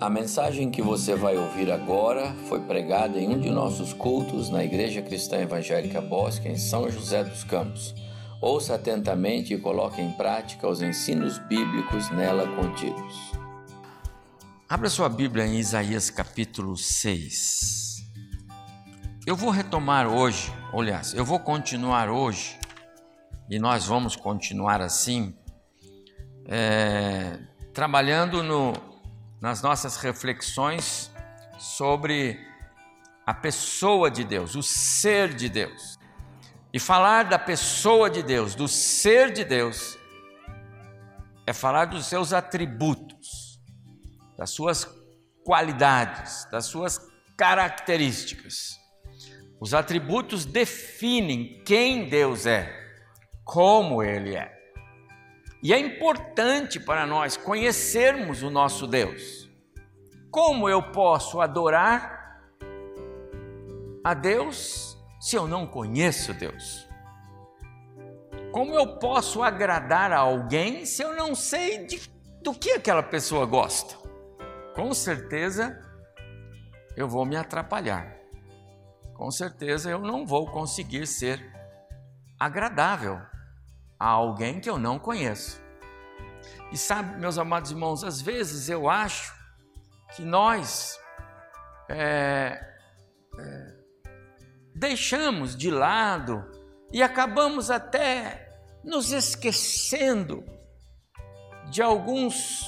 A 0.00 0.10
mensagem 0.10 0.72
que 0.72 0.82
você 0.82 1.14
vai 1.14 1.36
ouvir 1.36 1.70
agora 1.70 2.34
foi 2.48 2.60
pregada 2.60 3.16
em 3.16 3.28
um 3.28 3.38
de 3.38 3.48
nossos 3.48 3.92
cultos 3.92 4.50
na 4.50 4.64
Igreja 4.64 5.00
Cristã 5.00 5.36
Evangélica 5.36 6.00
Bosque, 6.00 6.48
em 6.48 6.58
São 6.58 6.90
José 6.90 7.22
dos 7.22 7.44
Campos. 7.44 7.94
Ouça 8.40 8.74
atentamente 8.74 9.54
e 9.54 9.58
coloque 9.58 10.02
em 10.02 10.10
prática 10.10 10.68
os 10.68 10.82
ensinos 10.82 11.38
bíblicos 11.38 12.10
nela 12.10 12.44
contidos. 12.56 13.32
Abra 14.68 14.90
sua 14.90 15.08
Bíblia 15.08 15.46
em 15.46 15.60
Isaías 15.60 16.10
capítulo 16.10 16.76
6. 16.76 18.02
Eu 19.24 19.36
vou 19.36 19.50
retomar 19.50 20.08
hoje, 20.08 20.52
aliás, 20.72 21.14
eu 21.14 21.24
vou 21.24 21.38
continuar 21.38 22.10
hoje, 22.10 22.58
e 23.48 23.60
nós 23.60 23.86
vamos 23.86 24.16
continuar 24.16 24.82
assim, 24.82 25.32
é, 26.46 27.38
trabalhando 27.72 28.42
no, 28.42 28.72
nas 29.44 29.60
nossas 29.60 29.98
reflexões 29.98 31.12
sobre 31.58 32.40
a 33.26 33.34
pessoa 33.34 34.10
de 34.10 34.24
Deus, 34.24 34.54
o 34.54 34.62
ser 34.62 35.34
de 35.34 35.50
Deus. 35.50 35.98
E 36.72 36.80
falar 36.80 37.24
da 37.24 37.38
pessoa 37.38 38.08
de 38.08 38.22
Deus, 38.22 38.54
do 38.54 38.66
ser 38.66 39.30
de 39.30 39.44
Deus, 39.44 39.98
é 41.46 41.52
falar 41.52 41.84
dos 41.84 42.06
seus 42.06 42.32
atributos, 42.32 43.60
das 44.38 44.48
suas 44.48 44.88
qualidades, 45.44 46.48
das 46.50 46.64
suas 46.64 46.98
características. 47.36 48.80
Os 49.60 49.74
atributos 49.74 50.46
definem 50.46 51.62
quem 51.66 52.08
Deus 52.08 52.46
é, 52.46 52.74
como 53.44 54.02
Ele 54.02 54.36
é. 54.36 54.53
E 55.64 55.72
é 55.72 55.78
importante 55.78 56.78
para 56.78 57.06
nós 57.06 57.38
conhecermos 57.38 58.42
o 58.42 58.50
nosso 58.50 58.86
Deus. 58.86 59.48
Como 60.30 60.68
eu 60.68 60.92
posso 60.92 61.40
adorar 61.40 62.38
a 64.04 64.12
Deus 64.12 64.98
se 65.18 65.36
eu 65.36 65.48
não 65.48 65.66
conheço 65.66 66.34
Deus? 66.34 66.86
Como 68.52 68.74
eu 68.74 68.98
posso 68.98 69.42
agradar 69.42 70.12
a 70.12 70.18
alguém 70.18 70.84
se 70.84 71.02
eu 71.02 71.16
não 71.16 71.34
sei 71.34 71.86
de, 71.86 72.10
do 72.42 72.52
que 72.52 72.72
aquela 72.72 73.02
pessoa 73.02 73.46
gosta? 73.46 73.96
Com 74.74 74.92
certeza 74.92 75.80
eu 76.94 77.08
vou 77.08 77.24
me 77.24 77.36
atrapalhar. 77.36 78.14
Com 79.14 79.30
certeza 79.30 79.90
eu 79.90 80.00
não 80.00 80.26
vou 80.26 80.46
conseguir 80.46 81.06
ser 81.06 81.42
agradável 82.38 83.18
a 84.04 84.08
alguém 84.08 84.60
que 84.60 84.68
eu 84.68 84.78
não 84.78 84.98
conheço. 84.98 85.62
E 86.70 86.76
sabe, 86.76 87.18
meus 87.18 87.38
amados 87.38 87.70
irmãos, 87.70 88.04
às 88.04 88.20
vezes 88.20 88.68
eu 88.68 88.86
acho 88.86 89.34
que 90.14 90.22
nós 90.22 91.00
é, 91.88 92.60
é, 93.38 93.74
deixamos 94.74 95.56
de 95.56 95.70
lado 95.70 96.44
e 96.92 97.02
acabamos 97.02 97.70
até 97.70 98.46
nos 98.84 99.10
esquecendo 99.10 100.44
de 101.70 101.80
alguns 101.80 102.62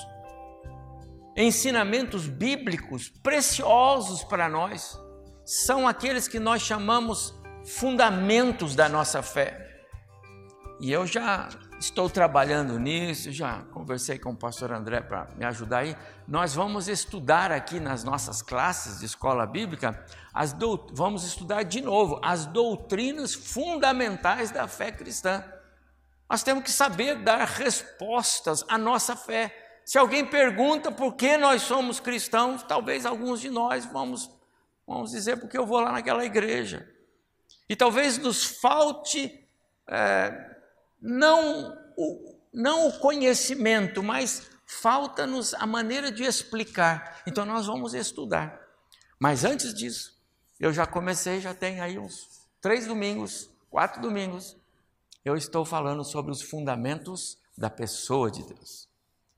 ensinamentos 1.37 2.27
bíblicos 2.27 3.11
preciosos 3.23 4.25
para 4.25 4.49
nós. 4.49 4.99
São 5.45 5.87
aqueles 5.87 6.27
que 6.27 6.39
nós 6.39 6.63
chamamos 6.63 7.35
fundamentos 7.63 8.75
da 8.75 8.89
nossa 8.89 9.23
fé. 9.23 9.66
E 10.79 10.93
eu 10.93 11.07
já 11.07 11.49
estou 11.81 12.11
trabalhando 12.11 12.79
nisso, 12.79 13.33
já 13.33 13.63
conversei 13.73 14.19
com 14.19 14.33
o 14.33 14.37
pastor 14.37 14.73
André 14.73 15.01
para 15.01 15.27
me 15.35 15.45
ajudar 15.47 15.79
aí. 15.79 15.97
Nós 16.29 16.55
vamos 16.55 16.87
estudar 16.87 17.51
aqui 17.51 17.81
nas 17.81 18.05
nossas 18.05 18.43
classes 18.43 19.01
de 19.01 19.07
escola 19.07 19.47
bíblica, 19.47 20.05
as 20.35 20.53
do... 20.53 20.87
vamos 20.93 21.25
estudar 21.25 21.63
de 21.63 21.81
novo 21.81 22.21
as 22.23 22.45
doutrinas 22.45 23.35
fundamentais 23.35 24.51
da 24.51 24.69
fé 24.69 24.93
cristã. 24.93 25.43
Nós 26.29 26.43
temos 26.43 26.63
que 26.63 26.71
saber 26.71 27.23
dar 27.23 27.47
respostas 27.47 28.63
à 28.69 28.77
nossa 28.77 29.17
fé. 29.17 29.81
Se 29.83 29.97
alguém 29.97 30.27
pergunta 30.27 30.93
por 30.93 31.15
que 31.15 31.39
nós 31.39 31.63
somos 31.63 32.01
cristãos, 32.01 32.63
talvez 32.63 33.07
alguns 33.07 33.41
de 33.41 33.49
nós 33.49 33.87
vamos, 33.87 34.31
vamos 34.87 35.13
dizer 35.13 35.39
porque 35.39 35.57
eu 35.57 35.65
vou 35.65 35.81
lá 35.81 35.93
naquela 35.93 36.25
igreja. 36.25 36.87
E 37.67 37.75
talvez 37.75 38.19
nos 38.19 38.45
falte 38.45 39.43
é, 39.89 40.46
não 41.07 41.79
o, 41.97 42.37
não 42.53 42.89
o 42.89 42.99
conhecimento, 42.99 44.03
mas 44.03 44.51
falta-nos 44.67 45.55
a 45.55 45.65
maneira 45.65 46.11
de 46.11 46.25
explicar. 46.25 47.23
Então 47.27 47.47
nós 47.47 47.67
vamos 47.67 47.95
estudar. 47.95 48.61
Mas 49.19 49.45
antes 49.45 49.73
disso, 49.73 50.21
eu 50.59 50.73
já 50.73 50.85
comecei, 50.85 51.41
já 51.41 51.55
tem 51.55 51.81
aí 51.81 51.97
uns 51.97 52.49
três 52.61 52.87
domingos, 52.87 53.49
quatro 53.71 54.03
domingos, 54.03 54.57
eu 55.25 55.37
estou 55.37 55.65
falando 55.65 56.05
sobre 56.05 56.33
os 56.33 56.43
fundamentos 56.43 57.39
da 57.57 57.71
pessoa 57.71 58.31
de 58.31 58.43
Deus. 58.43 58.89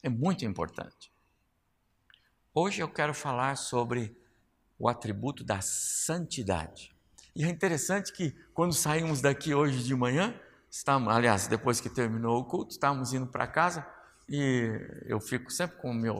É 0.02 0.08
muito 0.08 0.44
importante. 0.44 1.12
Hoje 2.54 2.80
eu 2.80 2.88
quero 2.88 3.12
falar 3.12 3.56
sobre 3.56 4.16
o 4.78 4.88
atributo 4.88 5.44
da 5.44 5.60
santidade. 5.60 6.94
E 7.36 7.44
é 7.44 7.48
interessante 7.48 8.12
que 8.12 8.30
quando 8.54 8.72
saímos 8.72 9.20
daqui 9.20 9.54
hoje 9.54 9.82
de 9.84 9.94
manhã, 9.94 10.34
Estamos, 10.70 11.12
aliás, 11.12 11.46
depois 11.46 11.80
que 11.80 11.88
terminou 11.88 12.40
o 12.40 12.44
culto, 12.44 12.72
estávamos 12.72 13.12
indo 13.12 13.26
para 13.26 13.46
casa 13.46 13.86
e 14.28 14.70
eu 15.06 15.20
fico 15.20 15.50
sempre 15.50 15.78
com 15.78 15.90
o 15.90 15.94
meu 15.94 16.16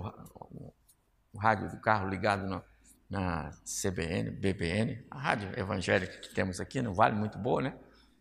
o 1.32 1.38
rádio 1.38 1.70
do 1.70 1.80
carro 1.80 2.08
ligado 2.08 2.46
na, 2.46 2.62
na 3.08 3.50
CBN, 3.64 4.30
BBN, 4.30 5.06
a 5.10 5.18
rádio 5.18 5.58
evangélica 5.58 6.18
que 6.18 6.34
temos 6.34 6.60
aqui 6.60 6.80
no 6.80 6.94
Vale, 6.94 7.14
muito 7.14 7.38
boa, 7.38 7.62
né? 7.62 7.78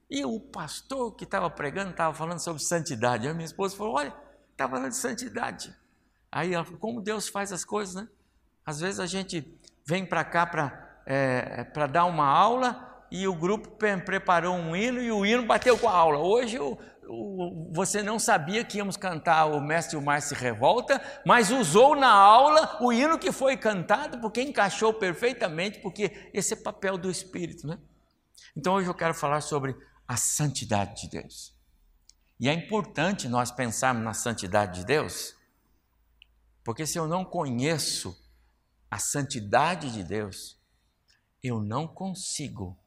E 0.09 0.23
o 0.23 0.39
pastor 0.39 1.15
que 1.15 1.23
estava 1.23 1.49
pregando 1.49 1.91
estava 1.91 2.13
falando 2.13 2.39
sobre 2.39 2.61
santidade. 2.61 3.25
E 3.25 3.29
a 3.29 3.33
minha 3.33 3.45
esposa 3.45 3.75
falou: 3.75 3.95
Olha, 3.95 4.13
está 4.51 4.67
falando 4.67 4.89
de 4.89 4.95
santidade. 4.95 5.75
Aí 6.31 6.53
ela 6.53 6.63
falou: 6.63 6.79
Como 6.79 7.01
Deus 7.01 7.27
faz 7.27 7.51
as 7.51 7.65
coisas, 7.65 7.95
né? 7.95 8.07
Às 8.65 8.79
vezes 8.79 8.99
a 8.99 9.05
gente 9.05 9.59
vem 9.85 10.05
para 10.05 10.23
cá 10.23 10.45
para 10.45 11.01
é, 11.05 11.65
dar 11.91 12.05
uma 12.05 12.25
aula 12.25 12.86
e 13.11 13.27
o 13.27 13.35
grupo 13.35 13.69
preparou 14.05 14.55
um 14.55 14.75
hino 14.75 15.01
e 15.01 15.11
o 15.11 15.25
hino 15.25 15.45
bateu 15.45 15.77
com 15.77 15.87
a 15.87 15.93
aula. 15.93 16.19
Hoje 16.19 16.59
o, 16.59 16.77
o, 17.07 17.71
você 17.73 18.03
não 18.03 18.19
sabia 18.19 18.63
que 18.63 18.77
íamos 18.77 18.97
cantar 18.97 19.45
o 19.45 19.61
Mestre 19.61 19.97
o 19.97 20.01
Mar 20.01 20.21
se 20.21 20.33
revolta, 20.33 21.01
mas 21.25 21.51
usou 21.51 21.95
na 21.95 22.11
aula 22.11 22.77
o 22.81 22.91
hino 22.91 23.17
que 23.17 23.31
foi 23.31 23.55
cantado 23.55 24.19
porque 24.19 24.41
encaixou 24.41 24.93
perfeitamente, 24.93 25.79
porque 25.79 26.29
esse 26.33 26.53
é 26.53 26.57
papel 26.57 26.97
do 26.97 27.09
Espírito, 27.09 27.65
né? 27.65 27.79
Então 28.55 28.73
hoje 28.75 28.89
eu 28.89 28.95
quero 28.95 29.13
falar 29.13 29.41
sobre 29.41 29.75
a 30.07 30.17
santidade 30.17 31.01
de 31.01 31.09
Deus. 31.09 31.55
E 32.39 32.47
é 32.47 32.53
importante 32.53 33.27
nós 33.27 33.51
pensarmos 33.51 34.03
na 34.03 34.13
santidade 34.13 34.79
de 34.79 34.85
Deus, 34.85 35.35
porque 36.63 36.85
se 36.85 36.99
eu 36.99 37.07
não 37.07 37.25
conheço 37.25 38.15
a 38.91 38.99
santidade 38.99 39.91
de 39.91 40.03
Deus, 40.03 40.57
eu 41.43 41.59
não 41.59 41.87
consigo 41.87 42.77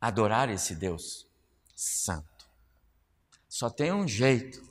adorar 0.00 0.48
esse 0.48 0.74
Deus 0.74 1.26
santo. 1.76 2.48
Só 3.48 3.68
tem 3.68 3.92
um 3.92 4.06
jeito 4.06 4.62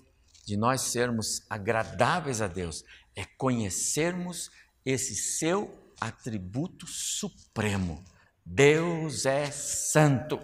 de 0.45 0.57
nós 0.57 0.81
sermos 0.81 1.43
agradáveis 1.49 2.41
a 2.41 2.47
Deus, 2.47 2.83
é 3.15 3.25
conhecermos 3.37 4.49
esse 4.85 5.13
seu 5.15 5.93
atributo 5.99 6.87
supremo. 6.87 8.03
Deus 8.43 9.25
é 9.25 9.51
santo. 9.51 10.39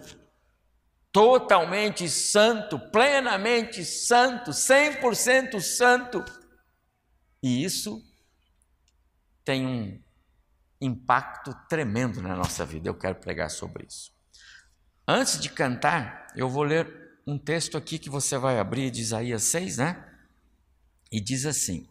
Totalmente 1.10 2.08
santo, 2.08 2.78
plenamente 2.78 3.84
santo, 3.84 4.50
100% 4.50 5.60
santo. 5.60 6.24
E 7.42 7.64
isso 7.64 8.04
tem 9.44 9.66
um 9.66 10.02
impacto 10.80 11.54
tremendo 11.68 12.20
na 12.20 12.36
nossa 12.36 12.64
vida. 12.66 12.88
Eu 12.88 12.94
quero 12.94 13.16
pregar 13.16 13.50
sobre 13.50 13.86
isso. 13.86 14.15
Antes 15.08 15.38
de 15.38 15.48
cantar, 15.48 16.26
eu 16.34 16.48
vou 16.48 16.64
ler 16.64 17.20
um 17.24 17.38
texto 17.38 17.76
aqui 17.76 17.96
que 17.96 18.10
você 18.10 18.36
vai 18.36 18.58
abrir 18.58 18.90
de 18.90 19.00
Isaías 19.00 19.44
6, 19.44 19.76
né? 19.76 20.04
E 21.12 21.20
diz 21.20 21.46
assim: 21.46 21.88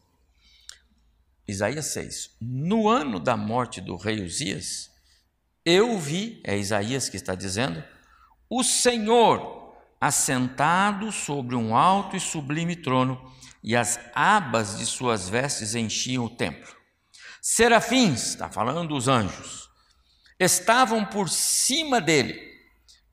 Isaías 1.48 1.86
6: 1.88 2.32
No 2.42 2.90
ano 2.90 3.18
da 3.18 3.38
morte 3.38 3.80
do 3.80 3.96
rei 3.96 4.22
Uzias, 4.22 4.92
eu 5.64 5.98
vi, 5.98 6.42
é 6.44 6.58
Isaías 6.58 7.08
que 7.08 7.16
está 7.16 7.36
dizendo, 7.36 7.82
o 8.50 8.64
Senhor 8.64 9.74
assentado 10.00 11.10
sobre 11.10 11.56
um 11.56 11.74
alto 11.74 12.18
e 12.18 12.20
sublime 12.20 12.76
trono, 12.76 13.32
e 13.64 13.78
as 13.78 13.98
abas 14.14 14.78
de 14.78 14.86
suas 14.86 15.30
vestes 15.30 15.74
enchiam 15.74 16.26
o 16.26 16.30
templo. 16.30 16.76
Serafins, 17.42 18.28
está 18.28 18.50
falando 18.50 18.90
dos 18.90 19.08
anjos, 19.08 19.70
estavam 20.38 21.06
por 21.06 21.30
cima 21.30 22.02
dele 22.02 22.55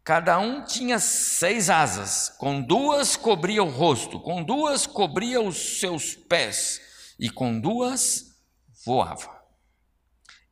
Cada 0.05 0.37
um 0.41 0.65
tinha 0.65 0.99
seis 0.99 1.71
asas, 1.71 2.29
com 2.29 2.61
duas 2.61 3.15
cobria 3.15 3.63
o 3.63 3.69
rosto, 3.69 4.19
com 4.19 4.43
duas 4.43 4.85
cobria 4.85 5.41
os 5.41 5.79
seus 5.79 6.17
pés, 6.17 7.15
e 7.21 7.31
com 7.31 7.61
duas 7.61 8.35
voava. 8.85 9.41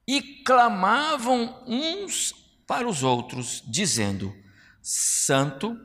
E 0.07 0.45
clamavam 0.45 1.65
uns 1.67 2.33
para 2.65 2.89
os 2.89 3.03
outros, 3.03 3.61
dizendo: 3.67 4.33
Santo, 4.81 5.77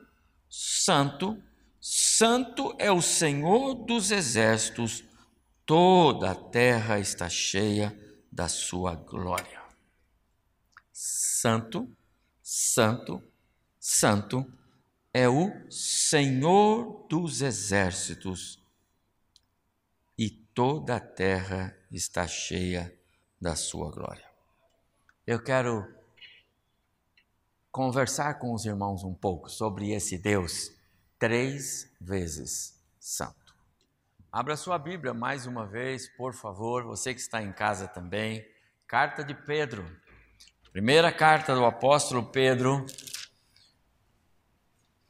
Santo, 0.48 1.42
Santo 1.80 2.72
é 2.78 2.92
o 2.92 3.02
Senhor 3.02 3.74
dos 3.74 4.12
exércitos, 4.12 5.02
toda 5.64 6.30
a 6.30 6.34
terra 6.36 7.00
está 7.00 7.28
cheia 7.28 7.98
da 8.30 8.48
sua 8.48 8.94
glória. 8.94 9.60
Santo, 10.92 11.90
Santo, 12.40 13.14
Santo 13.14 13.35
é 15.12 15.28
o 15.28 15.70
Senhor 15.70 17.06
dos 17.08 17.40
exércitos, 17.40 18.60
e 20.18 20.28
toda 20.28 20.96
a 20.96 21.00
terra 21.00 21.76
está 21.90 22.26
cheia 22.26 22.92
da 23.40 23.54
sua 23.54 23.90
glória. 23.92 24.28
Eu 25.24 25.40
quero 25.42 25.86
conversar 27.70 28.34
com 28.40 28.52
os 28.52 28.64
irmãos 28.64 29.04
um 29.04 29.14
pouco 29.14 29.48
sobre 29.48 29.92
esse 29.92 30.18
Deus 30.18 30.72
três 31.18 31.88
vezes 32.00 32.82
santo. 32.98 33.54
Abra 34.32 34.56
sua 34.56 34.78
Bíblia 34.78 35.14
mais 35.14 35.46
uma 35.46 35.64
vez, 35.64 36.08
por 36.08 36.34
favor, 36.34 36.82
você 36.82 37.14
que 37.14 37.20
está 37.20 37.40
em 37.40 37.52
casa 37.52 37.86
também. 37.86 38.44
Carta 38.86 39.22
de 39.22 39.34
Pedro, 39.34 39.88
primeira 40.72 41.12
carta 41.12 41.54
do 41.54 41.64
apóstolo 41.64 42.24
Pedro, 42.26 42.84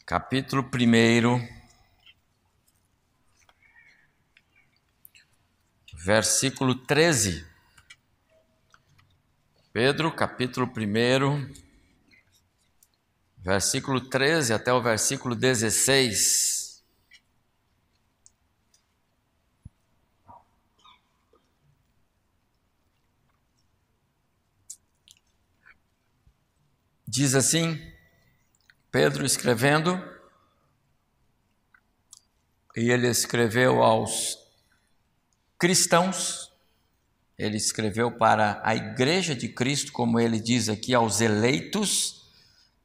capítulo 0.06 0.62
1, 0.62 1.48
versículo 6.04 6.76
13. 6.76 7.44
Pedro, 9.72 10.14
capítulo 10.14 10.70
1, 10.72 11.52
versículo 13.38 14.00
13 14.00 14.54
até 14.54 14.72
o 14.72 14.80
versículo 14.80 15.34
16. 15.34 16.84
Diz 27.08 27.34
assim, 27.34 27.95
Pedro 28.96 29.26
escrevendo, 29.26 30.02
e 32.74 32.90
ele 32.90 33.06
escreveu 33.08 33.82
aos 33.82 34.38
cristãos, 35.58 36.50
ele 37.36 37.58
escreveu 37.58 38.10
para 38.10 38.58
a 38.64 38.74
igreja 38.74 39.34
de 39.34 39.50
Cristo, 39.50 39.92
como 39.92 40.18
ele 40.18 40.40
diz 40.40 40.70
aqui, 40.70 40.94
aos 40.94 41.20
eleitos, 41.20 42.24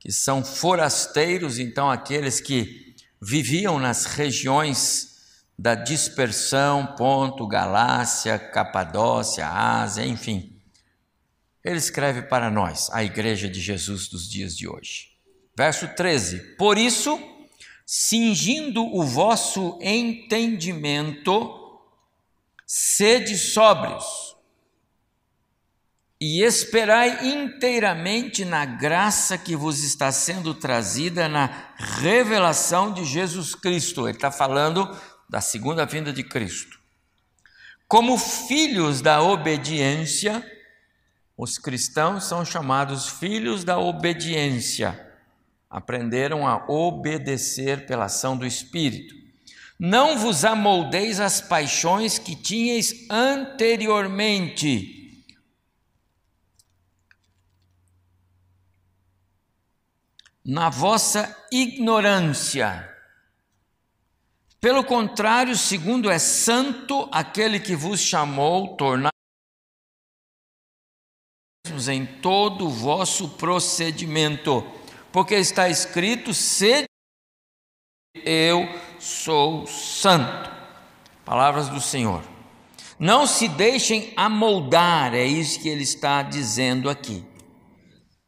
que 0.01 0.11
são 0.11 0.43
forasteiros, 0.43 1.57
então 1.57 1.89
aqueles 1.89 2.41
que 2.41 2.93
viviam 3.21 3.79
nas 3.79 4.03
regiões 4.03 5.15
da 5.57 5.75
dispersão, 5.75 6.93
Ponto, 6.97 7.47
Galácia, 7.47 8.37
Capadócia, 8.37 9.47
Ásia, 9.47 10.05
enfim. 10.05 10.59
Ele 11.63 11.77
escreve 11.77 12.23
para 12.23 12.51
nós, 12.51 12.89
a 12.91 13.01
igreja 13.01 13.47
de 13.47 13.61
Jesus 13.61 14.09
dos 14.09 14.29
dias 14.29 14.57
de 14.57 14.67
hoje. 14.67 15.10
Verso 15.61 15.89
13: 15.89 16.39
Por 16.57 16.75
isso, 16.75 17.21
cingindo 17.85 18.83
o 18.83 19.03
vosso 19.03 19.77
entendimento, 19.79 21.79
sede 22.65 23.37
sóbrios 23.37 24.35
e 26.19 26.41
esperai 26.41 27.27
inteiramente 27.27 28.43
na 28.43 28.65
graça 28.65 29.37
que 29.37 29.55
vos 29.55 29.83
está 29.83 30.11
sendo 30.11 30.55
trazida 30.55 31.29
na 31.29 31.75
revelação 31.77 32.91
de 32.91 33.05
Jesus 33.05 33.53
Cristo. 33.53 34.07
Ele 34.07 34.17
está 34.17 34.31
falando 34.31 34.89
da 35.29 35.41
segunda 35.41 35.85
vinda 35.85 36.11
de 36.11 36.23
Cristo. 36.23 36.79
Como 37.87 38.17
filhos 38.17 38.99
da 38.99 39.21
obediência, 39.21 40.43
os 41.37 41.59
cristãos 41.59 42.23
são 42.23 42.43
chamados 42.43 43.07
filhos 43.07 43.63
da 43.63 43.77
obediência. 43.77 45.10
Aprenderam 45.71 46.45
a 46.45 46.69
obedecer 46.69 47.87
pela 47.87 48.05
ação 48.05 48.37
do 48.37 48.45
Espírito. 48.45 49.15
Não 49.79 50.19
vos 50.19 50.45
amoldeis 50.45 51.19
as 51.19 51.41
paixões 51.41 52.19
que 52.19 52.35
tinhais 52.35 53.07
anteriormente 53.09 55.01
na 60.45 60.69
vossa 60.69 61.35
ignorância. 61.51 62.87
Pelo 64.59 64.83
contrário, 64.83 65.57
segundo 65.57 66.09
é 66.09 66.19
santo 66.19 67.09
aquele 67.11 67.59
que 67.59 67.75
vos 67.75 67.99
chamou, 67.99 68.75
tornar 68.75 69.11
em 71.89 72.05
todo 72.05 72.67
o 72.67 72.69
vosso 72.69 73.29
procedimento, 73.29 74.61
porque 75.11 75.35
está 75.35 75.69
escrito: 75.69 76.33
sede 76.33 76.87
eu 78.25 78.67
sou 78.99 79.65
santo. 79.67 80.51
Palavras 81.23 81.69
do 81.69 81.79
Senhor. 81.79 82.23
Não 82.99 83.25
se 83.25 83.47
deixem 83.47 84.13
amoldar, 84.15 85.15
é 85.15 85.25
isso 85.25 85.59
que 85.59 85.69
ele 85.69 85.83
está 85.83 86.21
dizendo 86.21 86.89
aqui. 86.89 87.25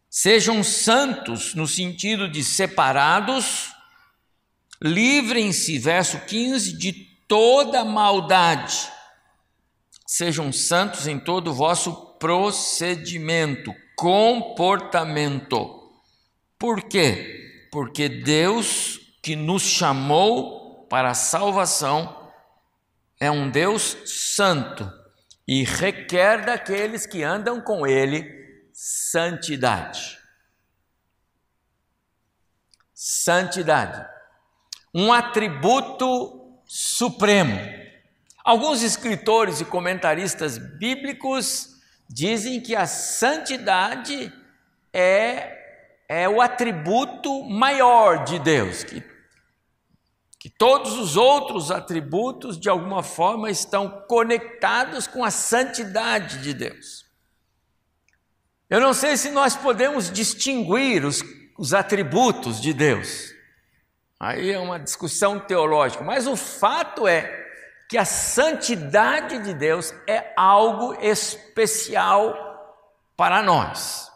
Sejam 0.10 0.64
santos 0.64 1.54
no 1.54 1.68
sentido 1.68 2.30
de 2.30 2.44
separados, 2.44 3.72
livrem-se, 4.82 5.78
verso 5.78 6.20
15, 6.22 6.78
de 6.78 6.94
toda 7.28 7.84
maldade. 7.84 8.90
Sejam 10.08 10.52
santos 10.52 11.08
em 11.08 11.20
todo 11.20 11.50
o 11.50 11.54
vosso 11.54 11.94
procedimento, 12.18 13.74
comportamento. 13.96 15.83
Por 16.64 16.84
quê? 16.84 17.68
Porque 17.70 18.08
Deus 18.08 18.98
que 19.22 19.36
nos 19.36 19.64
chamou 19.64 20.88
para 20.88 21.10
a 21.10 21.14
salvação 21.14 22.32
é 23.20 23.30
um 23.30 23.50
Deus 23.50 23.98
santo 24.06 24.90
e 25.46 25.66
requer 25.66 26.46
daqueles 26.46 27.06
que 27.06 27.22
andam 27.22 27.60
com 27.60 27.86
Ele 27.86 28.24
santidade. 28.72 30.18
Santidade. 32.94 34.08
Um 34.96 35.12
atributo 35.12 36.62
supremo. 36.66 37.60
Alguns 38.42 38.82
escritores 38.84 39.60
e 39.60 39.66
comentaristas 39.66 40.58
bíblicos 40.58 41.76
dizem 42.08 42.62
que 42.62 42.74
a 42.74 42.88
santidade 42.88 44.32
é, 44.94 45.63
é 46.08 46.28
o 46.28 46.42
atributo 46.42 47.44
maior 47.44 48.24
de 48.24 48.40
Deus, 48.40 48.84
que, 48.84 49.04
que 50.40 50.50
todos 50.50 50.98
os 50.98 51.18
outros 51.18 51.72
atributos, 51.72 52.60
de 52.60 52.70
alguma 52.70 53.02
forma, 53.04 53.50
estão 53.50 54.04
conectados 54.08 55.08
com 55.08 55.24
a 55.24 55.32
santidade 55.32 56.42
de 56.42 56.54
Deus. 56.54 57.06
Eu 58.70 58.80
não 58.80 58.94
sei 58.94 59.18
se 59.18 59.30
nós 59.30 59.56
podemos 59.56 60.12
distinguir 60.12 61.06
os, 61.06 61.22
os 61.58 61.74
atributos 61.74 62.60
de 62.60 62.74
Deus. 62.74 63.34
Aí 64.20 64.52
é 64.52 64.60
uma 64.60 64.80
discussão 64.80 65.40
teológica, 65.40 66.04
mas 66.04 66.28
o 66.28 66.36
fato 66.36 67.08
é 67.08 67.44
que 67.90 67.98
a 67.98 68.06
santidade 68.06 69.40
de 69.40 69.54
Deus 69.54 69.94
é 70.08 70.34
algo 70.36 70.96
especial 71.02 72.34
para 73.16 73.44
nós. 73.44 74.13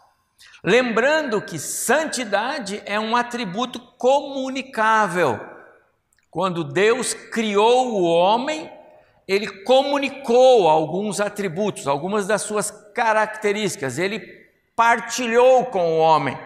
Lembrando 0.62 1.40
que 1.40 1.58
santidade 1.58 2.82
é 2.84 2.98
um 2.98 3.14
atributo 3.14 3.78
comunicável. 3.96 5.38
Quando 6.30 6.64
Deus 6.64 7.14
criou 7.14 7.92
o 7.92 8.02
homem, 8.02 8.70
ele 9.26 9.46
comunicou 9.62 10.68
alguns 10.68 11.20
atributos, 11.20 11.86
algumas 11.86 12.26
das 12.26 12.42
suas 12.42 12.70
características. 12.70 13.98
Ele 13.98 14.20
partilhou 14.74 15.66
com 15.66 15.94
o 15.94 15.98
homem. 15.98 16.36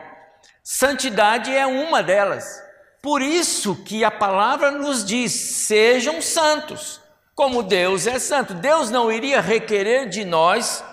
Santidade 0.62 1.54
é 1.54 1.66
uma 1.66 2.02
delas. 2.02 2.62
Por 3.00 3.22
isso 3.22 3.82
que 3.84 4.04
a 4.04 4.10
palavra 4.10 4.70
nos 4.70 5.04
diz: 5.04 5.32
sejam 5.32 6.20
santos, 6.20 7.00
como 7.34 7.62
Deus 7.62 8.06
é 8.06 8.18
santo. 8.18 8.52
Deus 8.54 8.90
não 8.90 9.10
iria 9.10 9.40
requerer 9.40 10.08
de 10.08 10.24
nós 10.24 10.84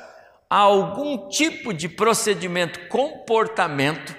algum 0.50 1.30
tipo 1.30 1.74
de 1.74 1.88
procedimento, 1.88 2.88
comportamento. 2.88 4.16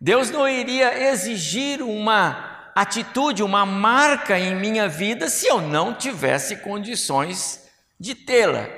Deus 0.00 0.30
não 0.30 0.48
iria 0.48 1.10
exigir 1.10 1.82
uma 1.82 2.70
atitude, 2.74 3.42
uma 3.42 3.66
marca 3.66 4.38
em 4.38 4.54
minha 4.54 4.88
vida 4.88 5.28
se 5.28 5.46
eu 5.46 5.60
não 5.60 5.94
tivesse 5.94 6.56
condições 6.58 7.68
de 7.98 8.14
tê-la. 8.14 8.68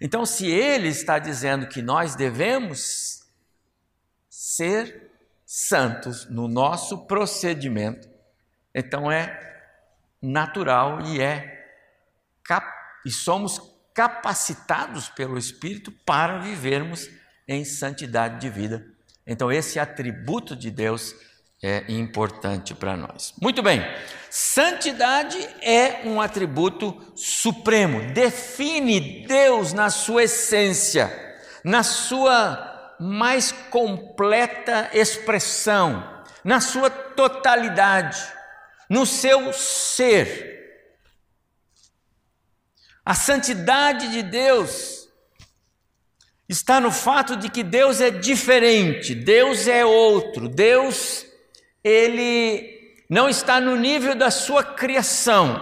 Então, 0.00 0.24
se 0.24 0.46
ele 0.46 0.88
está 0.88 1.18
dizendo 1.18 1.66
que 1.66 1.82
nós 1.82 2.14
devemos 2.14 3.24
ser 4.28 5.10
santos 5.44 6.28
no 6.30 6.46
nosso 6.46 7.06
procedimento, 7.06 8.08
então 8.74 9.10
é 9.10 9.38
natural 10.22 11.00
e 11.02 11.20
é 11.20 11.58
e 13.04 13.10
somos 13.10 13.58
capacitados 14.00 15.10
pelo 15.10 15.36
Espírito 15.36 15.92
para 16.06 16.38
vivermos 16.38 17.06
em 17.46 17.66
santidade 17.66 18.40
de 18.40 18.48
vida. 18.48 18.82
Então, 19.26 19.52
esse 19.52 19.78
atributo 19.78 20.56
de 20.56 20.70
Deus 20.70 21.14
é 21.62 21.84
importante 21.86 22.74
para 22.74 22.96
nós. 22.96 23.34
Muito 23.38 23.62
bem, 23.62 23.82
santidade 24.30 25.36
é 25.60 26.00
um 26.06 26.18
atributo 26.18 27.12
supremo, 27.14 28.10
define 28.14 29.26
Deus 29.26 29.74
na 29.74 29.90
sua 29.90 30.22
essência, 30.22 31.12
na 31.62 31.82
sua 31.82 32.96
mais 32.98 33.52
completa 33.68 34.88
expressão, 34.94 36.22
na 36.42 36.58
sua 36.58 36.88
totalidade, 36.88 38.18
no 38.88 39.04
seu 39.04 39.52
ser. 39.52 40.59
A 43.10 43.14
santidade 43.14 44.12
de 44.12 44.22
Deus 44.22 45.08
está 46.48 46.78
no 46.78 46.92
fato 46.92 47.34
de 47.34 47.48
que 47.50 47.64
Deus 47.64 48.00
é 48.00 48.08
diferente, 48.08 49.16
Deus 49.16 49.66
é 49.66 49.84
outro, 49.84 50.48
Deus 50.48 51.26
ele 51.82 52.94
não 53.08 53.28
está 53.28 53.60
no 53.60 53.74
nível 53.74 54.14
da 54.14 54.30
sua 54.30 54.62
criação. 54.62 55.60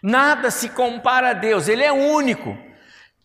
Nada 0.00 0.48
se 0.48 0.68
compara 0.68 1.30
a 1.30 1.32
Deus, 1.32 1.66
ele 1.66 1.82
é 1.82 1.90
único. 1.90 2.56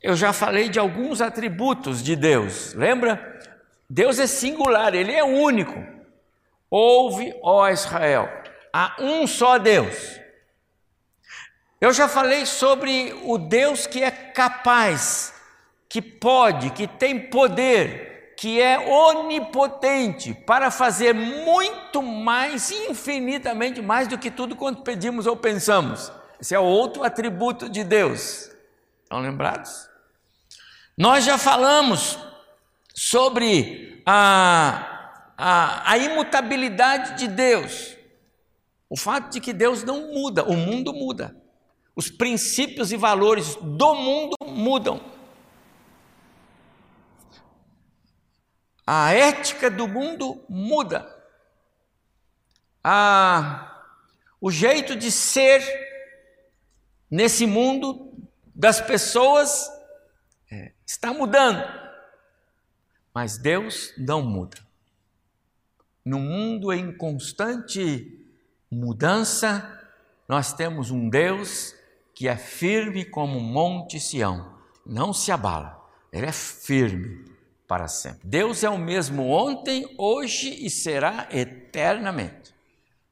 Eu 0.01 0.15
já 0.15 0.33
falei 0.33 0.67
de 0.67 0.79
alguns 0.79 1.21
atributos 1.21 2.03
de 2.03 2.15
Deus, 2.15 2.73
lembra? 2.73 3.39
Deus 3.87 4.17
é 4.17 4.25
singular, 4.25 4.95
ele 4.95 5.11
é 5.11 5.23
único. 5.23 5.85
Ouve, 6.67 7.31
ó 7.43 7.69
Israel, 7.69 8.27
há 8.73 8.95
um 8.99 9.27
só 9.27 9.59
Deus. 9.59 10.24
Eu 11.79 11.91
já 11.91 12.07
falei 12.07 12.45
sobre 12.45 13.13
o 13.23 13.37
Deus 13.37 13.85
que 13.85 14.01
é 14.01 14.09
capaz, 14.09 15.33
que 15.89 16.01
pode, 16.01 16.69
que 16.69 16.87
tem 16.87 17.19
poder, 17.19 18.33
que 18.37 18.61
é 18.61 18.79
onipotente 18.79 20.33
para 20.33 20.71
fazer 20.71 21.13
muito 21.13 22.01
mais, 22.01 22.71
infinitamente 22.71 23.81
mais 23.81 24.07
do 24.07 24.17
que 24.17 24.31
tudo 24.31 24.55
quanto 24.55 24.83
pedimos 24.83 25.27
ou 25.27 25.35
pensamos. 25.35 26.11
Esse 26.39 26.55
é 26.55 26.59
outro 26.59 27.03
atributo 27.03 27.67
de 27.69 27.83
Deus. 27.83 28.51
Estão 29.03 29.19
lembrados? 29.19 29.89
Nós 30.97 31.25
já 31.25 31.37
falamos 31.37 32.17
sobre 32.93 34.01
a, 34.05 35.33
a, 35.37 35.91
a 35.91 35.97
imutabilidade 35.97 37.17
de 37.17 37.27
Deus. 37.27 37.97
O 38.89 38.95
fato 38.95 39.31
de 39.31 39.41
que 39.41 39.51
Deus 39.51 39.83
não 39.83 40.13
muda, 40.13 40.45
o 40.45 40.55
mundo 40.55 40.93
muda. 40.93 41.35
Os 41.95 42.09
princípios 42.09 42.91
e 42.91 42.97
valores 42.97 43.55
do 43.55 43.95
mundo 43.95 44.35
mudam. 44.45 44.99
A 48.85 49.13
ética 49.13 49.71
do 49.71 49.87
mundo 49.87 50.43
muda. 50.49 51.11
A, 52.83 53.83
o 54.39 54.51
jeito 54.51 54.95
de 54.95 55.09
ser 55.09 55.63
nesse 57.09 57.47
mundo 57.47 58.13
das 58.53 58.79
pessoas 58.81 59.67
é, 60.51 60.73
está 60.85 61.13
mudando. 61.13 61.63
Mas 63.13 63.37
Deus 63.37 63.93
não 63.97 64.21
muda. 64.21 64.57
No 66.03 66.19
mundo 66.19 66.71
em 66.71 66.95
constante 66.95 68.23
mudança, 68.69 69.89
nós 70.27 70.53
temos 70.53 70.91
um 70.91 71.09
Deus 71.09 71.74
que 72.15 72.29
é 72.29 72.37
firme 72.37 73.03
como 73.03 73.41
monte 73.41 73.99
Sião, 73.99 74.55
não 74.85 75.11
se 75.11 75.33
abala, 75.33 75.85
ele 76.13 76.25
é 76.25 76.31
firme 76.31 77.25
para 77.67 77.89
sempre. 77.89 78.21
Deus 78.23 78.63
é 78.63 78.69
o 78.69 78.77
mesmo 78.77 79.29
ontem, 79.29 79.93
hoje 79.97 80.65
e 80.65 80.69
será 80.69 81.27
eternamente. 81.29 82.55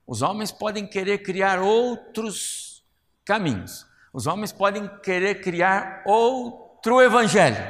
Os 0.08 0.22
homens 0.22 0.54
podem 0.54 0.88
querer 0.88 1.18
criar 1.18 1.60
outros 1.60 2.82
caminhos, 3.26 3.86
os 4.14 4.26
homens 4.26 4.54
podem 4.54 4.90
querer 5.02 5.42
criar 5.42 6.04
outro 6.06 7.02
evangelho, 7.02 7.62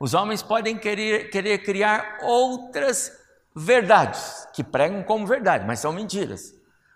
os 0.00 0.14
homens 0.14 0.42
podem 0.42 0.78
querer, 0.78 1.28
querer 1.28 1.58
criar 1.58 2.18
outras 2.22 3.12
verdades 3.54 4.48
que 4.54 4.64
pregam 4.64 5.02
como 5.02 5.26
verdade, 5.26 5.66
mas 5.66 5.80
são 5.80 5.92
mentiras. 5.92 6.54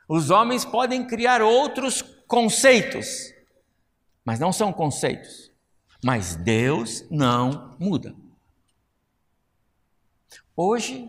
Os 0.09 0.31
homens 0.31 0.65
podem 0.65 1.07
criar 1.07 1.43
outros 1.43 2.01
conceitos 2.27 3.36
mas 4.27 4.41
não 4.41 4.53
são 4.53 4.73
conceitos. 4.73 5.53
Mas 6.05 6.35
Deus 6.35 7.05
não 7.09 7.77
muda. 7.79 8.13
Hoje 10.57 11.09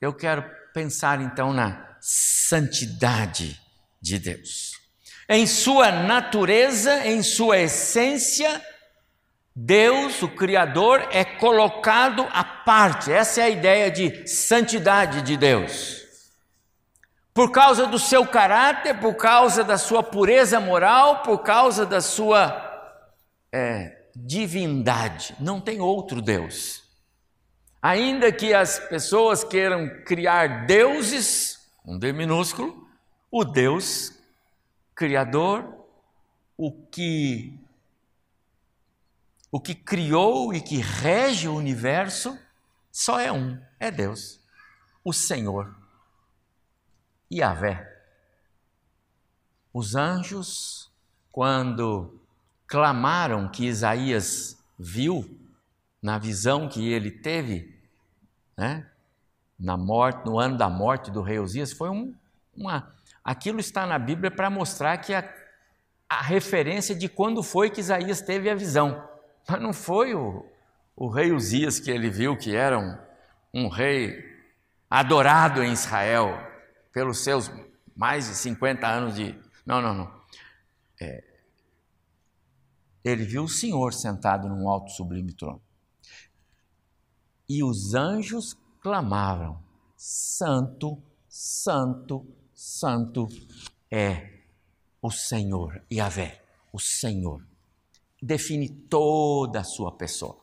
eu 0.00 0.14
quero 0.14 0.42
pensar 0.72 1.20
então 1.20 1.52
na 1.52 1.96
santidade 2.00 3.60
de 4.00 4.18
Deus. 4.18 4.72
Em 5.28 5.46
sua 5.46 5.92
natureza, 5.92 7.06
em 7.06 7.22
sua 7.22 7.58
essência, 7.58 8.60
Deus, 9.54 10.22
o 10.22 10.28
Criador, 10.28 11.06
é 11.12 11.24
colocado 11.24 12.26
à 12.32 12.42
parte. 12.42 13.12
Essa 13.12 13.42
é 13.42 13.44
a 13.44 13.50
ideia 13.50 13.90
de 13.90 14.26
santidade 14.26 15.22
de 15.22 15.36
Deus 15.36 16.01
por 17.34 17.50
causa 17.50 17.86
do 17.86 17.98
seu 17.98 18.26
caráter, 18.26 18.98
por 19.00 19.14
causa 19.14 19.64
da 19.64 19.78
sua 19.78 20.02
pureza 20.02 20.60
moral, 20.60 21.22
por 21.22 21.38
causa 21.38 21.86
da 21.86 22.00
sua 22.00 22.70
é, 23.50 24.06
divindade. 24.14 25.34
Não 25.40 25.60
tem 25.60 25.80
outro 25.80 26.20
Deus. 26.20 26.82
Ainda 27.80 28.30
que 28.30 28.54
as 28.54 28.78
pessoas 28.78 29.42
queiram 29.42 29.88
criar 30.04 30.66
deuses, 30.66 31.68
um 31.84 31.98
D 31.98 32.12
minúsculo, 32.12 32.86
o 33.30 33.44
Deus 33.44 34.12
Criador, 34.94 35.74
o 36.56 36.70
que 36.70 37.58
o 39.50 39.60
que 39.60 39.74
criou 39.74 40.54
e 40.54 40.62
que 40.62 40.76
rege 40.76 41.46
o 41.46 41.54
universo, 41.54 42.38
só 42.90 43.20
é 43.20 43.30
um, 43.30 43.60
é 43.78 43.90
Deus, 43.90 44.40
o 45.04 45.12
Senhor. 45.12 45.81
Yahvé. 47.38 47.90
Os 49.72 49.94
anjos, 49.94 50.90
quando 51.30 52.20
clamaram 52.66 53.48
que 53.48 53.66
Isaías 53.66 54.58
viu, 54.78 55.38
na 56.02 56.18
visão 56.18 56.68
que 56.68 56.92
ele 56.92 57.10
teve, 57.10 57.78
né, 58.56 58.86
na 59.58 59.76
morte, 59.76 60.26
no 60.26 60.38
ano 60.38 60.58
da 60.58 60.68
morte 60.68 61.10
do 61.10 61.22
rei 61.22 61.38
Uzias, 61.38 61.72
foi 61.72 61.88
um, 61.88 62.12
uma. 62.56 62.92
Aquilo 63.24 63.60
está 63.60 63.86
na 63.86 63.98
Bíblia 63.98 64.30
para 64.30 64.50
mostrar 64.50 64.98
que 64.98 65.14
a, 65.14 65.24
a 66.08 66.20
referência 66.20 66.94
de 66.94 67.08
quando 67.08 67.42
foi 67.42 67.70
que 67.70 67.80
Isaías 67.80 68.20
teve 68.20 68.50
a 68.50 68.54
visão. 68.54 69.08
Mas 69.48 69.62
não 69.62 69.72
foi 69.72 70.14
o, 70.14 70.44
o 70.96 71.08
rei 71.08 71.32
Uzias 71.32 71.78
que 71.78 71.90
ele 71.90 72.10
viu, 72.10 72.36
que 72.36 72.54
era 72.54 72.78
um, 72.78 72.98
um 73.54 73.68
rei 73.68 74.24
adorado 74.90 75.62
em 75.62 75.72
Israel, 75.72 76.51
pelos 76.92 77.18
seus 77.24 77.50
mais 77.96 78.28
de 78.28 78.34
50 78.34 78.86
anos 78.86 79.14
de. 79.14 79.38
Não, 79.64 79.80
não, 79.80 79.94
não. 79.94 80.22
É, 81.00 81.24
ele 83.04 83.24
viu 83.24 83.44
o 83.44 83.48
Senhor 83.48 83.92
sentado 83.92 84.48
num 84.48 84.68
alto 84.68 84.90
sublime 84.90 85.32
trono. 85.32 85.60
E 87.48 87.64
os 87.64 87.94
anjos 87.94 88.56
clamavam: 88.80 89.62
Santo, 89.96 91.02
Santo, 91.28 92.26
Santo 92.54 93.26
é 93.90 94.40
o 95.00 95.10
Senhor, 95.10 95.82
Yahvé, 95.92 96.42
o 96.72 96.78
Senhor. 96.78 97.44
Define 98.20 98.68
toda 98.68 99.60
a 99.60 99.64
sua 99.64 99.90
pessoa. 99.96 100.38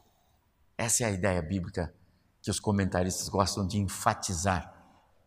Essa 0.78 1.04
é 1.04 1.08
a 1.08 1.12
ideia 1.12 1.42
bíblica 1.42 1.94
que 2.42 2.52
os 2.52 2.60
comentaristas 2.60 3.30
gostam 3.30 3.66
de 3.66 3.78
enfatizar 3.78 4.74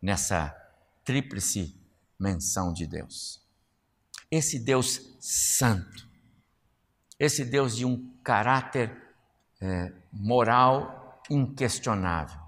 nessa 0.01 0.55
tríplice 1.03 1.75
menção 2.19 2.73
de 2.73 2.87
Deus. 2.87 3.41
Esse 4.31 4.59
Deus 4.59 5.15
santo, 5.19 6.07
esse 7.19 7.45
Deus 7.45 7.75
de 7.75 7.85
um 7.85 8.15
caráter 8.23 9.15
é, 9.61 9.93
moral 10.11 11.21
inquestionável, 11.29 12.41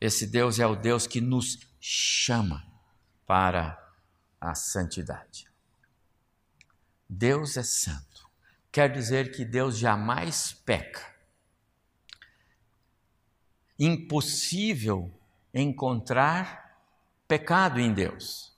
esse 0.00 0.26
Deus 0.26 0.58
é 0.58 0.66
o 0.66 0.74
Deus 0.74 1.06
que 1.06 1.20
nos 1.20 1.60
chama 1.80 2.66
para 3.26 3.78
a 4.40 4.54
santidade. 4.54 5.46
Deus 7.08 7.56
é 7.56 7.62
santo, 7.62 8.28
quer 8.72 8.90
dizer 8.90 9.30
que 9.30 9.44
Deus 9.44 9.78
jamais 9.78 10.52
peca. 10.64 11.12
Impossível 13.78 15.12
encontrar 15.54 16.61
pecado 17.32 17.80
em 17.80 17.94
Deus. 17.94 18.52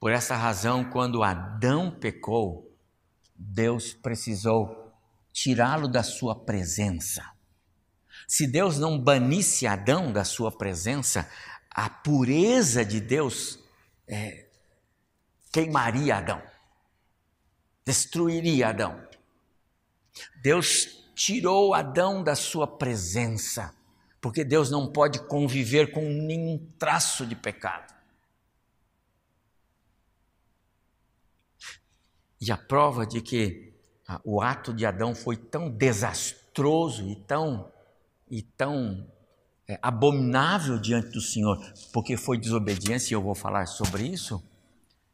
Por 0.00 0.10
essa 0.10 0.34
razão, 0.34 0.90
quando 0.90 1.22
Adão 1.22 1.92
pecou, 1.92 2.76
Deus 3.36 3.94
precisou 3.94 4.92
tirá-lo 5.32 5.86
da 5.86 6.02
sua 6.02 6.34
presença. 6.34 7.24
Se 8.26 8.48
Deus 8.48 8.78
não 8.78 8.98
banisse 8.98 9.64
Adão 9.64 10.12
da 10.12 10.24
sua 10.24 10.50
presença, 10.50 11.30
a 11.70 11.88
pureza 11.88 12.84
de 12.84 13.00
Deus 13.00 13.60
é, 14.08 14.48
queimaria 15.52 16.16
Adão, 16.16 16.42
destruiria 17.84 18.70
Adão. 18.70 19.00
Deus 20.42 21.04
tirou 21.14 21.74
Adão 21.74 22.24
da 22.24 22.34
sua 22.34 22.66
presença, 22.66 23.72
porque 24.20 24.44
Deus 24.44 24.70
não 24.70 24.90
pode 24.90 25.20
conviver 25.26 25.92
com 25.92 26.02
nenhum 26.02 26.58
traço 26.78 27.26
de 27.26 27.36
pecado. 27.36 27.94
E 32.40 32.52
a 32.52 32.56
prova 32.56 33.06
de 33.06 33.20
que 33.20 33.74
ah, 34.06 34.20
o 34.24 34.40
ato 34.40 34.72
de 34.72 34.86
Adão 34.86 35.14
foi 35.14 35.36
tão 35.36 35.68
desastroso 35.68 37.08
e 37.08 37.16
tão, 37.16 37.70
e 38.30 38.42
tão 38.42 39.06
é, 39.68 39.78
abominável 39.82 40.78
diante 40.78 41.10
do 41.10 41.20
Senhor, 41.20 41.58
porque 41.92 42.16
foi 42.16 42.38
desobediência, 42.38 43.12
e 43.12 43.14
eu 43.14 43.22
vou 43.22 43.34
falar 43.34 43.66
sobre 43.66 44.04
isso, 44.04 44.42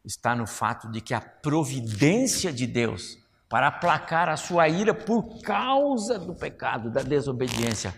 está 0.05 0.37
no 0.37 0.47
fato 0.47 0.91
de 0.91 1.01
que 1.01 1.15
a 1.15 1.21
providência 1.21 2.53
de 2.53 2.67
Deus 2.67 3.19
para 3.49 3.69
aplacar 3.69 4.29
a 4.29 4.37
sua 4.37 4.69
ira 4.69 4.95
por 4.95 5.41
causa 5.41 6.19
do 6.19 6.35
pecado, 6.35 6.91
da 6.91 7.03
desobediência, 7.03 7.95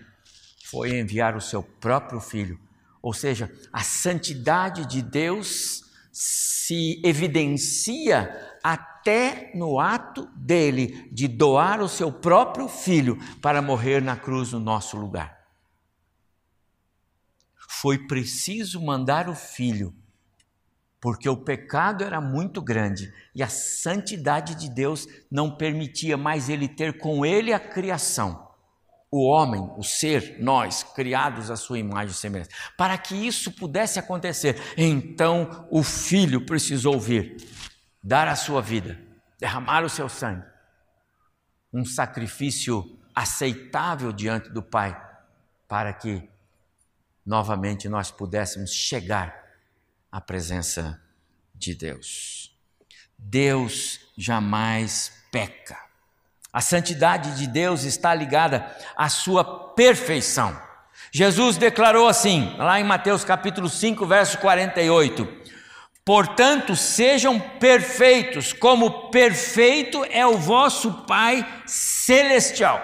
foi 0.69 0.99
enviar 0.99 1.37
o 1.37 1.41
seu 1.41 1.63
próprio 1.63 2.21
filho. 2.21 2.59
Ou 3.01 3.13
seja, 3.13 3.53
a 3.73 3.85
santidade 3.85 4.85
de 4.87 5.01
Deus 5.01 5.85
se 6.11 7.01
evidencia 7.05 8.59
até 8.65 9.53
no 9.55 9.79
ato 9.79 10.27
dele 10.35 11.09
de 11.13 11.29
doar 11.29 11.81
o 11.81 11.89
seu 11.89 12.11
próprio 12.11 12.67
filho 12.67 13.17
para 13.41 13.63
morrer 13.63 14.03
na 14.03 14.17
cruz 14.17 14.51
no 14.51 14.59
nosso 14.59 14.97
lugar. 14.97 15.39
Foi 17.69 18.07
preciso 18.09 18.85
mandar 18.85 19.29
o 19.29 19.37
filho, 19.37 19.95
porque 21.01 21.29
o 21.29 21.37
pecado 21.37 22.03
era 22.03 22.21
muito 22.21 22.61
grande 22.61 23.13
e 23.33 23.41
a 23.41 23.49
santidade 23.49 24.57
de 24.57 24.69
Deus 24.69 25.07
não 25.31 25.57
permitia 25.57 26.17
mais 26.17 26.49
ele 26.49 26.67
ter 26.67 26.99
com 26.99 27.25
ele 27.25 27.53
a 27.53 27.61
criação 27.61 28.46
o 29.17 29.25
homem, 29.25 29.61
o 29.77 29.83
ser, 29.83 30.37
nós, 30.39 30.83
criados 30.83 31.51
à 31.51 31.57
sua 31.57 31.79
imagem 31.79 32.11
e 32.11 32.15
semelhança. 32.15 32.51
Para 32.77 32.97
que 32.99 33.15
isso 33.15 33.51
pudesse 33.53 33.99
acontecer, 33.99 34.61
então 34.77 35.67
o 35.71 35.83
filho 35.83 36.45
precisou 36.45 37.01
vir 37.01 37.37
dar 38.03 38.29
a 38.29 38.37
sua 38.37 38.61
vida, 38.61 39.01
derramar 39.39 39.85
o 39.85 39.89
seu 39.89 40.09
sangue, 40.09 40.45
um 41.73 41.85
sacrifício 41.85 42.99
aceitável 43.15 44.13
diante 44.13 44.51
do 44.51 44.63
Pai, 44.63 44.97
para 45.67 45.93
que 45.93 46.29
novamente 47.25 47.89
nós 47.89 48.11
pudéssemos 48.11 48.71
chegar 48.73 49.45
à 50.13 50.21
presença 50.21 51.03
de 51.55 51.75
Deus. 51.75 52.55
Deus 53.19 54.01
jamais 54.17 55.13
peca. 55.33 55.86
A 56.57 56.63
santidade 56.63 57.37
de 57.37 57.47
Deus 57.47 57.85
está 57.85 58.15
ligada 58.15 58.67
à 58.97 59.11
sua 59.11 59.45
perfeição. 59.75 60.59
Jesus 61.13 61.59
declarou 61.59 62.09
assim, 62.09 62.57
lá 62.57 62.81
em 62.81 62.83
Mateus 62.83 63.27
capítulo 63.27 63.69
5, 63.69 64.07
verso 64.07 64.39
48: 64.39 65.29
Portanto, 66.03 66.75
sejam 66.75 67.39
perfeitos, 67.39 68.55
como 68.55 69.11
perfeito 69.11 70.03
é 70.09 70.27
o 70.27 70.39
vosso 70.39 71.05
Pai 71.07 71.47
celestial. 71.67 72.83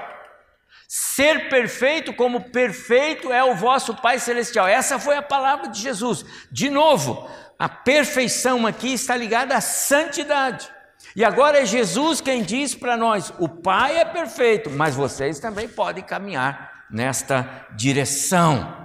Ser 0.86 1.48
perfeito 1.48 2.12
como 2.12 2.50
perfeito 2.50 3.32
é 3.32 3.42
o 3.42 3.54
vosso 3.54 3.94
Pai 3.94 4.18
celestial. 4.18 4.68
Essa 4.68 4.98
foi 4.98 5.16
a 5.16 5.22
palavra 5.22 5.68
de 5.68 5.80
Jesus. 5.80 6.26
De 6.50 6.68
novo, 6.68 7.26
a 7.58 7.70
perfeição 7.70 8.66
aqui 8.66 8.92
está 8.92 9.16
ligada 9.16 9.56
à 9.56 9.62
santidade. 9.62 10.68
E 11.14 11.24
agora 11.24 11.60
é 11.60 11.66
Jesus 11.66 12.20
quem 12.20 12.42
diz 12.42 12.74
para 12.74 12.96
nós: 12.96 13.32
o 13.38 13.48
Pai 13.48 13.98
é 13.98 14.04
perfeito, 14.04 14.70
mas 14.70 14.94
vocês 14.94 15.38
também 15.38 15.68
podem 15.68 16.02
caminhar 16.02 16.86
nesta 16.90 17.66
direção. 17.76 18.80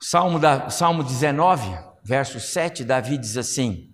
Salmo, 0.00 0.38
da, 0.38 0.68
Salmo 0.68 1.02
19, 1.02 1.78
verso 2.02 2.38
7, 2.38 2.84
Davi 2.84 3.18
diz 3.18 3.36
assim: 3.36 3.90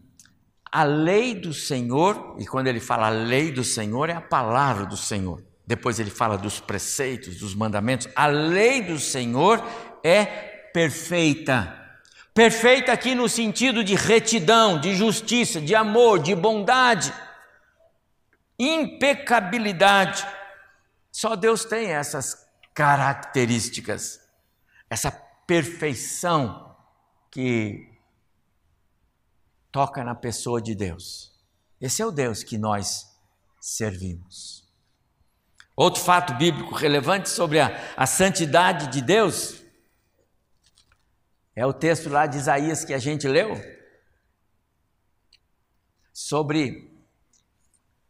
A 0.70 0.82
lei 0.82 1.34
do 1.34 1.54
Senhor, 1.54 2.36
e 2.38 2.46
quando 2.46 2.66
ele 2.66 2.80
fala 2.80 3.06
a 3.06 3.10
lei 3.10 3.52
do 3.52 3.64
Senhor, 3.64 4.10
é 4.10 4.14
a 4.14 4.20
palavra 4.20 4.86
do 4.86 4.96
Senhor. 4.96 5.42
Depois 5.66 6.00
ele 6.00 6.10
fala 6.10 6.36
dos 6.36 6.58
preceitos, 6.58 7.38
dos 7.38 7.54
mandamentos. 7.54 8.08
A 8.16 8.26
lei 8.26 8.82
do 8.82 8.98
Senhor 8.98 9.64
é 10.02 10.24
perfeita. 10.24 11.79
Perfeita 12.32 12.92
aqui 12.92 13.14
no 13.14 13.28
sentido 13.28 13.82
de 13.82 13.94
retidão, 13.94 14.80
de 14.80 14.94
justiça, 14.94 15.60
de 15.60 15.74
amor, 15.74 16.20
de 16.20 16.34
bondade, 16.34 17.12
impecabilidade. 18.58 20.26
Só 21.10 21.34
Deus 21.34 21.64
tem 21.64 21.88
essas 21.88 22.48
características, 22.72 24.20
essa 24.88 25.10
perfeição 25.46 26.76
que 27.30 27.90
toca 29.72 30.04
na 30.04 30.14
pessoa 30.14 30.62
de 30.62 30.74
Deus. 30.74 31.32
Esse 31.80 32.00
é 32.00 32.06
o 32.06 32.12
Deus 32.12 32.44
que 32.44 32.56
nós 32.56 33.06
servimos. 33.60 34.68
Outro 35.74 36.02
fato 36.02 36.34
bíblico 36.34 36.74
relevante 36.74 37.28
sobre 37.28 37.58
a, 37.58 37.76
a 37.96 38.06
santidade 38.06 38.88
de 38.88 39.00
Deus 39.00 39.59
é 41.60 41.66
o 41.66 41.74
texto 41.74 42.08
lá 42.08 42.24
de 42.24 42.38
Isaías 42.38 42.86
que 42.86 42.94
a 42.94 42.98
gente 42.98 43.28
leu 43.28 43.54
sobre 46.10 46.90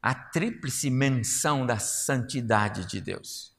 a 0.00 0.14
tríplice 0.14 0.88
menção 0.88 1.66
da 1.66 1.76
santidade 1.76 2.84
de 2.84 3.00
Deus. 3.00 3.52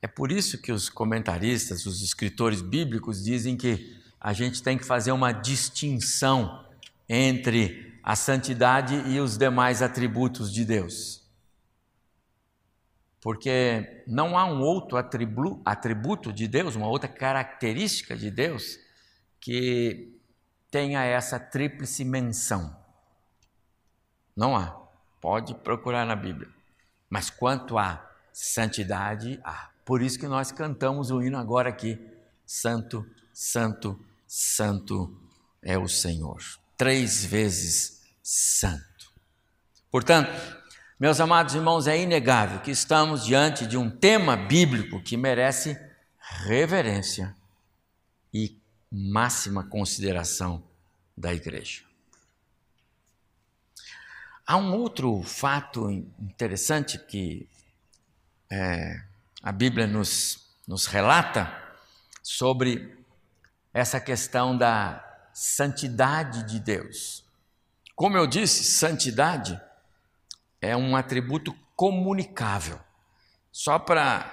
É 0.00 0.06
por 0.06 0.32
isso 0.32 0.56
que 0.56 0.72
os 0.72 0.88
comentaristas, 0.88 1.84
os 1.84 2.00
escritores 2.00 2.62
bíblicos 2.62 3.22
dizem 3.22 3.54
que 3.54 4.02
a 4.18 4.32
gente 4.32 4.62
tem 4.62 4.78
que 4.78 4.84
fazer 4.86 5.12
uma 5.12 5.32
distinção 5.32 6.66
entre 7.06 8.00
a 8.02 8.16
santidade 8.16 8.94
e 9.10 9.20
os 9.20 9.36
demais 9.36 9.82
atributos 9.82 10.50
de 10.50 10.64
Deus. 10.64 11.25
Porque 13.26 14.04
não 14.06 14.38
há 14.38 14.44
um 14.44 14.60
outro 14.60 14.96
atributo 14.96 16.32
de 16.32 16.46
Deus, 16.46 16.76
uma 16.76 16.86
outra 16.86 17.08
característica 17.08 18.16
de 18.16 18.30
Deus 18.30 18.78
que 19.40 20.16
tenha 20.70 21.02
essa 21.02 21.36
tríplice 21.40 22.04
menção. 22.04 22.72
Não 24.36 24.56
há. 24.56 24.80
Pode 25.20 25.56
procurar 25.56 26.06
na 26.06 26.14
Bíblia. 26.14 26.48
Mas 27.10 27.28
quanto 27.28 27.76
à 27.76 28.08
santidade, 28.32 29.40
há. 29.42 29.70
Por 29.84 30.02
isso 30.02 30.20
que 30.20 30.28
nós 30.28 30.52
cantamos 30.52 31.10
o 31.10 31.20
hino 31.20 31.36
agora 31.36 31.68
aqui: 31.68 31.98
Santo, 32.46 33.04
Santo, 33.32 33.98
Santo 34.24 35.20
é 35.60 35.76
o 35.76 35.88
Senhor. 35.88 36.38
Três 36.76 37.24
vezes 37.24 38.02
Santo. 38.22 39.12
Portanto, 39.90 40.30
meus 40.98 41.20
amados 41.20 41.54
irmãos, 41.54 41.86
é 41.86 42.00
inegável 42.00 42.60
que 42.60 42.70
estamos 42.70 43.24
diante 43.24 43.66
de 43.66 43.76
um 43.76 43.90
tema 43.90 44.34
bíblico 44.34 45.02
que 45.02 45.14
merece 45.14 45.78
reverência 46.18 47.36
e 48.32 48.58
máxima 48.90 49.62
consideração 49.64 50.64
da 51.14 51.34
igreja. 51.34 51.82
Há 54.46 54.56
um 54.56 54.74
outro 54.74 55.22
fato 55.22 55.90
interessante 55.90 56.98
que 56.98 57.46
é, 58.50 59.02
a 59.42 59.52
Bíblia 59.52 59.86
nos, 59.86 60.48
nos 60.66 60.86
relata 60.86 61.52
sobre 62.22 62.96
essa 63.74 64.00
questão 64.00 64.56
da 64.56 65.04
santidade 65.34 66.44
de 66.44 66.58
Deus. 66.58 67.22
Como 67.94 68.16
eu 68.16 68.26
disse, 68.26 68.64
santidade 68.64 69.60
é 70.60 70.76
um 70.76 70.96
atributo 70.96 71.54
comunicável. 71.74 72.78
Só 73.52 73.78
para 73.78 74.32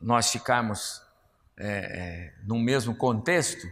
nós 0.00 0.30
ficarmos 0.30 1.02
é, 1.56 1.68
é, 1.68 2.34
no 2.44 2.58
mesmo 2.58 2.94
contexto, 2.94 3.66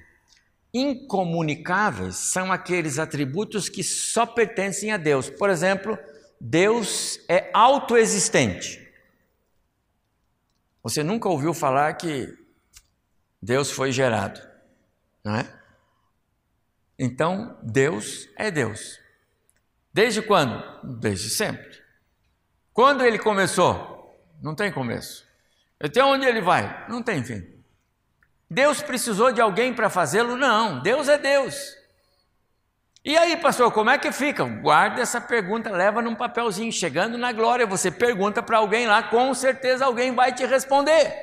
incomunicáveis 0.73 2.17
são 2.17 2.53
aqueles 2.53 2.99
atributos 2.99 3.69
que 3.69 3.83
só 3.83 4.27
pertencem 4.27 4.93
a 4.93 4.97
Deus. 4.97 5.31
Por 5.31 5.49
exemplo, 5.49 5.99
Deus 6.41 7.19
é 7.29 7.51
autoexistente. 7.55 8.87
Você 10.83 11.03
nunca 11.03 11.29
ouviu 11.29 11.53
falar 11.53 11.95
que 11.95 12.33
Deus 13.43 13.71
foi 13.71 13.93
gerado, 13.93 14.41
não 15.25 15.37
é? 15.37 15.59
Então, 16.99 17.59
Deus 17.63 18.29
é 18.37 18.51
Deus. 18.51 18.99
Desde 19.93 20.23
quando? 20.23 20.63
Desde 20.99 21.31
sempre. 21.31 21.83
Quando 22.73 23.05
ele 23.05 23.19
começou? 23.19 24.17
Não 24.43 24.55
tem 24.55 24.71
começo. 24.71 25.27
Até 25.81 26.05
onde 26.05 26.27
ele 26.27 26.41
vai? 26.41 26.87
Não 26.89 27.03
tem 27.03 27.23
fim. 27.23 27.43
Deus 28.51 28.83
precisou 28.83 29.33
de 29.33 29.41
alguém 29.41 29.75
para 29.75 29.91
fazê-lo? 29.91 30.37
Não, 30.37 30.81
Deus 30.81 31.09
é 31.09 31.19
Deus. 31.19 31.77
E 33.05 33.17
aí, 33.17 33.37
pastor, 33.37 33.73
como 33.73 33.91
é 33.91 33.99
que 33.99 34.11
fica? 34.13 34.45
Guarda 34.45 35.01
essa 35.01 35.21
pergunta, 35.21 35.71
leva 35.71 36.03
num 36.03 36.15
papelzinho. 36.15 36.73
Chegando 36.73 37.17
na 37.17 37.33
glória, 37.33 37.67
você 37.67 37.91
pergunta 37.91 38.43
para 38.43 38.59
alguém 38.59 38.87
lá, 38.87 39.03
com 39.03 39.33
certeza 39.33 39.85
alguém 39.85 40.15
vai 40.15 40.33
te 40.35 40.45
responder. 40.45 41.15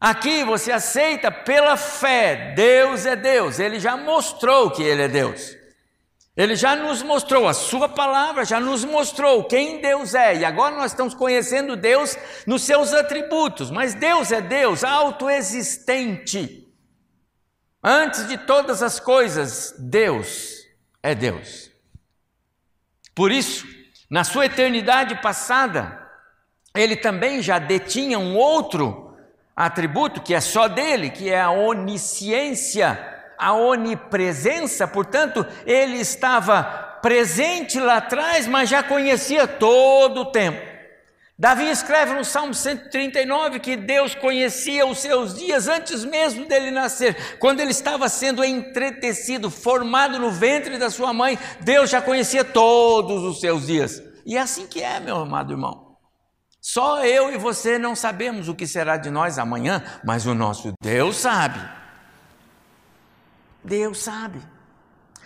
Aqui 0.00 0.44
você 0.44 0.70
aceita 0.70 1.30
pela 1.30 1.76
fé, 1.76 2.52
Deus 2.54 3.04
é 3.04 3.16
Deus, 3.16 3.58
ele 3.58 3.80
já 3.80 3.96
mostrou 3.96 4.70
que 4.70 4.82
ele 4.82 5.02
é 5.02 5.08
Deus. 5.08 5.57
Ele 6.38 6.54
já 6.54 6.76
nos 6.76 7.02
mostrou, 7.02 7.48
a 7.48 7.52
Sua 7.52 7.88
palavra 7.88 8.44
já 8.44 8.60
nos 8.60 8.84
mostrou 8.84 9.42
quem 9.42 9.80
Deus 9.80 10.14
é, 10.14 10.36
e 10.36 10.44
agora 10.44 10.76
nós 10.76 10.92
estamos 10.92 11.12
conhecendo 11.12 11.74
Deus 11.74 12.16
nos 12.46 12.62
seus 12.62 12.94
atributos, 12.94 13.72
mas 13.72 13.92
Deus 13.92 14.30
é 14.30 14.40
Deus 14.40 14.84
autoexistente. 14.84 16.72
Antes 17.82 18.28
de 18.28 18.38
todas 18.38 18.84
as 18.84 19.00
coisas, 19.00 19.74
Deus 19.80 20.64
é 21.02 21.12
Deus. 21.12 21.72
Por 23.16 23.32
isso, 23.32 23.66
na 24.08 24.22
sua 24.22 24.46
eternidade 24.46 25.20
passada, 25.20 26.08
ele 26.72 26.94
também 26.94 27.42
já 27.42 27.58
detinha 27.58 28.16
um 28.16 28.36
outro 28.36 29.12
atributo 29.56 30.22
que 30.22 30.34
é 30.34 30.40
só 30.40 30.68
dele, 30.68 31.10
que 31.10 31.30
é 31.30 31.40
a 31.40 31.50
onisciência 31.50 33.17
a 33.38 33.54
onipresença, 33.54 34.86
portanto, 34.86 35.46
ele 35.64 35.98
estava 35.98 36.62
presente 37.00 37.78
lá 37.78 37.98
atrás, 37.98 38.46
mas 38.46 38.68
já 38.68 38.82
conhecia 38.82 39.46
todo 39.46 40.22
o 40.22 40.26
tempo. 40.32 40.78
Davi 41.40 41.70
escreve 41.70 42.14
no 42.14 42.24
Salmo 42.24 42.52
139 42.52 43.60
que 43.60 43.76
Deus 43.76 44.12
conhecia 44.12 44.84
os 44.84 44.98
seus 44.98 45.34
dias 45.34 45.68
antes 45.68 46.04
mesmo 46.04 46.46
dele 46.46 46.72
nascer. 46.72 47.38
Quando 47.38 47.60
ele 47.60 47.70
estava 47.70 48.08
sendo 48.08 48.44
entretecido, 48.44 49.48
formado 49.48 50.18
no 50.18 50.32
ventre 50.32 50.76
da 50.78 50.90
sua 50.90 51.12
mãe, 51.12 51.38
Deus 51.60 51.90
já 51.90 52.02
conhecia 52.02 52.44
todos 52.44 53.22
os 53.22 53.38
seus 53.38 53.68
dias. 53.68 54.02
E 54.26 54.36
é 54.36 54.40
assim 54.40 54.66
que 54.66 54.82
é, 54.82 54.98
meu 54.98 55.16
amado 55.16 55.52
irmão. 55.52 55.96
Só 56.60 57.04
eu 57.04 57.32
e 57.32 57.38
você 57.38 57.78
não 57.78 57.94
sabemos 57.94 58.48
o 58.48 58.54
que 58.54 58.66
será 58.66 58.96
de 58.96 59.08
nós 59.08 59.38
amanhã, 59.38 59.80
mas 60.04 60.26
o 60.26 60.34
nosso 60.34 60.72
Deus 60.82 61.18
sabe. 61.18 61.77
Deus 63.68 63.98
sabe. 63.98 64.40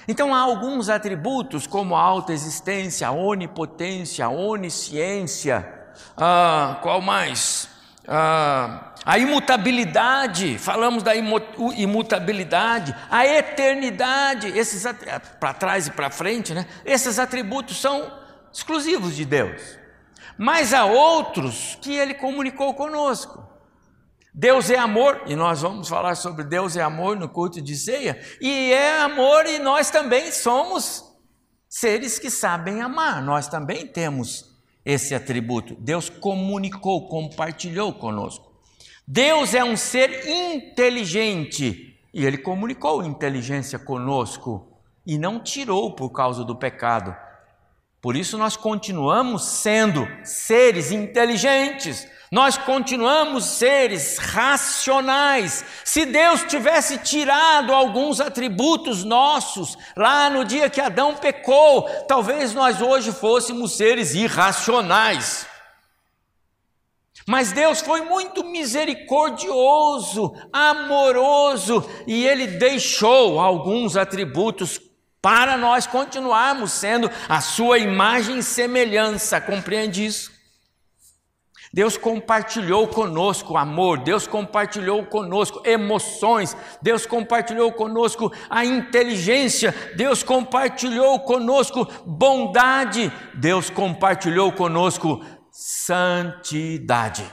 Então 0.06 0.34
há 0.34 0.40
alguns 0.40 0.88
atributos 0.88 1.66
como 1.66 1.94
a 1.94 2.00
alta 2.00 2.32
existência, 2.32 3.06
a 3.06 3.12
onipotência, 3.12 4.26
a 4.26 4.30
onisciência, 4.30 5.82
ah, 6.16 6.78
qual 6.82 7.00
mais? 7.00 7.68
Ah, 8.06 8.92
a 9.04 9.18
imutabilidade, 9.18 10.58
falamos 10.58 11.02
da 11.02 11.12
imutabilidade, 11.14 12.94
a 13.10 13.26
eternidade, 13.26 14.48
esses 14.48 14.84
para 15.38 15.54
trás 15.54 15.86
e 15.86 15.90
para 15.90 16.10
frente, 16.10 16.52
né? 16.52 16.66
Esses 16.84 17.18
atributos 17.18 17.80
são 17.80 18.12
exclusivos 18.52 19.14
de 19.14 19.24
Deus. 19.24 19.78
Mas 20.36 20.72
há 20.72 20.84
outros 20.84 21.78
que 21.80 21.94
ele 21.94 22.14
comunicou 22.14 22.74
conosco. 22.74 23.51
Deus 24.34 24.70
é 24.70 24.78
amor, 24.78 25.24
e 25.26 25.36
nós 25.36 25.60
vamos 25.60 25.88
falar 25.88 26.14
sobre 26.14 26.42
Deus 26.44 26.74
é 26.74 26.82
amor 26.82 27.18
no 27.18 27.28
culto 27.28 27.60
de 27.60 27.76
ceia, 27.76 28.18
e 28.40 28.72
é 28.72 29.00
amor, 29.00 29.44
e 29.44 29.58
nós 29.58 29.90
também 29.90 30.32
somos 30.32 31.04
seres 31.68 32.18
que 32.18 32.30
sabem 32.30 32.80
amar, 32.80 33.22
nós 33.22 33.46
também 33.46 33.86
temos 33.86 34.56
esse 34.86 35.14
atributo. 35.14 35.74
Deus 35.78 36.08
comunicou, 36.08 37.08
compartilhou 37.08 37.92
conosco. 37.92 38.50
Deus 39.06 39.52
é 39.52 39.62
um 39.62 39.76
ser 39.76 40.26
inteligente, 40.26 42.00
e 42.14 42.24
Ele 42.24 42.38
comunicou 42.38 43.04
inteligência 43.04 43.78
conosco, 43.78 44.66
e 45.06 45.18
não 45.18 45.40
tirou 45.40 45.94
por 45.94 46.08
causa 46.08 46.42
do 46.42 46.56
pecado. 46.56 47.14
Por 48.00 48.16
isso 48.16 48.38
nós 48.38 48.56
continuamos 48.56 49.44
sendo 49.44 50.08
seres 50.24 50.90
inteligentes 50.90 52.08
nós 52.32 52.56
continuamos 52.56 53.44
seres 53.44 54.16
racionais. 54.16 55.62
Se 55.84 56.06
Deus 56.06 56.42
tivesse 56.44 56.96
tirado 56.96 57.74
alguns 57.74 58.22
atributos 58.22 59.04
nossos 59.04 59.76
lá 59.94 60.30
no 60.30 60.42
dia 60.42 60.70
que 60.70 60.80
Adão 60.80 61.14
pecou, 61.14 61.82
talvez 62.08 62.54
nós 62.54 62.80
hoje 62.80 63.12
fôssemos 63.12 63.72
seres 63.72 64.14
irracionais. 64.14 65.46
Mas 67.26 67.52
Deus 67.52 67.82
foi 67.82 68.00
muito 68.00 68.42
misericordioso, 68.42 70.34
amoroso, 70.50 71.86
e 72.06 72.24
Ele 72.24 72.46
deixou 72.46 73.40
alguns 73.40 73.94
atributos 73.94 74.80
para 75.20 75.58
nós 75.58 75.86
continuarmos 75.86 76.72
sendo 76.72 77.10
a 77.28 77.42
Sua 77.42 77.76
imagem 77.76 78.38
e 78.38 78.42
semelhança. 78.42 79.38
Compreende 79.38 80.06
isso? 80.06 80.31
Deus 81.72 81.96
compartilhou 81.96 82.86
conosco 82.86 83.56
amor, 83.56 84.00
Deus 84.00 84.26
compartilhou 84.26 85.06
conosco 85.06 85.62
emoções, 85.64 86.54
Deus 86.82 87.06
compartilhou 87.06 87.72
conosco 87.72 88.30
a 88.50 88.62
inteligência, 88.62 89.74
Deus 89.96 90.22
compartilhou 90.22 91.20
conosco 91.20 91.86
bondade, 92.04 93.10
Deus 93.34 93.70
compartilhou 93.70 94.52
conosco 94.52 95.24
santidade. 95.50 97.24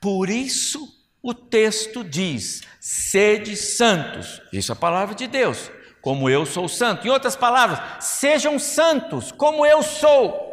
Por 0.00 0.30
isso 0.30 0.86
o 1.20 1.34
texto 1.34 2.04
diz: 2.04 2.62
sede 2.78 3.56
santos, 3.56 4.40
isso 4.52 4.70
é 4.70 4.74
a 4.74 4.78
palavra 4.78 5.16
de 5.16 5.26
Deus, 5.26 5.68
como 6.00 6.30
eu 6.30 6.46
sou 6.46 6.68
santo. 6.68 7.08
Em 7.08 7.10
outras 7.10 7.34
palavras, 7.34 8.04
sejam 8.04 8.56
santos, 8.56 9.32
como 9.32 9.66
eu 9.66 9.82
sou 9.82 10.49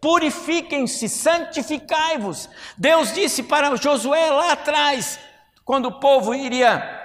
purifiquem-se, 0.00 1.08
santificai-vos. 1.08 2.48
Deus 2.76 3.12
disse 3.12 3.42
para 3.42 3.76
Josué 3.76 4.30
lá 4.30 4.52
atrás, 4.52 5.18
quando 5.64 5.86
o 5.86 6.00
povo 6.00 6.34
iria 6.34 6.98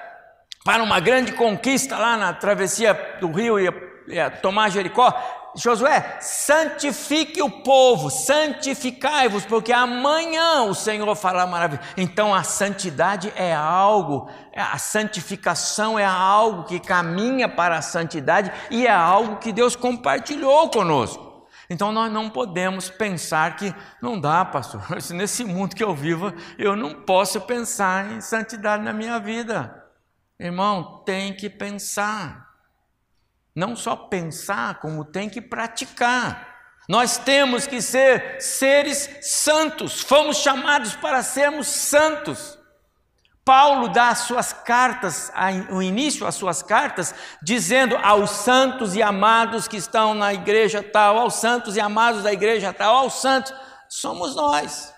para 0.64 0.82
uma 0.82 1.00
grande 1.00 1.34
conquista 1.34 1.98
lá 1.98 2.18
na 2.18 2.34
travessia 2.34 3.18
do 3.20 3.32
rio, 3.32 3.60
ia 3.60 4.30
tomar 4.42 4.70
Jericó. 4.70 5.14
Josué, 5.58 6.18
santifique 6.20 7.42
o 7.42 7.50
povo, 7.50 8.10
santificai-vos, 8.10 9.46
porque 9.46 9.72
amanhã 9.72 10.64
o 10.64 10.76
Senhor 10.76 11.16
fará 11.16 11.48
maravilha. 11.48 11.82
Então 11.96 12.34
a 12.34 12.44
santidade 12.44 13.32
é 13.38 13.56
algo, 13.56 14.30
a 14.54 14.78
santificação 14.78 15.98
é 15.98 16.04
algo 16.04 16.64
que 16.64 16.78
caminha 16.78 17.48
para 17.48 17.78
a 17.78 17.82
santidade 17.82 18.52
e 18.70 18.86
é 18.86 18.92
algo 18.92 19.38
que 19.38 19.54
Deus 19.54 19.78
compartilhou 19.78 20.70
conosco. 20.70 21.25
Então 21.70 21.92
nós 21.92 22.12
não 22.12 22.30
podemos 22.30 22.90
pensar 22.90 23.56
que 23.56 23.74
não 24.02 24.20
dá, 24.20 24.46
pastor. 24.46 24.84
Nesse 25.12 25.44
mundo 25.44 25.76
que 25.76 25.84
eu 25.84 25.96
vivo, 25.96 26.34
eu 26.58 26.76
não 26.76 27.04
posso 27.04 27.42
pensar 27.42 28.12
em 28.12 28.22
santidade 28.22 28.84
na 28.84 28.94
minha 28.94 29.20
vida. 29.20 29.84
Irmão, 30.40 31.04
tem 31.06 31.36
que 31.36 31.50
pensar. 31.50 32.46
Não 33.56 33.76
só 33.76 33.96
pensar, 33.96 34.80
como 34.80 35.06
tem 35.06 35.30
que 35.30 35.42
praticar. 35.42 36.56
Nós 36.88 37.18
temos 37.18 37.66
que 37.66 37.82
ser 37.82 38.42
seres 38.42 39.10
santos. 39.22 40.02
Fomos 40.02 40.38
chamados 40.38 40.96
para 40.96 41.24
sermos 41.24 41.68
santos. 41.68 42.60
Paulo 43.46 43.90
dá 43.90 44.10
as 44.10 44.20
suas 44.22 44.52
cartas, 44.52 45.32
o 45.70 45.80
início 45.80 46.26
às 46.26 46.34
suas 46.34 46.64
cartas, 46.64 47.14
dizendo 47.44 47.96
aos 47.98 48.32
santos 48.32 48.96
e 48.96 49.04
amados 49.04 49.68
que 49.68 49.78
estão 49.78 50.16
na 50.16 50.34
igreja 50.34 50.82
tal, 50.82 51.20
aos 51.20 51.36
santos 51.36 51.76
e 51.76 51.80
amados 51.80 52.24
da 52.24 52.34
igreja 52.34 52.74
tal, 52.74 52.96
aos 52.96 53.22
santos, 53.22 53.54
somos 53.88 54.36
nós. 54.36 54.92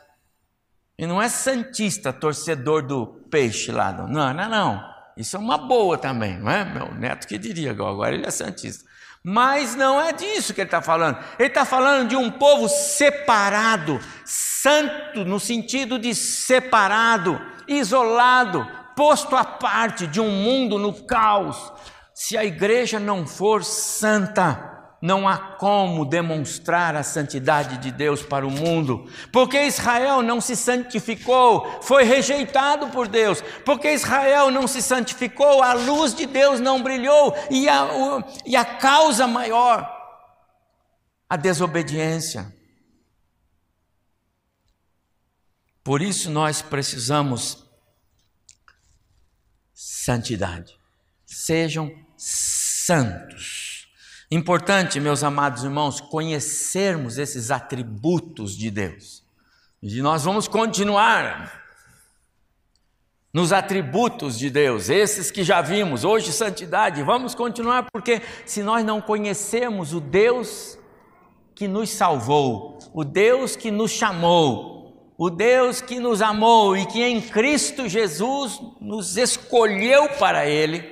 E 0.97 1.05
não 1.05 1.21
é 1.21 1.27
santista, 1.27 2.13
torcedor 2.13 2.87
do 2.87 3.05
peixe 3.29 3.69
lá, 3.69 3.91
não, 3.91 4.33
não, 4.33 4.49
não. 4.49 4.97
Isso 5.17 5.35
é 5.35 5.39
uma 5.39 5.57
boa 5.57 5.97
também, 5.97 6.39
não 6.39 6.49
é? 6.49 6.63
Meu 6.63 6.93
neto 6.93 7.27
que 7.27 7.37
diria, 7.37 7.71
agora 7.71 8.15
ele 8.15 8.25
é 8.25 8.31
santista. 8.31 8.86
Mas 9.29 9.75
não 9.75 9.99
é 9.99 10.13
disso 10.13 10.53
que 10.53 10.61
ele 10.61 10.69
está 10.69 10.81
falando. 10.81 11.17
Ele 11.37 11.49
está 11.49 11.65
falando 11.65 12.07
de 12.07 12.15
um 12.15 12.31
povo 12.31 12.69
separado, 12.69 13.99
santo 14.23 15.25
no 15.25 15.37
sentido 15.37 15.99
de 15.99 16.15
separado, 16.15 17.37
isolado, 17.67 18.65
posto 18.95 19.35
à 19.35 19.43
parte 19.43 20.07
de 20.07 20.21
um 20.21 20.29
mundo 20.31 20.79
no 20.79 20.93
caos, 20.93 21.73
se 22.13 22.37
a 22.37 22.45
igreja 22.45 23.01
não 23.01 23.27
for 23.27 23.65
santa, 23.65 24.76
não 25.01 25.27
há 25.27 25.37
como 25.37 26.05
demonstrar 26.05 26.95
a 26.95 27.03
santidade 27.03 27.77
de 27.77 27.91
Deus 27.91 28.23
para 28.23 28.47
o 28.47 28.51
mundo, 28.51 29.09
porque 29.31 29.61
Israel 29.63 30.21
não 30.21 30.41
se 30.41 30.55
santificou, 30.55 31.81
foi 31.81 32.03
rejeitado 32.03 32.87
por 32.87 33.07
Deus, 33.07 33.41
porque 33.63 33.91
Israel 33.91 34.49
não 34.49 34.67
se 34.67 34.81
santificou, 34.81 35.61
a 35.61 35.73
luz 35.73 36.13
de 36.15 36.25
Deus 36.25 36.59
não 36.59 36.81
brilhou, 36.81 37.35
e 37.49 37.69
a, 37.69 37.85
o, 37.85 38.23
e 38.45 38.55
a 38.55 38.65
causa 38.65 39.27
maior, 39.27 39.87
a 41.29 41.35
desobediência. 41.35 42.53
Por 45.83 46.01
isso 46.01 46.29
nós 46.29 46.61
precisamos 46.61 47.65
santidade. 49.73 50.77
Sejam 51.25 51.93
santos. 52.17 53.56
Importante, 54.29 54.99
meus 54.99 55.23
amados 55.23 55.63
irmãos, 55.63 56.01
conhecermos 56.01 57.17
esses 57.17 57.49
atributos 57.49 58.57
de 58.57 58.69
Deus. 58.69 59.23
E 59.81 60.01
nós 60.01 60.25
vamos 60.25 60.49
continuar 60.49 61.63
nos 63.31 63.53
atributos 63.53 64.37
de 64.37 64.49
Deus, 64.49 64.89
esses 64.89 65.31
que 65.31 65.43
já 65.43 65.61
vimos, 65.61 66.03
hoje 66.03 66.33
santidade, 66.33 67.03
vamos 67.03 67.35
continuar 67.35 67.87
porque 67.91 68.21
se 68.45 68.63
nós 68.63 68.83
não 68.83 68.99
conhecemos 68.99 69.93
o 69.93 70.01
Deus 70.01 70.77
que 71.53 71.67
nos 71.67 71.89
salvou, 71.89 72.79
o 72.93 73.05
Deus 73.05 73.55
que 73.55 73.71
nos 73.71 73.91
chamou, 73.91 75.13
o 75.17 75.29
Deus 75.29 75.81
que 75.81 75.99
nos 75.99 76.21
amou 76.21 76.75
e 76.75 76.85
que 76.85 77.01
em 77.01 77.21
Cristo 77.21 77.87
Jesus 77.87 78.59
nos 78.81 79.15
escolheu 79.15 80.09
para 80.17 80.45
Ele, 80.45 80.83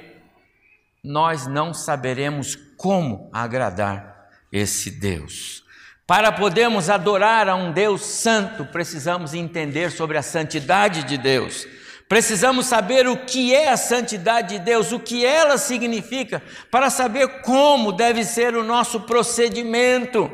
nós 1.04 1.48
não 1.48 1.74
saberemos 1.74 2.56
como 2.78 3.30
agradar 3.34 4.30
esse 4.52 4.92
Deus. 4.92 5.64
Para 6.08 6.32
podermos 6.32 6.90
adorar 6.90 7.50
a 7.50 7.56
um 7.56 7.72
Deus 7.72 8.02
santo, 8.02 8.66
precisamos 8.66 9.34
entender 9.34 9.92
sobre 9.92 10.18
a 10.18 10.22
santidade 10.22 11.04
de 11.04 11.18
Deus. 11.18 11.68
Precisamos 12.08 12.68
saber 12.68 13.08
o 13.08 13.26
que 13.26 13.56
é 13.56 13.70
a 13.70 13.78
santidade 13.78 14.58
de 14.58 14.64
Deus, 14.64 14.92
o 14.92 15.00
que 15.00 15.26
ela 15.26 15.58
significa, 15.58 16.44
para 16.70 16.92
saber 16.92 17.42
como 17.42 17.92
deve 17.92 18.24
ser 18.24 18.56
o 18.56 18.64
nosso 18.64 19.02
procedimento. 19.02 20.32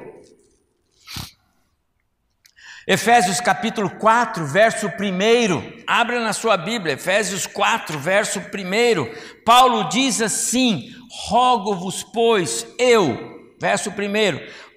Efésios 2.85 3.39
capítulo 3.39 3.89
4, 3.91 4.45
verso 4.45 4.87
1. 4.87 5.83
Abra 5.87 6.19
na 6.19 6.33
sua 6.33 6.57
Bíblia, 6.57 6.95
Efésios 6.95 7.47
4, 7.47 7.97
verso 7.97 8.39
1. 8.39 9.43
Paulo 9.45 9.87
diz 9.87 10.21
assim: 10.21 10.93
Rogo-vos, 11.27 12.03
pois, 12.03 12.65
eu, 12.77 13.51
verso 13.59 13.89
1, 13.89 13.93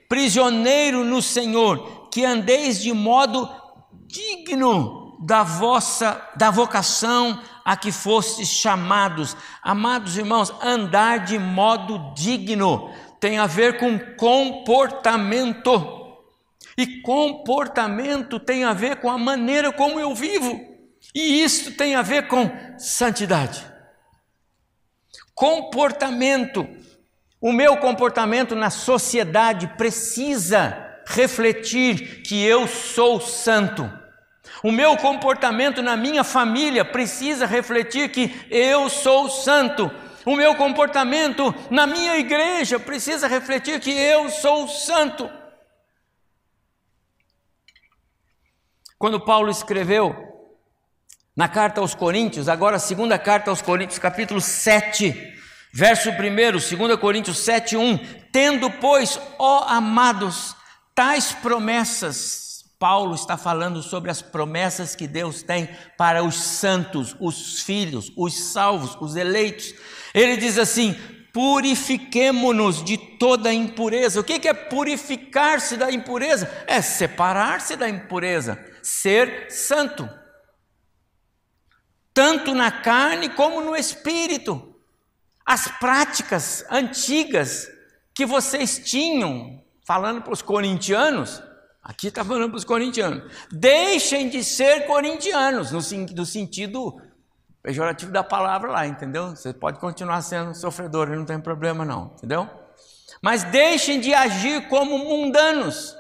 prisioneiro 0.09 1.05
no 1.05 1.23
Senhor, 1.23 2.09
que 2.11 2.25
andeis 2.25 2.83
de 2.83 2.93
modo 2.93 3.49
digno 4.07 5.17
da 5.21 5.43
vossa 5.43 6.21
da 6.37 6.51
vocação 6.51 7.41
a 7.65 7.77
que 7.77 7.91
fostes 7.91 8.49
chamados. 8.49 9.37
Amados 9.63 10.19
irmãos, 10.19 10.53
andar 10.63 11.21
de 11.21 11.39
modo 11.39 12.13
digno 12.15 12.91
tem 13.21 13.39
a 13.39 13.47
ver 13.47 13.79
com 13.79 13.99
comportamento. 14.17 16.03
E 16.77 17.01
comportamento 17.01 18.41
tem 18.41 18.65
a 18.65 18.73
ver 18.73 18.97
com 18.97 19.09
a 19.09 19.17
maneira 19.17 19.73
como 19.73 19.99
eu 19.99 20.15
vivo. 20.15 20.61
E 21.15 21.43
isso 21.43 21.73
tem 21.73 21.95
a 21.95 22.03
ver 22.03 22.29
com 22.29 22.51
santidade. 22.77 23.74
Comportamento. 25.35 26.69
O 27.41 27.53
meu 27.53 27.77
comportamento 27.77 28.55
na 28.55 28.71
sociedade 28.71 29.67
precisa 29.77 31.03
refletir 31.07 32.23
que 32.23 32.43
eu 32.43 32.67
sou 32.67 33.21
santo. 33.21 33.91
O 34.63 34.73
meu 34.73 34.97
comportamento 34.97 35.83
na 35.83 35.97
minha 35.97 36.25
família 36.25 36.85
precisa 36.85 37.45
refletir 37.45 38.11
que 38.11 38.35
eu 38.51 38.89
sou 38.89 39.29
santo. 39.29 39.91
O 40.25 40.37
meu 40.37 40.55
comportamento 40.55 41.55
na 41.71 41.87
minha 41.87 42.17
igreja 42.17 42.81
precisa 42.81 43.29
refletir 43.29 43.79
que 43.79 43.91
eu 43.91 44.31
sou 44.31 44.67
santo. 44.67 45.31
Quando 48.99 49.21
Paulo 49.21 49.51
escreveu 49.51 50.24
na 51.37 51.49
carta 51.49 51.81
aos 51.81 51.95
Coríntios, 51.95 52.49
agora 52.49 52.77
a 52.77 52.81
segunda 52.81 53.19
carta 53.19 53.51
aos 53.51 53.61
Coríntios, 53.61 53.99
capítulo 53.99 54.41
7, 54.41 55.35
verso 55.73 56.11
1, 56.11 56.77
2 56.77 56.97
Coríntios 57.01 57.39
7, 57.39 57.77
1. 57.77 57.99
Tendo, 58.31 58.71
pois, 58.71 59.19
ó 59.39 59.65
amados, 59.69 60.55
tais 60.95 61.33
promessas, 61.33 62.65
Paulo 62.79 63.15
está 63.15 63.37
falando 63.37 63.83
sobre 63.83 64.11
as 64.11 64.23
promessas 64.23 64.95
que 64.95 65.09
Deus 65.09 65.43
tem 65.43 65.69
para 65.97 66.23
os 66.23 66.37
santos, 66.37 67.17
os 67.19 67.63
filhos, 67.63 68.13
os 68.17 68.53
salvos, 68.53 68.97
os 69.01 69.17
eleitos. 69.17 69.75
Ele 70.13 70.37
diz 70.37 70.59
assim: 70.59 70.95
purifiquemo-nos 71.33 72.85
de 72.85 72.97
toda 72.97 73.53
impureza. 73.53 74.21
O 74.21 74.25
que 74.25 74.47
é 74.47 74.55
purificar-se 74.55 75.77
da 75.77 75.91
impureza? 75.91 76.49
É 76.67 76.81
separar-se 76.81 77.75
da 77.75 77.89
impureza 77.89 78.59
ser 78.83 79.51
santo, 79.51 80.09
tanto 82.15 82.55
na 82.55 82.71
carne 82.71 83.29
como 83.29 83.61
no 83.61 83.77
espírito. 83.77 84.75
As 85.45 85.69
práticas 85.79 86.65
antigas 86.71 87.69
que 88.15 88.25
vocês 88.25 88.79
tinham, 88.79 89.61
falando 89.85 90.23
para 90.23 90.33
os 90.33 90.41
corintianos, 90.41 91.43
aqui 91.83 92.07
está 92.07 92.25
falando 92.25 92.51
para 92.51 92.57
os 92.57 92.65
corintianos, 92.65 93.31
deixem 93.51 94.29
de 94.31 94.43
ser 94.43 94.87
corintianos, 94.87 95.73
no, 95.73 95.81
no 96.15 96.25
sentido 96.25 96.99
pejorativo 97.63 98.13
da 98.13 98.23
palavra 98.23 98.71
lá, 98.71 98.87
entendeu? 98.87 99.31
Você 99.31 99.53
pode 99.53 99.79
continuar 99.81 100.23
sendo 100.23 100.55
sofredor, 100.55 101.09
não 101.09 101.25
tem 101.25 101.41
problema 101.41 101.85
não, 101.85 102.13
entendeu? 102.17 102.49
Mas 103.21 103.43
deixem 103.45 104.01
de 104.01 104.15
agir 104.15 104.69
como 104.69 104.99
mundanos 104.99 105.97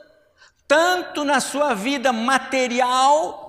tanto 0.66 1.24
na 1.24 1.40
sua 1.40 1.74
vida 1.74 2.12
material, 2.12 3.43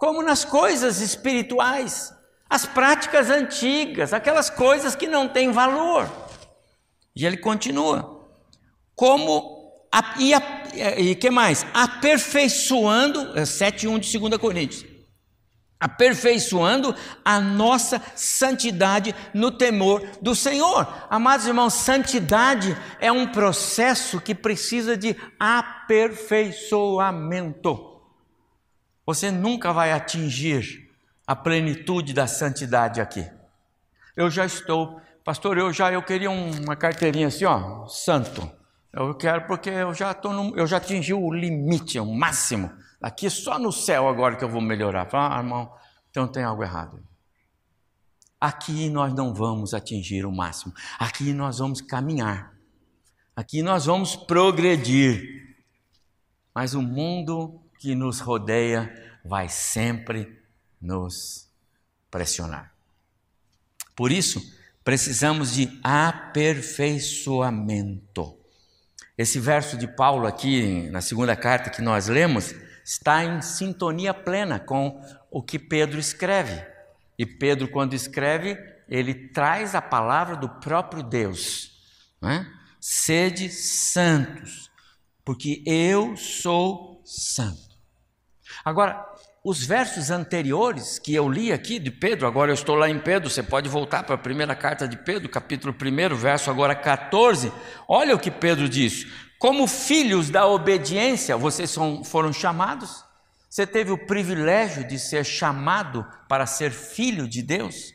como 0.00 0.22
nas 0.22 0.46
coisas 0.46 1.02
espirituais, 1.02 2.10
as 2.48 2.64
práticas 2.64 3.28
antigas, 3.28 4.14
aquelas 4.14 4.48
coisas 4.48 4.96
que 4.96 5.06
não 5.06 5.28
têm 5.28 5.52
valor. 5.52 6.10
E 7.14 7.26
ele 7.26 7.36
continua, 7.36 8.26
como 8.94 9.84
a, 9.92 10.14
e, 10.18 10.32
a, 10.32 10.40
e 10.98 11.14
que 11.14 11.30
mais? 11.30 11.66
Aperfeiçoando, 11.74 13.34
7:1 13.42 13.96
é 13.96 13.98
de 13.98 14.18
2 14.18 14.38
Coríntios 14.38 14.88
aperfeiçoando 15.82 16.94
a 17.24 17.40
nossa 17.40 18.02
santidade 18.14 19.14
no 19.32 19.50
temor 19.50 20.06
do 20.20 20.34
Senhor. 20.34 20.86
Amados 21.08 21.46
irmãos, 21.46 21.72
santidade 21.72 22.76
é 23.00 23.10
um 23.10 23.26
processo 23.26 24.20
que 24.20 24.34
precisa 24.34 24.94
de 24.94 25.16
aperfeiçoamento. 25.38 27.89
Você 29.06 29.30
nunca 29.30 29.72
vai 29.72 29.92
atingir 29.92 30.90
a 31.26 31.34
plenitude 31.34 32.12
da 32.12 32.26
santidade 32.26 33.00
aqui. 33.00 33.28
Eu 34.16 34.30
já 34.30 34.44
estou, 34.44 35.00
pastor, 35.24 35.58
eu 35.58 35.72
já 35.72 35.92
eu 35.92 36.02
queria 36.02 36.30
uma 36.30 36.76
carteirinha 36.76 37.28
assim, 37.28 37.44
ó, 37.44 37.86
santo. 37.86 38.50
Eu 38.92 39.14
quero 39.14 39.46
porque 39.46 39.70
eu 39.70 39.94
já 39.94 40.12
tô 40.12 40.32
no, 40.32 40.56
eu 40.58 40.66
já 40.66 40.78
atingi 40.78 41.14
o 41.14 41.32
limite, 41.32 41.98
o 42.00 42.04
máximo. 42.04 42.70
Aqui 43.00 43.30
só 43.30 43.58
no 43.58 43.72
céu 43.72 44.08
agora 44.08 44.36
que 44.36 44.44
eu 44.44 44.48
vou 44.48 44.60
melhorar. 44.60 45.06
Fala, 45.06 45.36
ah, 45.36 45.38
irmão, 45.38 45.72
então 46.10 46.26
tem 46.26 46.42
algo 46.42 46.62
errado. 46.62 47.00
Aqui 48.40 48.88
nós 48.90 49.14
não 49.14 49.32
vamos 49.32 49.74
atingir 49.74 50.26
o 50.26 50.32
máximo. 50.32 50.74
Aqui 50.98 51.32
nós 51.32 51.58
vamos 51.58 51.80
caminhar. 51.80 52.54
Aqui 53.36 53.62
nós 53.62 53.86
vamos 53.86 54.16
progredir. 54.16 55.54
Mas 56.54 56.74
o 56.74 56.82
mundo 56.82 57.62
que 57.80 57.94
nos 57.94 58.20
rodeia 58.20 58.92
vai 59.24 59.48
sempre 59.48 60.38
nos 60.80 61.48
pressionar. 62.10 62.74
Por 63.96 64.12
isso, 64.12 64.40
precisamos 64.84 65.54
de 65.54 65.80
aperfeiçoamento. 65.82 68.38
Esse 69.16 69.40
verso 69.40 69.78
de 69.78 69.88
Paulo 69.88 70.26
aqui, 70.26 70.90
na 70.90 71.00
segunda 71.00 71.34
carta 71.34 71.70
que 71.70 71.80
nós 71.80 72.08
lemos, 72.08 72.54
está 72.84 73.24
em 73.24 73.40
sintonia 73.40 74.12
plena 74.12 74.58
com 74.58 75.02
o 75.30 75.42
que 75.42 75.58
Pedro 75.58 75.98
escreve. 75.98 76.62
E 77.18 77.24
Pedro, 77.24 77.66
quando 77.68 77.94
escreve, 77.94 78.58
ele 78.88 79.28
traz 79.28 79.74
a 79.74 79.80
palavra 79.80 80.36
do 80.36 80.48
próprio 80.48 81.02
Deus. 81.02 81.80
Né? 82.20 82.46
Sede 82.78 83.48
santos, 83.48 84.70
porque 85.24 85.62
eu 85.66 86.14
sou 86.16 87.00
santo. 87.04 87.69
Agora, 88.64 89.06
os 89.42 89.64
versos 89.64 90.10
anteriores 90.10 90.98
que 90.98 91.14
eu 91.14 91.28
li 91.28 91.52
aqui 91.52 91.78
de 91.78 91.90
Pedro, 91.90 92.26
agora 92.26 92.50
eu 92.50 92.54
estou 92.54 92.74
lá 92.74 92.90
em 92.90 92.98
Pedro, 92.98 93.30
você 93.30 93.42
pode 93.42 93.68
voltar 93.68 94.02
para 94.02 94.14
a 94.14 94.18
primeira 94.18 94.54
carta 94.54 94.86
de 94.86 94.98
Pedro, 94.98 95.28
capítulo 95.28 95.74
1, 95.74 96.14
verso 96.14 96.50
agora 96.50 96.74
14. 96.74 97.50
Olha 97.88 98.14
o 98.14 98.18
que 98.18 98.30
Pedro 98.30 98.68
diz: 98.68 99.06
Como 99.38 99.66
filhos 99.66 100.28
da 100.28 100.46
obediência, 100.46 101.36
vocês 101.36 101.70
são, 101.70 102.04
foram 102.04 102.32
chamados? 102.32 103.04
Você 103.48 103.66
teve 103.66 103.90
o 103.90 104.06
privilégio 104.06 104.86
de 104.86 104.98
ser 104.98 105.24
chamado 105.24 106.06
para 106.28 106.46
ser 106.46 106.70
filho 106.70 107.26
de 107.26 107.42
Deus? 107.42 107.94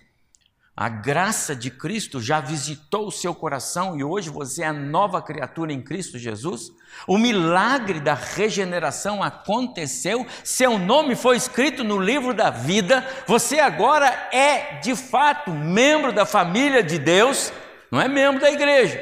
A 0.78 0.90
graça 0.90 1.56
de 1.56 1.72
Cristo 1.72 2.22
já 2.22 2.42
visitou 2.42 3.08
o 3.08 3.12
seu 3.12 3.34
coração 3.34 3.98
e 3.98 4.04
hoje 4.04 4.30
você 4.30 4.62
é 4.62 4.74
nova 4.74 5.22
criatura 5.22 5.72
em 5.72 5.82
Cristo 5.82 6.20
Jesus? 6.20 6.70
O 7.08 7.18
milagre 7.18 8.02
da 8.02 8.14
regeneração 8.14 9.24
aconteceu, 9.24 10.28
seu 10.44 10.78
nome 10.78 11.16
foi 11.16 11.38
escrito 11.38 11.82
no 11.82 11.98
livro 11.98 12.34
da 12.34 12.50
vida, 12.50 13.08
você 13.26 13.60
agora 13.60 14.08
é 14.34 14.80
de 14.80 14.98
fato 14.98 15.50
membro 15.50 16.12
da 16.12 16.26
família 16.26 16.84
de 16.84 17.00
Deus, 17.00 17.54
não 17.90 18.02
é 18.02 18.10
membro 18.10 18.42
da 18.42 18.52
igreja. 18.52 19.02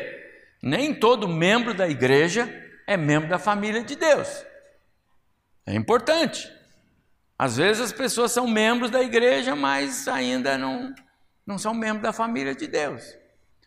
Nem 0.62 0.94
todo 0.94 1.28
membro 1.28 1.74
da 1.74 1.90
igreja 1.90 2.54
é 2.86 2.96
membro 2.96 3.28
da 3.28 3.40
família 3.40 3.84
de 3.84 3.96
Deus. 3.96 4.28
É 5.66 5.74
importante. 5.74 6.48
Às 7.36 7.58
vezes 7.58 7.82
as 7.82 7.92
pessoas 7.92 8.32
são 8.32 8.48
membros 8.48 8.92
da 8.92 9.02
igreja, 9.02 9.56
mas 9.56 10.08
ainda 10.08 10.56
não 10.56 10.94
não 11.46 11.58
são 11.58 11.74
membros 11.74 12.04
da 12.04 12.14
família 12.14 12.56
de 12.56 12.68
Deus. 12.68 13.04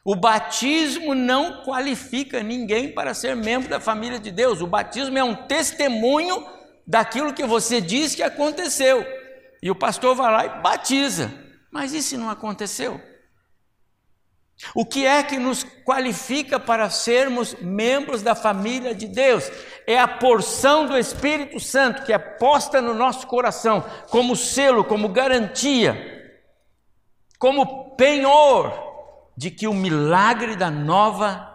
O 0.05 0.15
batismo 0.15 1.15
não 1.15 1.65
qualifica 1.65 2.43
ninguém 2.43 2.93
para 2.93 3.13
ser 3.13 3.35
membro 3.35 3.69
da 3.69 3.81
família 3.81 4.19
de 4.19 4.31
Deus. 4.31 4.61
O 4.61 4.67
batismo 4.67 5.19
é 5.19 5.25
um 5.25 5.35
testemunho 5.35 6.47
daquilo 6.87 7.35
que 7.35 7.45
você 7.45 7.81
diz 7.81 8.15
que 8.15 8.23
aconteceu. 8.23 9.05
E 9.61 9.71
o 9.71 9.75
pastor 9.75 10.15
vai 10.15 10.31
lá 10.31 10.47
e 10.47 10.63
batiza. 10.63 11.33
Mas 11.73 11.93
e 11.93 12.03
se 12.03 12.17
não 12.17 12.31
aconteceu? 12.31 13.01
O 14.75 14.87
que 14.87 15.05
é 15.05 15.23
que 15.23 15.39
nos 15.39 15.65
qualifica 15.85 16.59
para 16.59 16.89
sermos 16.89 17.55
membros 17.61 18.23
da 18.23 18.35
família 18.35 18.95
de 18.95 19.07
Deus? 19.07 19.51
É 19.87 19.99
a 19.99 20.09
porção 20.09 20.87
do 20.87 20.97
Espírito 20.97 21.59
Santo 21.61 22.05
que 22.05 22.13
é 22.13 22.19
posta 22.19 22.81
no 22.81 22.95
nosso 22.95 23.27
coração 23.27 23.85
como 24.09 24.35
selo, 24.35 24.85
como 24.85 25.09
garantia 25.09 26.16
como 27.39 27.97
penhor 27.97 29.31
de 29.37 29.51
que 29.51 29.67
o 29.67 29.75
milagre 29.75 30.57
da 30.57 30.71
nova 30.71 31.53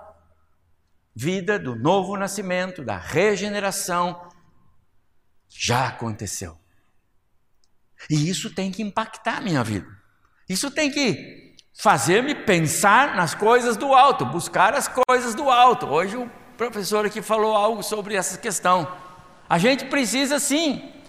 vida, 1.15 1.57
do 1.57 1.75
novo 1.75 2.15
nascimento, 2.15 2.83
da 2.83 2.97
regeneração, 2.97 4.29
já 5.49 5.87
aconteceu. 5.87 6.57
E 8.09 8.29
isso 8.29 8.53
tem 8.53 8.71
que 8.71 8.81
impactar 8.81 9.37
a 9.37 9.41
minha 9.41 9.63
vida. 9.63 9.87
Isso 10.47 10.71
tem 10.71 10.89
que 10.91 11.55
fazer-me 11.77 12.35
pensar 12.35 13.15
nas 13.15 13.33
coisas 13.33 13.77
do 13.77 13.93
alto, 13.93 14.25
buscar 14.25 14.73
as 14.73 14.87
coisas 14.87 15.33
do 15.35 15.49
alto. 15.49 15.87
Hoje 15.87 16.17
o 16.17 16.29
professor 16.57 17.05
aqui 17.05 17.21
falou 17.21 17.55
algo 17.55 17.83
sobre 17.83 18.15
essa 18.15 18.37
questão. 18.37 18.91
A 19.49 19.57
gente 19.57 19.85
precisa 19.85 20.39
sim 20.39 21.00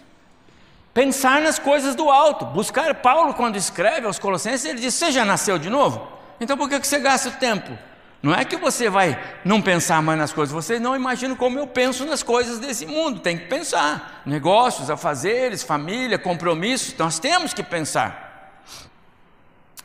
Pensar 0.94 1.40
nas 1.40 1.58
coisas 1.58 1.94
do 1.94 2.10
alto, 2.10 2.44
buscar 2.46 2.94
Paulo 2.96 3.32
quando 3.32 3.56
escreve 3.56 4.06
aos 4.06 4.18
Colossenses, 4.18 4.66
ele 4.66 4.80
diz: 4.80 4.94
Você 4.94 5.10
já 5.10 5.24
nasceu 5.24 5.58
de 5.58 5.70
novo? 5.70 6.06
Então 6.38 6.56
por 6.56 6.68
que 6.68 6.78
você 6.78 6.98
gasta 6.98 7.30
o 7.30 7.32
tempo? 7.32 7.76
Não 8.22 8.32
é 8.32 8.44
que 8.44 8.56
você 8.56 8.88
vai 8.88 9.20
não 9.44 9.60
pensar 9.60 10.00
mais 10.00 10.16
nas 10.16 10.32
coisas, 10.32 10.52
você 10.52 10.78
não 10.78 10.94
imagina 10.94 11.34
como 11.34 11.58
eu 11.58 11.66
penso 11.66 12.04
nas 12.04 12.22
coisas 12.22 12.60
desse 12.60 12.86
mundo, 12.86 13.20
tem 13.20 13.36
que 13.36 13.46
pensar. 13.46 14.22
Negócios, 14.24 14.90
afazeres, 14.90 15.62
família, 15.62 16.18
compromissos, 16.18 16.96
nós 16.96 17.18
temos 17.18 17.52
que 17.52 17.64
pensar. 17.64 18.62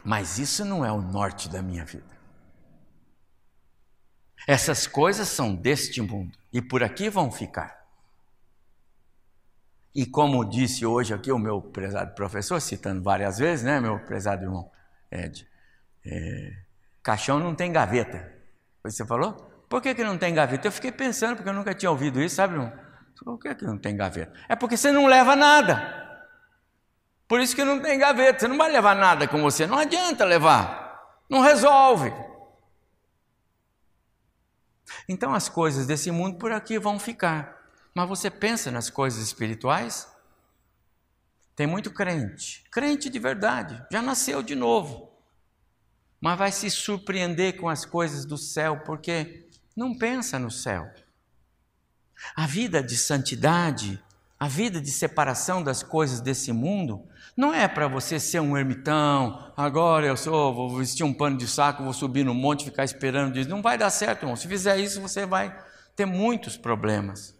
Mas 0.04 0.38
isso 0.38 0.63
não 0.63 0.86
é 0.86 0.91
o 0.91 1.02
norte 1.02 1.50
da 1.50 1.63
minha 1.63 1.84
vida. 1.84 2.15
Essas 4.48 4.86
coisas 4.86 5.28
são 5.28 5.56
deste 5.56 6.00
mundo 6.02 6.38
e 6.54 6.62
por 6.62 6.84
aqui 6.84 7.10
vão 7.10 7.32
ficar. 7.32 7.87
E 9.97 10.05
como 10.05 10.45
disse 10.45 10.86
hoje 10.86 11.12
aqui 11.12 11.31
o 11.31 11.39
meu 11.39 11.60
prezado 11.60 12.13
professor, 12.13 12.62
citando 12.62 13.01
várias 13.01 13.39
vezes, 13.39 13.65
né, 13.65 13.79
meu 13.79 13.97
prezado 13.97 14.43
irmão 14.43 14.69
Ed, 15.12 15.47
é, 16.05 16.53
caixão 17.01 17.39
não 17.39 17.55
tem 17.55 17.71
gaveta. 17.71 18.31
Você 18.83 19.03
falou? 19.03 19.33
Por 19.67 19.81
que, 19.81 19.95
que 19.95 20.03
não 20.03 20.15
tem 20.15 20.36
gaveta? 20.36 20.67
Eu 20.67 20.71
fiquei 20.71 20.91
pensando, 20.91 21.38
porque 21.38 21.49
eu 21.49 21.53
nunca 21.53 21.73
tinha 21.73 21.89
ouvido 21.89 22.21
isso, 22.21 22.36
sabe, 22.36 22.53
irmão? 22.53 22.71
Por 23.25 23.39
que, 23.39 23.55
que 23.55 23.65
não 23.65 23.75
tem 23.75 23.97
gaveta? 23.97 24.31
É 24.47 24.55
porque 24.55 24.77
você 24.77 24.91
não 24.91 25.07
leva 25.07 25.36
nada. 25.36 26.29
Por 27.27 27.41
isso 27.41 27.55
que 27.55 27.63
não 27.63 27.79
tem 27.79 27.97
gaveta. 27.97 28.41
Você 28.41 28.47
não 28.47 28.55
vai 28.55 28.71
levar 28.71 28.95
nada 28.95 29.27
com 29.27 29.41
você. 29.41 29.65
Não 29.65 29.79
adianta 29.79 30.23
levar. 30.23 31.01
Não 31.27 31.41
resolve. 31.41 32.13
Então 35.10 35.33
as 35.33 35.49
coisas 35.49 35.88
desse 35.88 36.12
mundo 36.12 36.38
por 36.38 36.51
aqui 36.51 36.77
vão 36.77 36.99
ficar. 36.99 37.57
Mas 37.97 38.07
você 38.07 38.29
pensa 38.29 38.69
nas 38.69 38.91
coisas 38.91 39.23
espirituais? 39.23 40.07
Tem 41.55 41.65
muito 41.65 41.89
crente, 41.89 42.63
crente 42.71 43.10
de 43.10 43.17
verdade, 43.17 43.83
já 43.91 44.03
nasceu 44.03 44.43
de 44.43 44.53
novo, 44.53 45.12
mas 46.21 46.38
vai 46.38 46.51
se 46.51 46.69
surpreender 46.69 47.57
com 47.57 47.67
as 47.67 47.86
coisas 47.86 48.23
do 48.23 48.38
céu 48.38 48.81
porque 48.86 49.49
não 49.75 49.97
pensa 49.97 50.38
no 50.38 50.51
céu. 50.51 50.88
A 52.36 52.45
vida 52.45 52.83
de 52.83 52.95
santidade, 52.95 53.99
a 54.39 54.47
vida 54.47 54.79
de 54.79 54.91
separação 54.91 55.63
das 55.63 55.81
coisas 55.81 56.21
desse 56.21 56.53
mundo, 56.53 57.03
não 57.36 57.51
é 57.51 57.67
para 57.67 57.88
você 57.88 58.19
ser 58.19 58.41
um 58.41 58.55
ermitão, 58.55 59.51
agora 59.57 60.05
eu 60.05 60.15
sou, 60.15 60.53
vou 60.53 60.77
vestir 60.77 61.03
um 61.03 61.15
pano 61.15 61.36
de 61.36 61.47
saco, 61.47 61.83
vou 61.83 61.93
subir 61.93 62.23
no 62.23 62.36
monte 62.36 62.63
ficar 62.65 62.83
esperando 62.83 63.33
disso. 63.33 63.49
Não 63.49 63.63
vai 63.63 63.75
dar 63.75 63.89
certo, 63.89 64.21
irmão. 64.21 64.36
Se 64.36 64.47
fizer 64.47 64.77
isso, 64.77 65.01
você 65.01 65.25
vai 65.25 65.60
ter 65.95 66.05
muitos 66.05 66.57
problemas. 66.57 67.36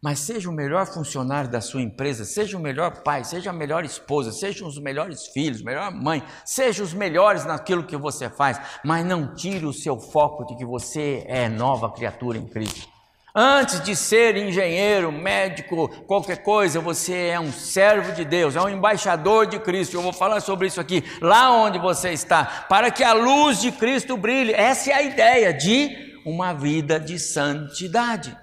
Mas 0.00 0.20
seja 0.20 0.48
o 0.48 0.52
melhor 0.52 0.86
funcionário 0.86 1.50
da 1.50 1.60
sua 1.60 1.82
empresa, 1.82 2.24
seja 2.24 2.56
o 2.56 2.60
melhor 2.60 3.02
pai, 3.02 3.24
seja 3.24 3.50
a 3.50 3.52
melhor 3.52 3.84
esposa, 3.84 4.30
sejam 4.30 4.68
os 4.68 4.78
melhores 4.78 5.26
filhos, 5.26 5.60
melhor 5.60 5.90
mãe, 5.90 6.22
seja 6.44 6.84
os 6.84 6.94
melhores 6.94 7.44
naquilo 7.44 7.82
que 7.82 7.96
você 7.96 8.30
faz, 8.30 8.60
mas 8.84 9.04
não 9.04 9.34
tire 9.34 9.66
o 9.66 9.72
seu 9.72 9.98
foco 9.98 10.46
de 10.46 10.56
que 10.56 10.64
você 10.64 11.24
é 11.26 11.48
nova 11.48 11.90
criatura 11.90 12.38
em 12.38 12.46
Cristo. 12.46 12.86
Antes 13.34 13.82
de 13.82 13.96
ser 13.96 14.36
engenheiro, 14.36 15.10
médico, 15.10 15.88
qualquer 16.06 16.44
coisa, 16.44 16.80
você 16.80 17.30
é 17.30 17.40
um 17.40 17.52
servo 17.52 18.12
de 18.12 18.24
Deus, 18.24 18.54
é 18.54 18.60
um 18.60 18.68
embaixador 18.68 19.46
de 19.46 19.58
Cristo. 19.58 19.96
Eu 19.96 20.02
vou 20.02 20.12
falar 20.12 20.40
sobre 20.40 20.68
isso 20.68 20.80
aqui, 20.80 21.02
lá 21.20 21.50
onde 21.52 21.78
você 21.78 22.10
está, 22.10 22.66
para 22.68 22.90
que 22.92 23.02
a 23.02 23.12
luz 23.12 23.60
de 23.60 23.72
Cristo 23.72 24.16
brilhe. 24.16 24.52
Essa 24.52 24.90
é 24.90 24.94
a 24.94 25.02
ideia 25.02 25.52
de 25.52 26.20
uma 26.24 26.52
vida 26.52 27.00
de 27.00 27.18
santidade 27.18 28.36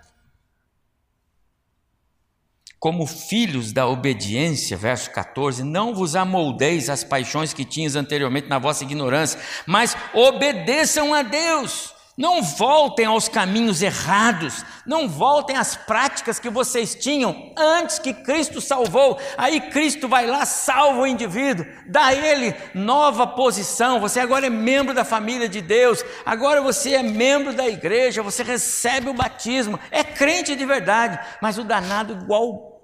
como 2.86 3.08
filhos 3.08 3.74
da 3.74 3.88
obediência, 3.88 4.78
verso 4.78 5.10
14, 5.10 5.64
não 5.64 5.96
vos 5.96 6.16
amoldeis 6.16 6.88
às 6.88 7.04
paixões 7.04 7.52
que 7.52 7.66
tinhas 7.66 7.96
anteriormente 7.96 8.48
na 8.48 8.60
vossa 8.60 8.84
ignorância, 8.84 9.40
mas 9.66 9.98
obedeçam 10.14 11.12
a 11.12 11.24
Deus. 11.24 11.96
Não 12.16 12.44
voltem 12.44 13.08
aos 13.08 13.28
caminhos 13.28 13.82
errados, 13.82 14.64
não 14.86 15.10
voltem 15.10 15.58
às 15.58 15.76
práticas 15.76 16.38
que 16.38 16.48
vocês 16.48 16.94
tinham 16.94 17.52
antes 17.58 17.98
que 17.98 18.14
Cristo 18.14 18.62
salvou. 18.62 19.20
Aí 19.36 19.60
Cristo 19.60 20.08
vai 20.08 20.28
lá, 20.28 20.46
salva 20.46 21.02
o 21.02 21.08
indivíduo, 21.08 21.66
dá 21.88 22.06
a 22.06 22.14
ele 22.14 22.56
nova 22.76 23.26
posição. 23.26 24.00
Você 24.00 24.20
agora 24.20 24.46
é 24.46 24.50
membro 24.52 24.94
da 24.94 25.04
família 25.04 25.50
de 25.50 25.60
Deus, 25.60 26.06
agora 26.24 26.62
você 26.62 26.94
é 26.94 27.02
membro 27.02 27.52
da 27.52 27.68
igreja, 27.68 28.22
você 28.22 28.44
recebe 28.44 29.10
o 29.10 29.14
batismo, 29.14 29.80
é 29.90 30.04
crente 30.04 30.56
de 30.56 30.66
verdade, 30.68 31.20
mas 31.42 31.58
o 31.58 31.64
danado, 31.64 32.14
igual 32.14 32.75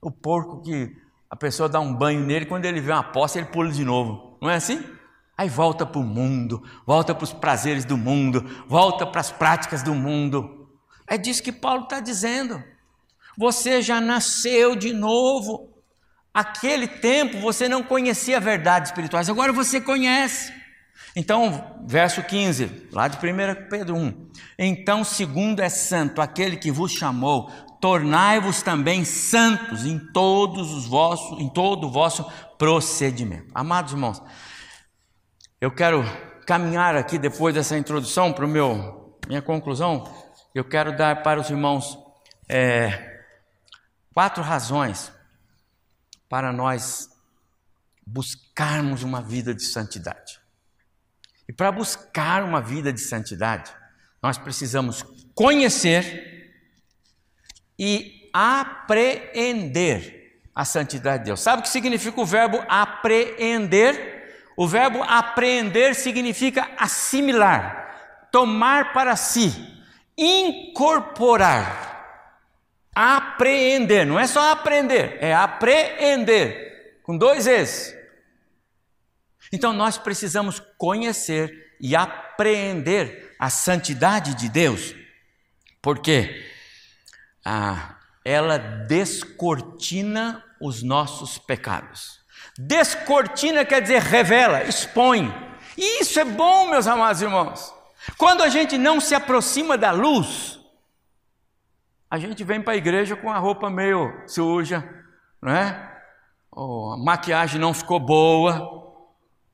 o 0.00 0.10
porco 0.10 0.62
que 0.62 0.96
a 1.30 1.36
pessoa 1.36 1.68
dá 1.68 1.80
um 1.80 1.94
banho 1.94 2.20
nele, 2.20 2.46
quando 2.46 2.64
ele 2.64 2.80
vê 2.80 2.92
uma 2.92 3.02
poça, 3.02 3.38
ele 3.38 3.48
pula 3.48 3.70
de 3.70 3.84
novo. 3.84 4.38
Não 4.40 4.48
é 4.48 4.56
assim? 4.56 4.82
Aí 5.36 5.48
volta 5.48 5.86
para 5.86 6.00
o 6.00 6.04
mundo, 6.04 6.62
volta 6.86 7.14
para 7.14 7.24
os 7.24 7.32
prazeres 7.32 7.84
do 7.84 7.96
mundo, 7.96 8.44
volta 8.66 9.06
para 9.06 9.20
as 9.20 9.30
práticas 9.30 9.82
do 9.82 9.94
mundo. 9.94 10.68
É 11.06 11.16
disso 11.16 11.42
que 11.42 11.52
Paulo 11.52 11.84
está 11.84 12.00
dizendo. 12.00 12.62
Você 13.36 13.80
já 13.80 14.00
nasceu 14.00 14.74
de 14.74 14.92
novo. 14.92 15.72
Aquele 16.34 16.88
tempo 16.88 17.38
você 17.38 17.68
não 17.68 17.82
conhecia 17.82 18.40
verdades 18.40 18.90
espirituais, 18.90 19.28
agora 19.28 19.52
você 19.52 19.80
conhece. 19.80 20.52
Então, 21.14 21.82
verso 21.86 22.22
15, 22.22 22.88
lá 22.92 23.08
de 23.08 23.16
1 23.16 23.68
Pedro 23.68 23.96
1. 23.96 24.28
Então, 24.58 25.02
segundo 25.02 25.60
é 25.60 25.68
santo 25.68 26.20
aquele 26.20 26.56
que 26.56 26.70
vos 26.70 26.92
chamou 26.92 27.50
tornai-vos 27.80 28.62
também 28.62 29.04
santos 29.04 29.84
em 29.84 29.98
todos 30.12 30.72
os 30.72 30.86
vossos, 30.86 31.38
em 31.40 31.48
todo 31.48 31.86
o 31.86 31.90
vosso 31.90 32.24
procedimento. 32.58 33.50
Amados 33.54 33.92
irmãos, 33.92 34.22
eu 35.60 35.70
quero 35.70 36.02
caminhar 36.46 36.96
aqui 36.96 37.18
depois 37.18 37.54
dessa 37.54 37.76
introdução 37.76 38.32
para 38.32 38.44
o 38.44 38.48
meu 38.48 39.18
minha 39.28 39.42
conclusão. 39.42 40.04
Eu 40.54 40.64
quero 40.64 40.96
dar 40.96 41.22
para 41.22 41.40
os 41.40 41.50
irmãos 41.50 41.98
é, 42.48 43.22
quatro 44.14 44.42
razões 44.42 45.12
para 46.28 46.52
nós 46.52 47.08
buscarmos 48.06 49.02
uma 49.02 49.20
vida 49.20 49.54
de 49.54 49.62
santidade. 49.62 50.40
E 51.48 51.52
para 51.52 51.70
buscar 51.70 52.42
uma 52.42 52.60
vida 52.60 52.92
de 52.92 53.00
santidade, 53.00 53.72
nós 54.22 54.36
precisamos 54.36 55.02
conhecer 55.34 56.27
e 57.78 58.28
apreender 58.32 60.40
a 60.54 60.64
santidade 60.64 61.20
de 61.20 61.26
Deus. 61.26 61.40
Sabe 61.40 61.60
o 61.60 61.62
que 61.62 61.68
significa 61.68 62.20
o 62.20 62.26
verbo 62.26 62.62
apreender? 62.68 64.16
O 64.56 64.66
verbo 64.66 65.02
apreender 65.04 65.94
significa 65.94 66.68
assimilar, 66.76 68.26
tomar 68.32 68.92
para 68.92 69.14
si, 69.14 69.52
incorporar. 70.16 71.86
Apreender, 72.92 74.04
não 74.04 74.18
é 74.18 74.26
só 74.26 74.50
aprender, 74.50 75.18
é 75.20 75.32
apreender, 75.32 76.98
com 77.04 77.16
dois 77.16 77.46
Es. 77.46 77.96
Então 79.52 79.72
nós 79.72 79.96
precisamos 79.96 80.60
conhecer 80.76 81.76
e 81.80 81.94
apreender 81.94 83.36
a 83.38 83.48
santidade 83.48 84.34
de 84.34 84.48
Deus, 84.48 84.92
porque 85.80 86.44
ah, 87.50 87.96
ela 88.22 88.58
descortina 88.58 90.44
os 90.60 90.82
nossos 90.82 91.38
pecados. 91.38 92.20
Descortina 92.58 93.64
quer 93.64 93.80
dizer 93.80 94.02
revela, 94.02 94.64
expõe. 94.64 95.34
E 95.74 96.02
isso 96.02 96.20
é 96.20 96.24
bom, 96.24 96.68
meus 96.68 96.86
amados 96.86 97.22
irmãos. 97.22 97.72
Quando 98.18 98.42
a 98.42 98.50
gente 98.50 98.76
não 98.76 99.00
se 99.00 99.14
aproxima 99.14 99.78
da 99.78 99.92
luz, 99.92 100.60
a 102.10 102.18
gente 102.18 102.44
vem 102.44 102.60
para 102.60 102.74
a 102.74 102.76
igreja 102.76 103.16
com 103.16 103.30
a 103.30 103.38
roupa 103.38 103.70
meio 103.70 104.12
suja, 104.26 104.86
não 105.40 105.50
é? 105.50 106.00
Oh, 106.52 106.92
a 106.92 106.98
maquiagem 106.98 107.58
não 107.58 107.72
ficou 107.72 107.98
boa, 107.98 108.77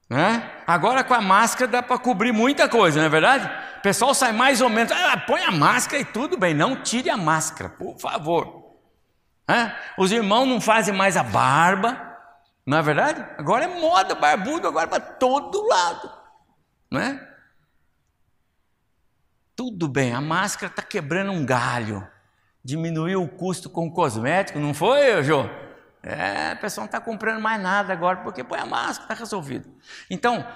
né? 0.09 0.51
Agora 0.67 1.03
com 1.03 1.15
a 1.15 1.21
máscara 1.21 1.71
dá 1.71 1.83
para 1.83 1.99
cobrir 1.99 2.33
muita 2.33 2.69
coisa, 2.69 2.99
não 2.99 3.07
é 3.07 3.09
verdade? 3.09 3.51
O 3.79 3.81
pessoal 3.81 4.15
sai 4.15 4.33
mais 4.33 4.61
ou 4.61 4.69
menos, 4.69 4.93
ah, 4.93 5.17
põe 5.27 5.43
a 5.43 5.51
máscara 5.51 6.01
e 6.01 6.05
tudo 6.05 6.37
bem, 6.37 6.55
não 6.55 6.83
tire 6.83 7.11
a 7.11 7.17
máscara, 7.17 7.69
por 7.69 7.99
favor. 7.99 8.75
Né? 9.49 9.77
Os 9.99 10.11
irmãos 10.13 10.47
não 10.47 10.61
fazem 10.61 10.95
mais 10.95 11.17
a 11.17 11.23
barba, 11.23 12.01
não 12.67 12.79
é 12.79 12.83
verdade? 12.83 13.25
Agora 13.39 13.65
é 13.65 13.69
moda, 13.69 14.15
barbudo, 14.15 14.69
agora 14.69 14.89
para 14.89 15.01
todo 15.01 15.67
lado, 15.67 16.11
não 16.91 17.01
é? 17.01 17.31
Tudo 19.57 19.87
bem, 19.87 20.13
a 20.13 20.21
máscara 20.21 20.71
está 20.71 20.83
quebrando 20.83 21.31
um 21.31 21.45
galho, 21.45 22.07
diminuiu 22.65 23.23
o 23.23 23.29
custo 23.29 23.71
com 23.71 23.87
o 23.87 23.93
cosmético, 23.93 24.59
não 24.59 24.75
foi, 24.75 25.23
Jô? 25.23 25.49
É, 26.07 26.53
a 26.53 26.57
pessoa 26.57 26.83
não 26.83 26.87
está 26.87 27.01
comprando 27.01 27.41
mais 27.41 27.61
nada 27.61 27.93
agora, 27.93 28.19
porque 28.19 28.45
põe 28.45 28.59
a 28.59 28.67
máscara, 28.67 29.05
está 29.05 29.15
resolvido. 29.15 29.69
Então, 30.11 30.47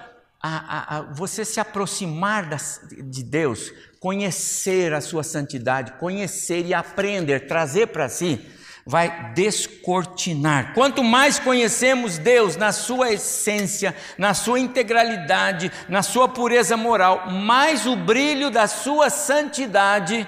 a, 0.41 0.95
a, 0.95 0.97
a, 0.97 1.01
você 1.01 1.43
se 1.43 1.59
aproximar 1.59 2.45
das, 2.45 2.81
de 2.91 3.23
Deus, 3.23 3.71
conhecer 3.99 4.93
a 4.93 5.01
sua 5.01 5.23
santidade, 5.23 5.93
conhecer 5.93 6.65
e 6.65 6.73
aprender, 6.73 7.47
trazer 7.47 7.87
para 7.87 8.07
si, 8.07 8.39
vai 8.85 9.33
descortinar. 9.33 10.73
Quanto 10.73 11.03
mais 11.03 11.39
conhecemos 11.39 12.17
Deus 12.17 12.55
na 12.55 12.71
sua 12.71 13.11
essência, 13.11 13.95
na 14.17 14.33
sua 14.33 14.59
integralidade, 14.59 15.71
na 15.89 16.03
sua 16.03 16.29
pureza 16.29 16.77
moral, 16.77 17.29
mais 17.31 17.85
o 17.85 17.95
brilho 17.95 18.51
da 18.51 18.67
sua 18.67 19.09
santidade 19.09 20.27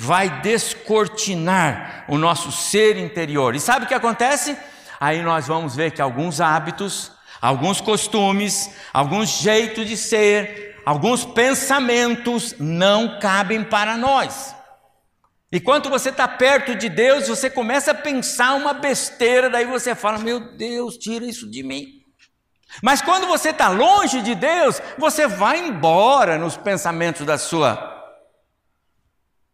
vai 0.00 0.40
descortinar 0.42 2.04
o 2.06 2.16
nosso 2.16 2.52
ser 2.52 2.96
interior. 2.96 3.56
E 3.56 3.60
sabe 3.60 3.84
o 3.84 3.88
que 3.88 3.94
acontece? 3.94 4.56
Aí 5.00 5.22
nós 5.22 5.48
vamos 5.48 5.74
ver 5.74 5.90
que 5.90 6.00
alguns 6.00 6.40
hábitos, 6.40 7.10
alguns 7.42 7.80
costumes, 7.80 8.70
alguns 8.92 9.28
jeitos 9.28 9.88
de 9.88 9.96
ser, 9.96 10.80
alguns 10.86 11.24
pensamentos 11.24 12.54
não 12.60 13.18
cabem 13.18 13.64
para 13.64 13.96
nós. 13.96 14.54
E 15.50 15.58
quando 15.58 15.90
você 15.90 16.10
está 16.10 16.28
perto 16.28 16.76
de 16.76 16.88
Deus, 16.88 17.26
você 17.26 17.50
começa 17.50 17.90
a 17.90 17.94
pensar 17.94 18.54
uma 18.54 18.72
besteira, 18.72 19.50
daí 19.50 19.64
você 19.64 19.96
fala: 19.96 20.18
Meu 20.18 20.56
Deus, 20.56 20.96
tira 20.96 21.24
isso 21.24 21.50
de 21.50 21.64
mim. 21.64 22.04
Mas 22.80 23.02
quando 23.02 23.26
você 23.26 23.48
está 23.48 23.68
longe 23.68 24.22
de 24.22 24.36
Deus, 24.36 24.80
você 24.96 25.26
vai 25.26 25.58
embora 25.58 26.38
nos 26.38 26.56
pensamentos 26.56 27.26
da 27.26 27.36
sua 27.36 27.97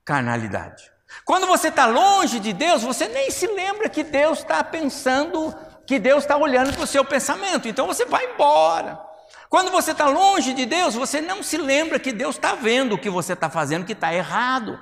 carnalidade. 0.05 0.93
Quando 1.25 1.47
você 1.47 1.69
está 1.69 1.87
longe 1.87 2.41
de 2.41 2.53
Deus, 2.53 2.83
você 2.83 3.09
nem 3.09 3.31
se 3.31 3.47
lembra 3.47 3.89
que 3.89 4.03
Deus 4.03 4.41
está 4.41 4.63
pensando, 4.63 5.55
que 5.87 5.99
Deus 5.99 6.25
está 6.25 6.37
olhando 6.37 6.73
para 6.75 6.83
o 6.83 6.87
seu 6.87 7.05
pensamento, 7.05 7.69
então 7.69 7.87
você 7.87 8.05
vai 8.05 8.33
embora. 8.33 9.01
Quando 9.49 9.71
você 9.71 9.93
está 9.93 10.09
longe 10.09 10.53
de 10.53 10.67
Deus, 10.67 10.95
você 10.95 11.21
não 11.21 11.43
se 11.43 11.57
lembra 11.57 12.01
que 12.01 12.13
Deus 12.13 12.35
está 12.35 12.55
vendo 12.55 12.95
o 12.95 13.01
que 13.01 13.09
você 13.09 13.35
está 13.35 13.49
fazendo 13.49 13.87
que 13.87 13.93
está 13.93 14.13
errado. 14.13 14.79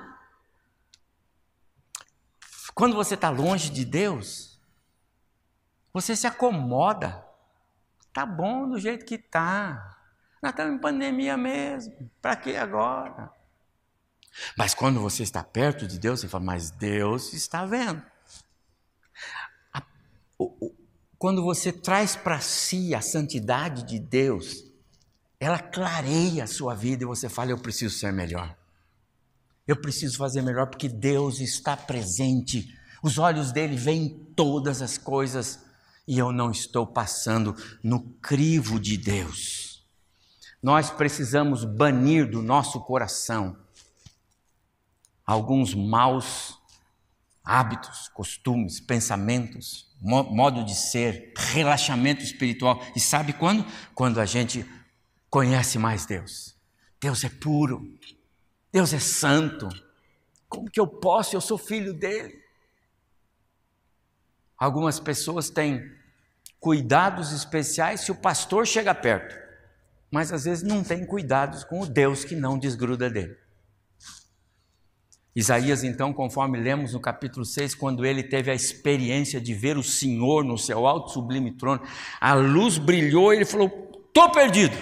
Quando 2.73 2.95
você 2.95 3.13
está 3.13 3.29
longe 3.29 3.69
de 3.69 3.85
Deus, 3.85 4.59
você 5.93 6.15
se 6.15 6.25
acomoda. 6.25 7.23
Está 8.07 8.25
bom 8.25 8.67
do 8.67 8.79
jeito 8.79 9.05
que 9.05 9.15
está. 9.15 9.95
Nós 10.41 10.51
estamos 10.51 10.73
em 10.73 10.79
pandemia 10.79 11.37
mesmo. 11.37 12.09
Para 12.19 12.35
que 12.35 12.55
agora? 12.55 13.31
Mas 14.57 14.73
quando 14.73 14.99
você 14.99 15.23
está 15.23 15.43
perto 15.43 15.87
de 15.87 15.99
Deus, 15.99 16.21
você 16.21 16.27
fala, 16.27 16.43
mas 16.43 16.71
Deus 16.71 17.33
está 17.33 17.65
vendo. 17.65 18.01
quando 21.17 21.41
você 21.41 21.71
traz 21.71 22.17
para 22.17 22.41
si 22.41 22.93
a 22.93 22.99
santidade 22.99 23.83
de 23.83 23.97
Deus, 23.97 24.65
ela 25.39 25.57
clareia 25.57 26.43
a 26.43 26.47
sua 26.47 26.75
vida 26.75 27.03
e 27.03 27.07
você 27.07 27.29
fala, 27.29 27.51
eu 27.51 27.57
preciso 27.57 27.97
ser 27.97 28.11
melhor. 28.11 28.57
Eu 29.65 29.79
preciso 29.79 30.17
fazer 30.17 30.41
melhor 30.41 30.67
porque 30.67 30.89
Deus 30.89 31.39
está 31.39 31.77
presente. 31.77 32.77
Os 33.01 33.17
olhos 33.17 33.53
dele 33.53 33.77
veem 33.77 34.09
todas 34.35 34.81
as 34.81 34.97
coisas 34.97 35.59
e 36.05 36.19
eu 36.19 36.33
não 36.33 36.51
estou 36.51 36.85
passando 36.85 37.55
no 37.81 38.01
crivo 38.21 38.79
de 38.79 38.97
Deus. 38.97 39.85
Nós 40.61 40.89
precisamos 40.89 41.63
banir 41.63 42.29
do 42.29 42.41
nosso 42.41 42.81
coração 42.81 43.62
alguns 45.25 45.73
maus 45.73 46.57
hábitos, 47.43 48.07
costumes, 48.09 48.79
pensamentos, 48.79 49.93
modo 50.01 50.63
de 50.63 50.75
ser, 50.75 51.33
relaxamento 51.35 52.23
espiritual. 52.23 52.81
E 52.95 52.99
sabe 52.99 53.33
quando? 53.33 53.65
Quando 53.93 54.19
a 54.19 54.25
gente 54.25 54.65
conhece 55.29 55.77
mais 55.77 56.05
Deus. 56.05 56.55
Deus 57.01 57.23
é 57.23 57.29
puro, 57.29 57.81
Deus 58.71 58.93
é 58.93 58.99
santo. 58.99 59.67
Como 60.47 60.69
que 60.69 60.79
eu 60.79 60.87
posso? 60.87 61.35
Eu 61.35 61.41
sou 61.41 61.57
filho 61.57 61.93
dele. 61.93 62.41
Algumas 64.57 64.99
pessoas 64.99 65.49
têm 65.49 65.83
cuidados 66.59 67.33
especiais 67.33 68.01
se 68.01 68.11
o 68.11 68.15
pastor 68.15 68.65
chega 68.65 68.95
perto, 68.95 69.35
mas 70.09 70.31
às 70.31 70.45
vezes 70.45 70.63
não 70.63 70.81
tem 70.81 71.05
cuidados 71.05 71.65
com 71.65 71.81
o 71.81 71.85
Deus 71.85 72.23
que 72.23 72.35
não 72.35 72.57
desgruda 72.57 73.09
dele. 73.09 73.35
Isaías, 75.35 75.83
então, 75.83 76.13
conforme 76.13 76.59
lemos 76.59 76.93
no 76.93 76.99
capítulo 76.99 77.43
6, 77.43 77.73
quando 77.73 78.05
ele 78.05 78.21
teve 78.21 78.51
a 78.51 78.53
experiência 78.53 79.41
de 79.41 79.53
ver 79.53 79.77
o 79.77 79.83
Senhor 79.83 80.43
no 80.43 80.59
seu 80.59 80.85
alto 80.85 81.09
sublime 81.09 81.51
trono, 81.51 81.81
a 82.21 82.35
luz 82.35 82.77
brilhou 82.77 83.33
e 83.33 83.37
ele 83.37 83.45
falou: 83.45 84.05
Estou 84.07 84.31
perdido, 84.31 84.75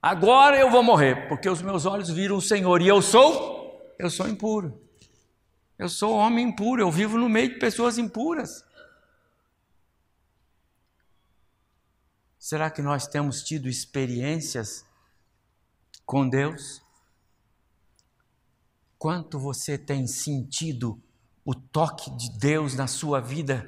agora 0.00 0.56
eu 0.56 0.70
vou 0.70 0.82
morrer, 0.82 1.28
porque 1.28 1.48
os 1.48 1.60
meus 1.60 1.86
olhos 1.86 2.08
viram 2.08 2.36
o 2.36 2.40
Senhor 2.40 2.80
e 2.80 2.86
eu 2.86 3.02
sou, 3.02 3.94
eu 3.98 4.08
sou 4.08 4.28
impuro, 4.28 4.80
eu 5.76 5.88
sou 5.88 6.14
homem 6.14 6.48
impuro, 6.48 6.80
eu 6.80 6.90
vivo 6.90 7.18
no 7.18 7.28
meio 7.28 7.48
de 7.48 7.58
pessoas 7.58 7.98
impuras. 7.98 8.64
Será 12.38 12.70
que 12.70 12.80
nós 12.80 13.08
temos 13.08 13.42
tido 13.42 13.68
experiências 13.68 14.86
com 16.06 16.28
Deus? 16.28 16.80
Quanto 19.00 19.38
você 19.38 19.78
tem 19.78 20.06
sentido 20.06 21.02
o 21.42 21.54
toque 21.54 22.10
de 22.18 22.38
Deus 22.38 22.74
na 22.74 22.86
sua 22.86 23.18
vida, 23.18 23.66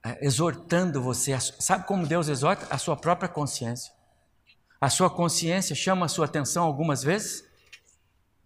é, 0.00 0.24
exortando 0.24 1.02
você? 1.02 1.36
Sabe 1.40 1.88
como 1.88 2.06
Deus 2.06 2.28
exorta? 2.28 2.72
A 2.72 2.78
sua 2.78 2.96
própria 2.96 3.28
consciência. 3.28 3.92
A 4.80 4.88
sua 4.88 5.10
consciência 5.10 5.74
chama 5.74 6.06
a 6.06 6.08
sua 6.08 6.26
atenção 6.26 6.62
algumas 6.62 7.02
vezes? 7.02 7.44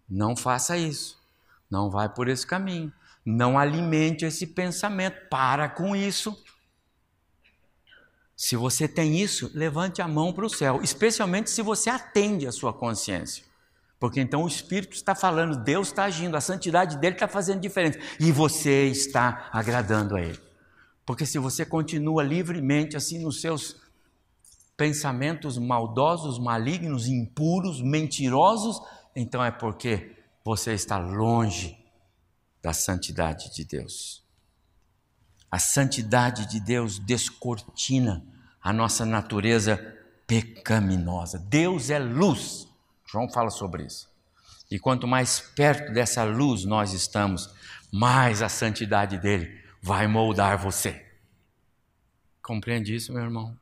Não 0.09 0.35
faça 0.35 0.75
isso. 0.75 1.21
Não 1.69 1.91
vai 1.91 2.09
por 2.09 2.27
esse 2.27 2.47
caminho. 2.47 2.91
Não 3.23 3.59
alimente 3.59 4.25
esse 4.25 4.47
pensamento. 4.47 5.29
Para 5.29 5.69
com 5.69 5.95
isso. 5.95 6.43
Se 8.35 8.55
você 8.55 8.87
tem 8.87 9.15
isso, 9.15 9.51
levante 9.53 10.01
a 10.01 10.07
mão 10.07 10.33
para 10.33 10.47
o 10.47 10.49
céu, 10.49 10.81
especialmente 10.81 11.51
se 11.51 11.61
você 11.61 11.87
atende 11.87 12.47
a 12.47 12.51
sua 12.51 12.73
consciência. 12.73 13.48
Porque 13.99 14.21
então 14.21 14.43
o 14.43 14.47
Espírito 14.47 14.93
está 14.93 15.13
falando, 15.13 15.61
Deus 15.61 15.89
está 15.89 16.05
agindo, 16.05 16.37
a 16.37 16.41
santidade 16.41 16.97
dele 16.97 17.15
está 17.15 17.27
fazendo 17.27 17.59
diferença. 17.59 17.99
E 18.19 18.31
você 18.31 18.85
está 18.85 19.49
agradando 19.51 20.15
a 20.15 20.21
ele. 20.21 20.39
Porque 21.05 21.25
se 21.25 21.37
você 21.37 21.65
continua 21.65 22.23
livremente 22.23 22.95
assim 22.95 23.21
nos 23.21 23.41
seus 23.41 23.75
pensamentos 24.77 25.57
maldosos, 25.57 26.39
malignos, 26.39 27.07
impuros, 27.07 27.81
mentirosos, 27.81 28.81
então 29.13 29.43
é 29.43 29.51
porque 29.51 30.15
você 30.45 30.73
está 30.73 30.97
longe 30.97 31.77
da 32.61 32.71
santidade 32.71 33.53
de 33.53 33.65
Deus. 33.65 34.23
A 35.51 35.59
santidade 35.59 36.45
de 36.45 36.61
Deus 36.61 36.99
descortina 36.99 38.23
a 38.61 38.71
nossa 38.71 39.05
natureza 39.05 39.77
pecaminosa. 40.25 41.37
Deus 41.39 41.89
é 41.89 41.99
luz. 41.99 42.68
João 43.11 43.27
fala 43.27 43.49
sobre 43.49 43.83
isso. 43.83 44.09
E 44.69 44.77
quanto 44.77 45.07
mais 45.07 45.39
perto 45.39 45.91
dessa 45.91 46.23
luz 46.23 46.63
nós 46.63 46.93
estamos, 46.93 47.49
mais 47.91 48.41
a 48.41 48.49
santidade 48.49 49.17
dele 49.17 49.63
vai 49.81 50.07
moldar 50.07 50.57
você. 50.57 51.05
Compreende 52.41 52.93
isso, 52.93 53.11
meu 53.11 53.23
irmão? 53.23 53.57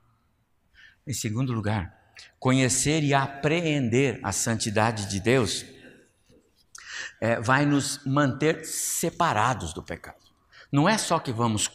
Em 1.06 1.14
segundo 1.14 1.54
lugar, 1.54 2.14
conhecer 2.38 3.04
e 3.04 3.14
apreender 3.14 4.20
a 4.22 4.34
santidade 4.34 5.10
de 5.10 5.20
Deus 5.22 5.66
é, 7.22 7.40
vai 7.40 7.66
nos 7.66 8.06
manter 8.06 8.66
separados 8.66 9.74
do 9.74 9.82
pecado. 9.82 10.28
Não 10.70 10.90
é 10.90 10.98
só 10.98 11.20
que 11.20 11.32
vamos 11.32 11.70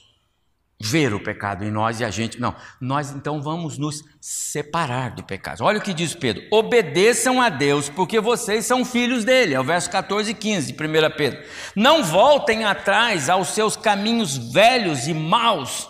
ver 0.84 1.14
o 1.14 1.20
pecado 1.20 1.64
em 1.64 1.70
nós 1.70 2.00
e 2.00 2.04
a 2.04 2.10
gente. 2.10 2.40
Não, 2.40 2.54
nós 2.80 3.12
então 3.12 3.40
vamos 3.40 3.78
nos 3.78 4.02
separar 4.20 5.12
do 5.12 5.22
pecado. 5.22 5.62
Olha 5.62 5.78
o 5.78 5.82
que 5.82 5.94
diz 5.94 6.12
Pedro: 6.14 6.42
obedeçam 6.50 7.40
a 7.40 7.48
Deus, 7.48 7.88
porque 7.88 8.18
vocês 8.18 8.66
são 8.66 8.84
filhos 8.84 9.24
dele. 9.24 9.54
É 9.54 9.60
o 9.60 9.64
verso 9.64 9.88
14 9.90 10.32
e 10.32 10.34
15 10.34 10.72
de 10.72 10.84
1 10.84 11.16
Pedro. 11.16 11.40
Não 11.76 12.02
voltem 12.02 12.64
atrás 12.64 13.30
aos 13.30 13.48
seus 13.48 13.76
caminhos 13.76 14.52
velhos 14.52 15.06
e 15.06 15.14
maus, 15.14 15.88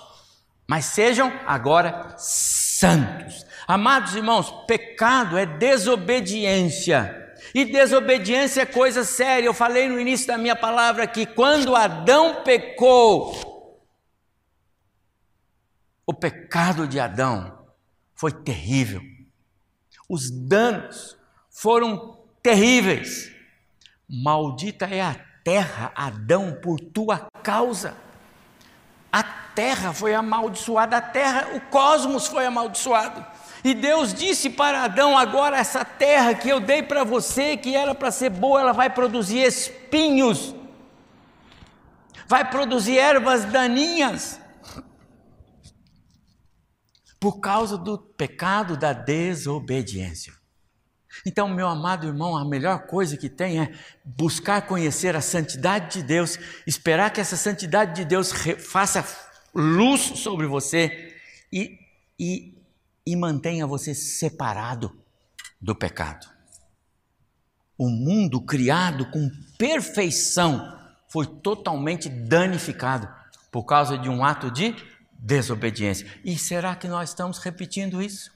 mas 0.68 0.84
sejam 0.84 1.32
agora 1.46 2.14
santos. 2.18 3.46
Amados 3.66 4.14
irmãos, 4.14 4.52
pecado 4.66 5.38
é 5.38 5.46
desobediência. 5.46 7.18
E 7.54 7.64
desobediência 7.64 8.62
é 8.62 8.66
coisa 8.66 9.04
séria. 9.04 9.46
Eu 9.46 9.54
falei 9.54 9.88
no 9.88 9.98
início 9.98 10.26
da 10.26 10.36
minha 10.36 10.56
palavra 10.56 11.06
que 11.06 11.24
quando 11.24 11.76
Adão 11.76 12.42
pecou, 12.44 13.51
o 16.06 16.12
pecado 16.12 16.86
de 16.86 16.98
Adão 16.98 17.66
foi 18.14 18.32
terrível. 18.32 19.00
Os 20.08 20.30
danos 20.30 21.16
foram 21.50 22.18
terríveis. 22.42 23.32
Maldita 24.08 24.86
é 24.86 25.00
a 25.00 25.16
terra, 25.44 25.92
Adão, 25.94 26.58
por 26.60 26.78
tua 26.78 27.28
causa. 27.42 27.96
A 29.12 29.22
terra 29.22 29.92
foi 29.92 30.14
amaldiçoada, 30.14 30.96
a 30.96 31.00
terra, 31.00 31.48
o 31.54 31.60
cosmos 31.60 32.26
foi 32.26 32.46
amaldiçoado. 32.46 33.24
E 33.64 33.74
Deus 33.74 34.12
disse 34.12 34.50
para 34.50 34.84
Adão: 34.84 35.16
agora 35.16 35.56
essa 35.56 35.84
terra 35.84 36.34
que 36.34 36.48
eu 36.48 36.58
dei 36.58 36.82
para 36.82 37.04
você, 37.04 37.56
que 37.56 37.76
era 37.76 37.94
para 37.94 38.10
ser 38.10 38.30
boa, 38.30 38.60
ela 38.60 38.72
vai 38.72 38.90
produzir 38.90 39.38
espinhos, 39.38 40.54
vai 42.26 42.50
produzir 42.50 42.98
ervas 42.98 43.44
daninhas 43.44 44.41
por 47.22 47.38
causa 47.38 47.78
do 47.78 47.96
pecado 47.96 48.76
da 48.76 48.92
desobediência. 48.92 50.32
Então, 51.24 51.46
meu 51.46 51.68
amado 51.68 52.04
irmão, 52.04 52.36
a 52.36 52.44
melhor 52.44 52.88
coisa 52.88 53.16
que 53.16 53.28
tem 53.28 53.60
é 53.60 53.72
buscar 54.04 54.66
conhecer 54.66 55.14
a 55.14 55.20
santidade 55.20 56.00
de 56.00 56.02
Deus, 56.02 56.36
esperar 56.66 57.12
que 57.12 57.20
essa 57.20 57.36
santidade 57.36 57.94
de 57.94 58.04
Deus 58.04 58.32
faça 58.58 59.06
luz 59.54 60.00
sobre 60.00 60.48
você 60.48 61.14
e, 61.52 61.78
e, 62.18 62.60
e 63.06 63.14
mantenha 63.14 63.68
você 63.68 63.94
separado 63.94 64.90
do 65.60 65.76
pecado. 65.76 66.28
O 67.78 67.88
mundo 67.88 68.40
criado 68.40 69.08
com 69.12 69.30
perfeição 69.56 70.76
foi 71.08 71.24
totalmente 71.24 72.08
danificado 72.08 73.08
por 73.52 73.62
causa 73.62 73.96
de 73.96 74.08
um 74.08 74.24
ato 74.24 74.50
de 74.50 74.74
desobediência. 75.22 76.06
E 76.24 76.36
será 76.36 76.74
que 76.74 76.88
nós 76.88 77.10
estamos 77.10 77.38
repetindo 77.38 78.02
isso? 78.02 78.32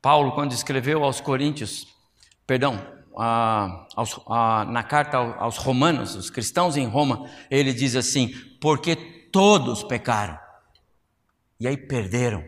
Paulo, 0.00 0.32
quando 0.32 0.52
escreveu 0.52 1.04
aos 1.04 1.20
Coríntios, 1.20 1.86
perdão, 2.46 2.82
a, 3.16 3.86
aos, 3.94 4.18
a, 4.26 4.64
na 4.64 4.82
carta 4.82 5.18
aos 5.18 5.58
Romanos, 5.58 6.14
os 6.16 6.30
cristãos 6.30 6.76
em 6.76 6.86
Roma, 6.86 7.30
ele 7.50 7.72
diz 7.72 7.94
assim: 7.94 8.28
porque 8.60 8.96
todos 9.30 9.82
pecaram 9.82 10.38
e 11.60 11.68
aí 11.68 11.76
perderam 11.76 12.44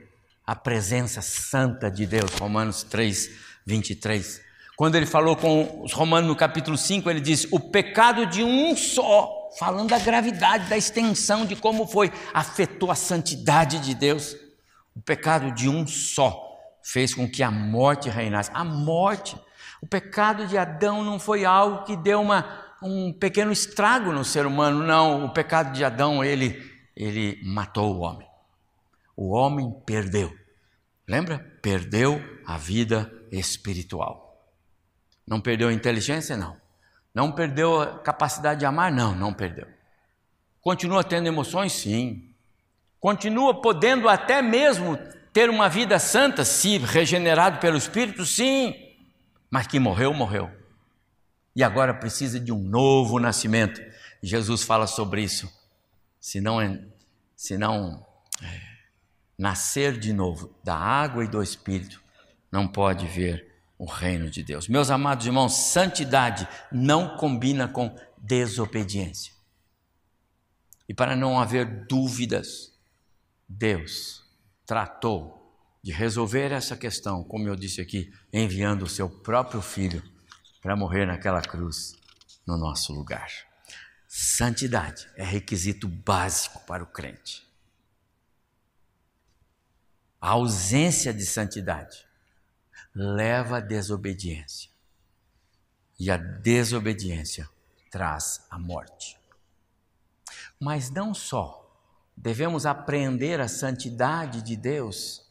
a 0.47 0.57
presença 0.57 1.21
santa 1.21 1.91
de 1.91 2.07
Deus. 2.07 2.31
Romanos 2.33 2.83
3, 2.83 3.31
23. 3.67 4.41
Quando 4.77 4.95
ele 4.95 5.07
falou 5.07 5.37
com 5.37 5.83
os 5.83 5.93
Romanos 5.93 6.29
no 6.29 6.37
capítulo 6.37 6.79
5, 6.79 7.09
ele 7.11 7.21
diz: 7.21 7.47
o 7.51 7.61
pecado 7.61 8.27
de 8.27 8.43
um 8.43 8.75
só 8.75 9.36
falando 9.59 9.91
da 9.91 9.99
gravidade, 9.99 10.69
da 10.69 10.77
extensão 10.77 11.45
de 11.47 11.57
como 11.57 11.87
foi, 11.87 12.13
afetou 12.33 12.91
a 12.91 12.95
santidade 12.95 13.79
de 13.81 13.95
Deus. 13.95 14.37
O 14.95 15.01
pecado 15.01 15.53
de 15.53 15.69
um 15.69 15.87
só 15.87 16.43
fez 16.83 17.15
com 17.15 17.29
que 17.29 17.43
a 17.43 17.51
morte 17.51 18.09
reinasse. 18.09 18.51
A 18.55 18.65
morte, 18.65 19.37
o 19.83 19.87
pecado 19.87 20.47
de 20.47 20.57
Adão 20.57 21.03
não 21.03 21.19
foi 21.19 21.45
algo 21.45 21.85
que 21.85 21.97
deu 21.97 22.21
uma, 22.21 22.65
um 22.83 23.13
pequeno 23.13 23.53
estrago 23.53 24.13
no 24.13 24.25
ser 24.25 24.47
humano, 24.47 24.85
não. 24.85 25.25
O 25.25 25.33
pecado 25.33 25.73
de 25.73 25.85
Adão, 25.85 26.23
ele, 26.23 26.63
ele 26.95 27.41
matou 27.45 27.97
o 27.97 28.01
homem. 28.01 28.29
O 29.17 29.35
homem 29.35 29.75
perdeu. 29.85 30.33
Lembra? 31.09 31.39
Perdeu 31.63 32.23
a 32.47 32.59
vida 32.59 33.11
espiritual. 33.33 34.27
Não 35.27 35.41
perdeu 35.41 35.69
a 35.69 35.73
inteligência, 35.73 36.37
não. 36.37 36.57
Não 37.17 37.33
perdeu 37.33 37.81
a 37.81 37.99
capacidade 38.01 38.61
de 38.61 38.67
amar? 38.67 38.93
Não, 38.93 39.15
não 39.15 39.33
perdeu. 39.33 39.67
Continua 40.61 41.03
tendo 41.03 41.27
emoções? 41.27 41.73
Sim. 41.73 42.35
Continua 43.01 43.59
podendo 43.63 44.07
até 44.07 44.43
mesmo 44.43 44.99
ter 45.33 45.49
uma 45.49 45.67
vida 45.67 45.99
santa, 45.99 46.45
se 46.45 46.77
regenerado 46.77 47.59
pelo 47.59 47.79
Espírito? 47.79 48.27
Sim. 48.27 48.75
Mas 49.51 49.67
que 49.67 49.79
morreu, 49.79 50.13
morreu. 50.13 50.51
E 51.55 51.65
agora 51.65 51.95
precisa 51.95 52.39
de 52.39 52.53
um 52.53 52.59
novo 52.59 53.19
nascimento. 53.19 53.81
Jesus 54.23 54.63
fala 54.63 54.87
sobre 54.87 55.23
isso. 55.23 55.51
Se 56.21 56.39
não, 56.39 56.59
se 57.35 57.57
não 57.57 58.07
é, 58.43 58.61
nascer 59.39 59.99
de 59.99 60.13
novo 60.13 60.55
da 60.63 60.77
água 60.77 61.25
e 61.25 61.29
do 61.29 61.43
Espírito, 61.43 61.99
não 62.53 62.69
pode 62.69 63.07
ver 63.07 63.46
o 63.79 63.85
reino 63.85 64.31
de 64.31 64.43
Deus. 64.43 64.69
Meus 64.69 64.91
amados 64.91 65.27
irmãos, 65.27 65.55
santidade 65.73 66.49
não 66.73 67.17
combina 67.17 67.69
com 67.69 67.95
desobediência. 68.17 69.35
E 70.89 70.95
para 70.95 71.17
não 71.17 71.39
haver 71.39 71.87
dúvidas, 71.87 72.73
Deus 73.49 74.25
tratou 74.65 75.37
de 75.83 75.93
resolver 75.93 76.53
essa 76.53 76.77
questão, 76.77 77.23
como 77.23 77.49
eu 77.49 77.57
disse 77.57 77.81
aqui, 77.81 78.13
enviando 78.33 78.83
o 78.83 78.89
seu 78.89 79.09
próprio 79.09 79.61
filho 79.61 80.03
para 80.61 80.77
morrer 80.77 81.07
naquela 81.07 81.43
cruz 81.43 81.95
no 82.47 82.57
nosso 82.57 82.93
lugar. 82.93 83.31
Santidade 84.09 85.09
é 85.17 85.25
requisito 85.25 85.87
básico 85.87 86.61
para 86.67 86.83
o 86.83 86.87
crente. 86.87 87.47
A 90.21 90.31
ausência 90.31 91.13
de 91.13 91.27
santidade 91.27 92.06
leva 92.97 93.59
à 93.59 93.61
desobediência. 93.61 94.71
E 96.01 96.11
a 96.11 96.17
desobediência 96.17 97.47
traz 97.91 98.47
a 98.51 98.59
morte. 98.59 99.19
Mas 100.59 100.91
não 100.91 101.13
só 101.13 101.63
devemos 102.17 102.65
aprender 102.65 103.39
a 103.39 103.49
santidade 103.49 104.41
de 104.41 104.57
Deus 104.57 105.31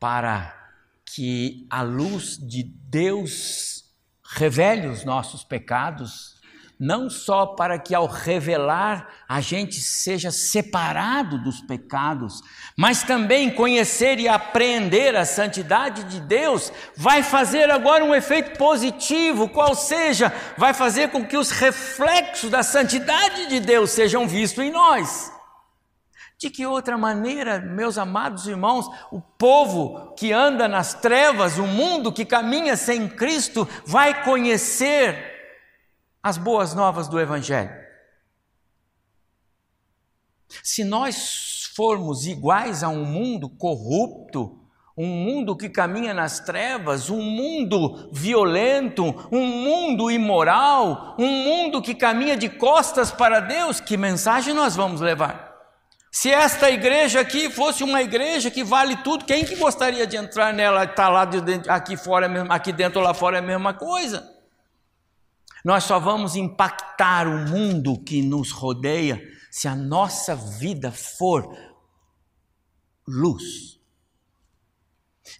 para 0.00 0.72
que 1.04 1.66
a 1.70 1.82
luz 1.82 2.36
de 2.36 2.64
Deus 2.64 3.84
revele 4.24 4.88
os 4.88 5.04
nossos 5.04 5.44
pecados 5.44 6.37
não 6.78 7.10
só 7.10 7.44
para 7.44 7.78
que 7.78 7.94
ao 7.94 8.06
revelar 8.06 9.08
a 9.28 9.40
gente 9.40 9.80
seja 9.80 10.30
separado 10.30 11.36
dos 11.38 11.60
pecados, 11.60 12.40
mas 12.76 13.02
também 13.02 13.50
conhecer 13.50 14.20
e 14.20 14.28
aprender 14.28 15.16
a 15.16 15.24
santidade 15.24 16.04
de 16.04 16.20
Deus 16.20 16.72
vai 16.96 17.22
fazer 17.22 17.68
agora 17.70 18.04
um 18.04 18.14
efeito 18.14 18.56
positivo, 18.56 19.48
qual 19.48 19.74
seja, 19.74 20.32
vai 20.56 20.72
fazer 20.72 21.10
com 21.10 21.26
que 21.26 21.36
os 21.36 21.50
reflexos 21.50 22.50
da 22.50 22.62
santidade 22.62 23.48
de 23.48 23.58
Deus 23.58 23.90
sejam 23.90 24.28
vistos 24.28 24.62
em 24.62 24.70
nós. 24.70 25.32
De 26.38 26.48
que 26.48 26.64
outra 26.64 26.96
maneira, 26.96 27.58
meus 27.58 27.98
amados 27.98 28.46
irmãos, 28.46 28.88
o 29.10 29.20
povo 29.20 30.14
que 30.14 30.32
anda 30.32 30.68
nas 30.68 30.94
trevas, 30.94 31.58
o 31.58 31.66
mundo 31.66 32.12
que 32.12 32.24
caminha 32.24 32.76
sem 32.76 33.08
Cristo, 33.08 33.68
vai 33.84 34.22
conhecer 34.22 35.37
as 36.22 36.36
boas 36.36 36.74
novas 36.74 37.08
do 37.08 37.20
Evangelho? 37.20 37.70
Se 40.62 40.84
nós 40.84 41.70
formos 41.76 42.26
iguais 42.26 42.82
a 42.82 42.88
um 42.88 43.04
mundo 43.04 43.48
corrupto, 43.48 44.58
um 44.96 45.06
mundo 45.06 45.56
que 45.56 45.68
caminha 45.68 46.12
nas 46.12 46.40
trevas, 46.40 47.08
um 47.08 47.22
mundo 47.22 48.10
violento, 48.12 49.04
um 49.30 49.46
mundo 49.46 50.10
imoral, 50.10 51.14
um 51.18 51.28
mundo 51.44 51.80
que 51.80 51.94
caminha 51.94 52.36
de 52.36 52.48
costas 52.48 53.12
para 53.12 53.38
Deus, 53.38 53.80
que 53.80 53.96
mensagem 53.96 54.52
nós 54.52 54.74
vamos 54.74 55.00
levar? 55.00 55.48
Se 56.10 56.32
esta 56.32 56.70
igreja 56.70 57.20
aqui 57.20 57.48
fosse 57.48 57.84
uma 57.84 58.02
igreja 58.02 58.50
que 58.50 58.64
vale 58.64 58.96
tudo, 58.96 59.24
quem 59.24 59.44
que 59.44 59.54
gostaria 59.54 60.06
de 60.06 60.16
entrar 60.16 60.52
nela? 60.52 60.82
Está 60.82 61.08
lá 61.08 61.24
de 61.24 61.40
dentro, 61.42 61.70
aqui 61.70 61.96
fora, 61.96 62.28
aqui 62.48 62.72
dentro, 62.72 63.00
lá 63.00 63.14
fora 63.14 63.36
é 63.36 63.40
a 63.40 63.42
mesma 63.42 63.74
coisa. 63.74 64.37
Nós 65.64 65.84
só 65.84 65.98
vamos 65.98 66.36
impactar 66.36 67.26
o 67.26 67.48
mundo 67.48 68.02
que 68.02 68.22
nos 68.22 68.50
rodeia 68.52 69.20
se 69.50 69.66
a 69.66 69.74
nossa 69.74 70.36
vida 70.36 70.92
for 70.92 71.56
luz. 73.06 73.80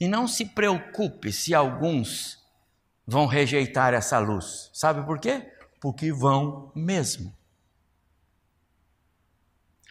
E 0.01 0.09
não 0.09 0.27
se 0.27 0.45
preocupe 0.45 1.33
se 1.33 1.55
alguns 1.55 2.39
vão 3.07 3.27
rejeitar 3.27 3.95
essa 3.95 4.19
luz. 4.19 4.71
Sabe 4.73 5.05
por 5.05 5.19
quê? 5.19 5.51
Porque 5.81 6.12
vão 6.12 6.73
mesmo. 6.75 7.35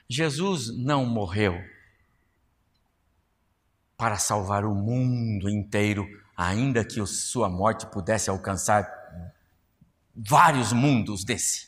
Jesus 0.10 0.76
não 0.78 1.06
morreu 1.06 1.60
para 3.98 4.18
salvar 4.18 4.64
o 4.64 4.74
mundo 4.74 5.50
inteiro, 5.50 6.08
ainda 6.36 6.86
que 6.86 7.04
sua 7.08 7.50
morte 7.50 7.88
pudesse 7.88 8.30
alcançar 8.30 8.97
vários 10.18 10.74
mundos 10.74 11.24
desse. 11.24 11.68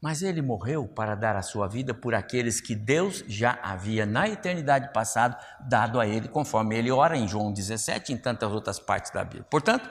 Mas 0.00 0.22
ele 0.22 0.40
morreu 0.40 0.88
para 0.88 1.14
dar 1.14 1.36
a 1.36 1.42
sua 1.42 1.68
vida 1.68 1.92
por 1.92 2.14
aqueles 2.14 2.60
que 2.60 2.74
Deus 2.74 3.22
já 3.28 3.58
havia 3.62 4.06
na 4.06 4.28
eternidade 4.28 4.92
passada 4.92 5.38
dado 5.68 6.00
a 6.00 6.06
ele, 6.06 6.28
conforme 6.28 6.76
ele 6.78 6.90
ora 6.90 7.16
em 7.16 7.28
João 7.28 7.52
17 7.52 8.10
e 8.10 8.14
em 8.14 8.18
tantas 8.18 8.50
outras 8.50 8.78
partes 8.78 9.10
da 9.10 9.22
Bíblia. 9.22 9.46
Portanto, 9.50 9.90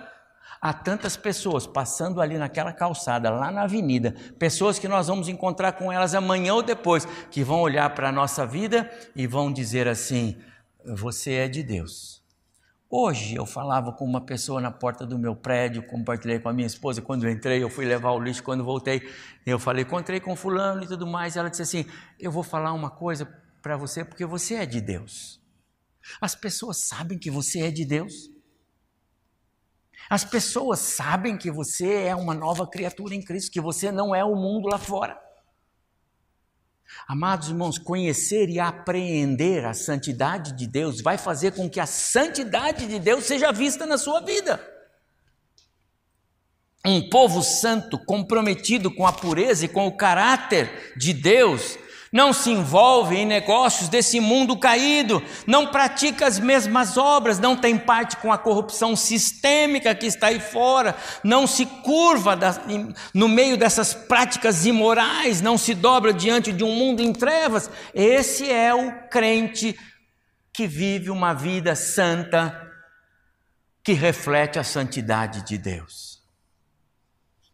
Há 0.62 0.74
tantas 0.74 1.16
pessoas 1.16 1.66
passando 1.66 2.20
ali 2.20 2.38
naquela 2.38 2.74
calçada, 2.74 3.30
lá 3.30 3.49
na 3.49 3.62
avenida, 3.62 4.14
pessoas 4.38 4.78
que 4.78 4.89
nós 4.89 5.07
vamos 5.07 5.30
encontrar 5.30 5.72
com 5.74 5.89
elas 5.89 6.14
amanhã 6.14 6.53
ou 6.53 6.62
depois, 6.62 7.05
que 7.32 7.45
vão 7.45 7.62
olhar 7.62 7.89
para 7.91 8.10
a 8.10 8.12
nossa 8.12 8.45
vida 8.45 8.91
e 9.16 9.26
vão 9.26 9.53
dizer 9.53 9.88
assim: 9.88 10.38
Você 10.86 11.36
é 11.36 11.47
de 11.47 11.64
Deus. 11.64 12.19
Hoje 12.92 13.36
eu 13.36 13.46
falava 13.46 13.94
com 13.94 14.04
uma 14.04 14.20
pessoa 14.20 14.60
na 14.60 14.72
porta 14.72 15.06
do 15.06 15.20
meu 15.20 15.36
prédio, 15.36 15.86
compartilhei 15.86 16.40
com 16.40 16.50
a 16.50 16.54
minha 16.54 16.66
esposa 16.66 17.04
quando 17.04 17.24
eu 17.24 17.30
entrei, 17.30 17.62
eu 17.62 17.70
fui 17.70 17.86
levar 17.86 18.14
o 18.14 18.20
lixo, 18.20 18.42
quando 18.42 18.64
voltei, 18.64 19.08
eu 19.46 19.60
falei, 19.60 19.84
encontrei 19.84 20.20
com 20.20 20.36
fulano 20.36 20.84
e 20.84 20.88
tudo 20.88 21.06
mais, 21.06 21.38
ela 21.38 21.52
disse 21.52 21.62
assim: 21.62 21.86
"Eu 22.20 22.32
vou 22.32 22.42
falar 22.42 22.74
uma 22.74 22.90
coisa 22.90 23.28
para 23.62 23.78
você 23.78 24.04
porque 24.04 24.26
você 24.26 24.56
é 24.56 24.66
de 24.66 24.82
Deus". 24.82 25.40
As 26.20 26.34
pessoas 26.34 26.78
sabem 26.78 27.20
que 27.20 27.30
você 27.30 27.60
é 27.60 27.70
de 27.70 27.86
Deus. 27.86 28.32
As 30.10 30.24
pessoas 30.24 30.80
sabem 30.80 31.38
que 31.38 31.52
você 31.52 32.06
é 32.06 32.16
uma 32.16 32.34
nova 32.34 32.66
criatura 32.66 33.14
em 33.14 33.22
Cristo, 33.22 33.52
que 33.52 33.62
você 33.62 33.92
não 33.92 34.16
é 34.16 34.24
o 34.24 34.36
mundo 34.36 34.68
lá 34.68 34.80
fora. 34.80 35.29
Amados 37.08 37.50
irmãos, 37.50 37.78
conhecer 37.78 38.50
e 38.50 38.60
apreender 38.60 39.66
a 39.66 39.74
santidade 39.74 40.54
de 40.54 40.68
Deus 40.68 41.02
vai 41.02 41.18
fazer 41.18 41.54
com 41.54 41.70
que 41.70 41.80
a 41.80 41.86
santidade 41.86 42.88
de 42.88 43.00
Deus 43.00 43.26
seja 43.26 43.52
vista 43.52 43.86
na 43.86 43.98
sua 43.98 44.22
vida. 44.22 44.60
Um 46.86 47.10
povo 47.10 47.42
santo, 47.44 47.98
comprometido 48.06 48.94
com 48.94 49.06
a 49.06 49.12
pureza 49.12 49.66
e 49.66 49.68
com 49.68 49.86
o 49.86 49.98
caráter 49.98 50.94
de 50.96 51.14
Deus, 51.14 51.78
não 52.12 52.34
se 52.34 52.49
envolve 52.49 53.16
em 53.16 53.26
negócios 53.26 53.88
desse 53.88 54.20
mundo 54.20 54.57
caído, 54.57 55.22
não 55.45 55.68
pratica 55.68 56.26
as 56.26 56.39
mesmas 56.39 56.97
obras, 56.97 57.39
não 57.39 57.55
tem 57.55 57.78
parte 57.78 58.18
com 58.18 58.32
a 58.32 58.38
corrupção 58.38 58.95
sistêmica 58.95 59.93
que 59.93 60.07
está 60.07 60.28
aí 60.28 60.39
fora, 60.39 60.95
não 61.24 61.45
se 61.45 61.66
curva 61.66 62.38
no 63.14 63.28
meio 63.28 63.57
dessas 63.57 63.93
práticas 63.93 64.66
imorais, 64.66 65.41
não 65.41 65.57
se 65.57 65.74
dobra 65.76 66.12
diante 66.14 66.51
de 66.51 66.64
um 66.64 66.74
mundo 66.74 67.01
em 67.01 67.14
trevas. 67.14 67.70
Esse 67.93 68.49
é 68.49 68.74
o 68.74 69.07
crente 69.10 69.78
que 70.51 70.66
vive 70.66 71.10
uma 71.10 71.34
vida 71.34 71.76
santa, 71.76 72.68
que 73.84 73.93
reflete 73.93 74.60
a 74.60 74.64
santidade 74.64 75.45
de 75.45 75.57
Deus. 75.57 76.22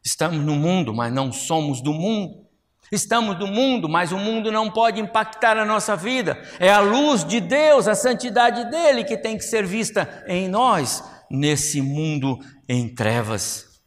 Estamos 0.03 0.43
no 0.43 0.55
mundo, 0.55 0.93
mas 0.93 1.11
não 1.11 1.31
somos 1.31 1.81
do 1.81 1.91
mundo. 1.91 2.44
Estamos 2.91 3.39
no 3.39 3.47
mundo, 3.47 3.89
mas 3.89 4.11
o 4.11 4.17
mundo 4.17 4.51
não 4.51 4.69
pode 4.69 5.01
impactar 5.01 5.57
a 5.57 5.65
nossa 5.65 5.95
vida. 5.95 6.41
É 6.59 6.71
a 6.71 6.79
luz 6.79 7.25
de 7.25 7.39
Deus, 7.39 7.87
a 7.87 7.95
santidade 7.95 8.69
dele 8.69 9.03
que 9.03 9.17
tem 9.17 9.37
que 9.37 9.43
ser 9.43 9.65
vista 9.65 10.23
em 10.27 10.47
nós, 10.47 11.03
nesse 11.29 11.81
mundo 11.81 12.39
em 12.69 12.93
trevas. 12.93 13.81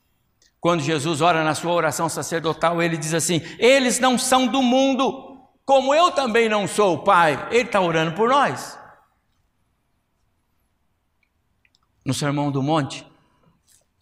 Quando 0.60 0.82
Jesus 0.82 1.20
ora 1.20 1.44
na 1.44 1.54
sua 1.54 1.72
oração 1.72 2.08
sacerdotal, 2.08 2.82
ele 2.82 2.96
diz 2.96 3.14
assim: 3.14 3.40
Eles 3.58 4.00
não 4.00 4.18
são 4.18 4.46
do 4.46 4.62
mundo, 4.62 5.48
como 5.64 5.94
eu 5.94 6.10
também 6.10 6.48
não 6.48 6.66
sou, 6.66 7.04
Pai. 7.04 7.48
Ele 7.50 7.62
está 7.62 7.80
orando 7.80 8.12
por 8.14 8.28
nós. 8.28 8.76
No 12.04 12.12
Sermão 12.12 12.50
do 12.50 12.62
Monte, 12.62 13.06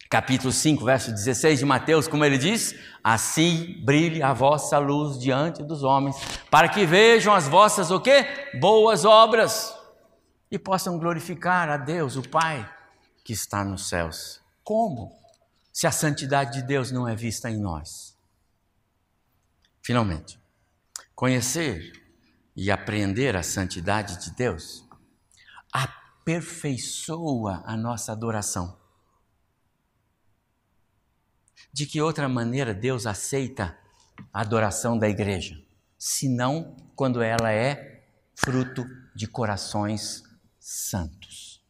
capítulo 0.09 0.51
5, 0.51 0.83
verso 0.85 1.11
16 1.11 1.59
de 1.59 1.65
Mateus, 1.65 2.07
como 2.07 2.23
ele 2.23 2.37
diz: 2.37 2.75
Assim 3.03 3.81
brilhe 3.83 4.23
a 4.23 4.33
vossa 4.33 4.77
luz 4.77 5.19
diante 5.19 5.63
dos 5.63 5.83
homens, 5.83 6.15
para 6.49 6.69
que 6.69 6.85
vejam 6.85 7.33
as 7.33 7.47
vossas 7.47 7.91
o 7.91 7.99
quê? 7.99 8.25
Boas 8.59 9.05
obras 9.05 9.75
e 10.49 10.57
possam 10.57 10.97
glorificar 10.97 11.69
a 11.69 11.77
Deus, 11.77 12.15
o 12.15 12.27
Pai, 12.27 12.69
que 13.23 13.33
está 13.33 13.63
nos 13.63 13.89
céus. 13.89 14.41
Como? 14.63 15.17
Se 15.71 15.85
a 15.85 15.91
santidade 15.91 16.61
de 16.61 16.67
Deus 16.67 16.91
não 16.91 17.07
é 17.07 17.15
vista 17.15 17.49
em 17.49 17.57
nós. 17.57 18.17
Finalmente, 19.81 20.39
conhecer 21.15 21.93
e 22.55 22.71
aprender 22.71 23.35
a 23.35 23.43
santidade 23.43 24.23
de 24.23 24.35
Deus 24.35 24.85
aperfeiçoa 25.71 27.63
a 27.65 27.77
nossa 27.77 28.11
adoração. 28.11 28.76
De 31.77 31.85
que 31.85 32.01
outra 32.01 32.27
maneira 32.27 32.73
Deus 32.73 33.05
aceita 33.05 33.77
a 34.33 34.41
adoração 34.41 34.97
da 34.97 35.07
igreja? 35.07 35.63
Senão 35.95 36.75
quando 36.95 37.21
ela 37.21 37.51
é 37.51 38.03
fruto 38.33 38.83
de 39.15 39.27
corações 39.27 40.23
santos. 40.59 41.63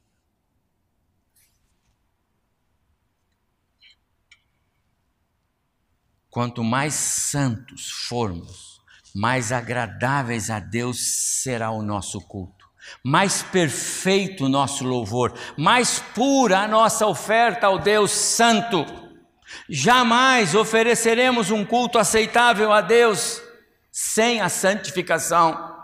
Quanto 6.30 6.64
mais 6.64 6.94
santos 6.94 7.92
formos, 8.08 8.82
mais 9.14 9.52
agradáveis 9.52 10.50
a 10.50 10.62
Deus 10.62 11.42
será 11.42 11.70
o 11.72 11.82
nosso 11.82 12.22
culto, 12.22 12.66
mais 13.04 13.44
perfeito 13.44 14.46
o 14.46 14.50
nosso 14.50 14.86
louvor, 14.86 15.38
mais 15.58 16.00
pura 16.00 16.60
a 16.60 16.68
nossa 16.68 17.06
oferta 17.06 17.68
ao 17.68 17.78
Deus 17.78 18.12
Santo. 18.12 19.07
Jamais 19.70 20.56
ofereceremos 20.56 21.52
um 21.52 21.66
culto 21.66 21.98
aceitável 21.98 22.72
a 22.72 22.82
Deus 22.82 23.42
sem 23.92 24.42
a 24.42 24.50
santificação. 24.50 25.76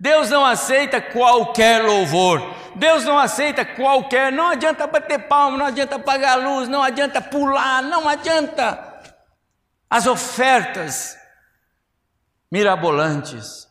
Deus 0.00 0.30
não 0.30 0.44
aceita 0.44 1.00
qualquer 1.00 1.82
louvor. 1.84 2.42
Deus 2.74 3.04
não 3.04 3.18
aceita 3.18 3.64
qualquer. 3.64 4.32
Não 4.32 4.48
adianta 4.48 4.86
bater 4.86 5.28
palma, 5.28 5.56
não 5.56 5.66
adianta 5.66 5.96
apagar 5.96 6.32
a 6.32 6.44
luz, 6.44 6.68
não 6.68 6.82
adianta 6.82 7.20
pular, 7.20 7.82
não 7.82 8.08
adianta. 8.08 9.00
As 9.88 10.06
ofertas 10.06 11.16
mirabolantes. 12.50 13.68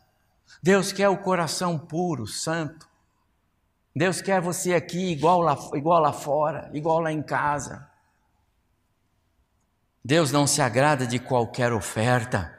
Deus 0.64 0.94
quer 0.94 1.10
o 1.10 1.18
coração 1.18 1.78
puro, 1.78 2.26
santo. 2.26 2.88
Deus 3.94 4.22
quer 4.22 4.40
você 4.40 4.74
aqui 4.74 5.12
igual 5.12 5.42
lá, 5.42 5.58
igual 5.74 6.00
lá 6.00 6.14
fora, 6.14 6.70
igual 6.74 7.02
lá 7.02 7.12
em 7.12 7.22
casa. 7.22 7.91
Deus 10.04 10.32
não 10.32 10.48
se 10.48 10.62
agrada 10.62 11.06
de 11.06 11.20
qualquer 11.20 11.72
oferta. 11.72 12.58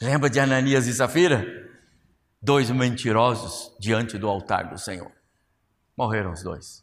Lembra 0.00 0.30
de 0.30 0.40
Ananias 0.40 0.86
e 0.86 0.94
Safira? 0.94 1.44
Dois 2.40 2.70
mentirosos 2.70 3.76
diante 3.78 4.16
do 4.16 4.28
altar 4.28 4.70
do 4.70 4.78
Senhor. 4.78 5.12
Morreram 5.96 6.32
os 6.32 6.42
dois. 6.42 6.82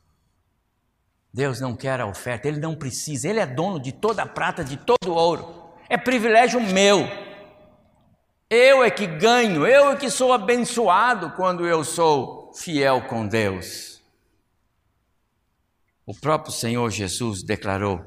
Deus 1.34 1.60
não 1.60 1.76
quer 1.76 2.00
a 2.00 2.06
oferta, 2.06 2.48
Ele 2.48 2.60
não 2.60 2.76
precisa, 2.76 3.28
Ele 3.28 3.40
é 3.40 3.46
dono 3.46 3.80
de 3.80 3.92
toda 3.92 4.24
a 4.24 4.28
prata, 4.28 4.64
de 4.64 4.78
todo 4.78 5.10
o 5.10 5.16
ouro. 5.16 5.74
É 5.90 5.98
privilégio 5.98 6.62
meu. 6.62 7.08
Eu 8.50 8.84
é 8.84 8.90
que 8.90 9.06
ganho, 9.06 9.66
eu 9.66 9.92
é 9.92 9.96
que 9.96 10.10
sou 10.10 10.32
abençoado 10.32 11.32
quando 11.32 11.68
eu 11.68 11.84
sou 11.84 12.54
fiel 12.54 13.02
com 13.08 13.28
Deus. 13.28 14.02
O 16.06 16.14
próprio 16.14 16.54
Senhor 16.54 16.90
Jesus 16.90 17.44
declarou, 17.44 18.00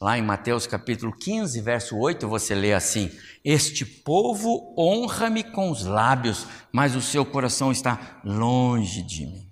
lá 0.00 0.18
em 0.18 0.22
Mateus 0.22 0.66
capítulo 0.66 1.12
15, 1.12 1.60
verso 1.60 1.96
8, 1.96 2.28
você 2.28 2.54
lê 2.54 2.72
assim: 2.72 3.10
Este 3.44 3.84
povo 3.84 4.74
honra-me 4.78 5.42
com 5.42 5.70
os 5.70 5.84
lábios, 5.84 6.46
mas 6.72 6.94
o 6.94 7.02
seu 7.02 7.24
coração 7.24 7.72
está 7.72 8.20
longe 8.24 9.02
de 9.02 9.26
mim. 9.26 9.50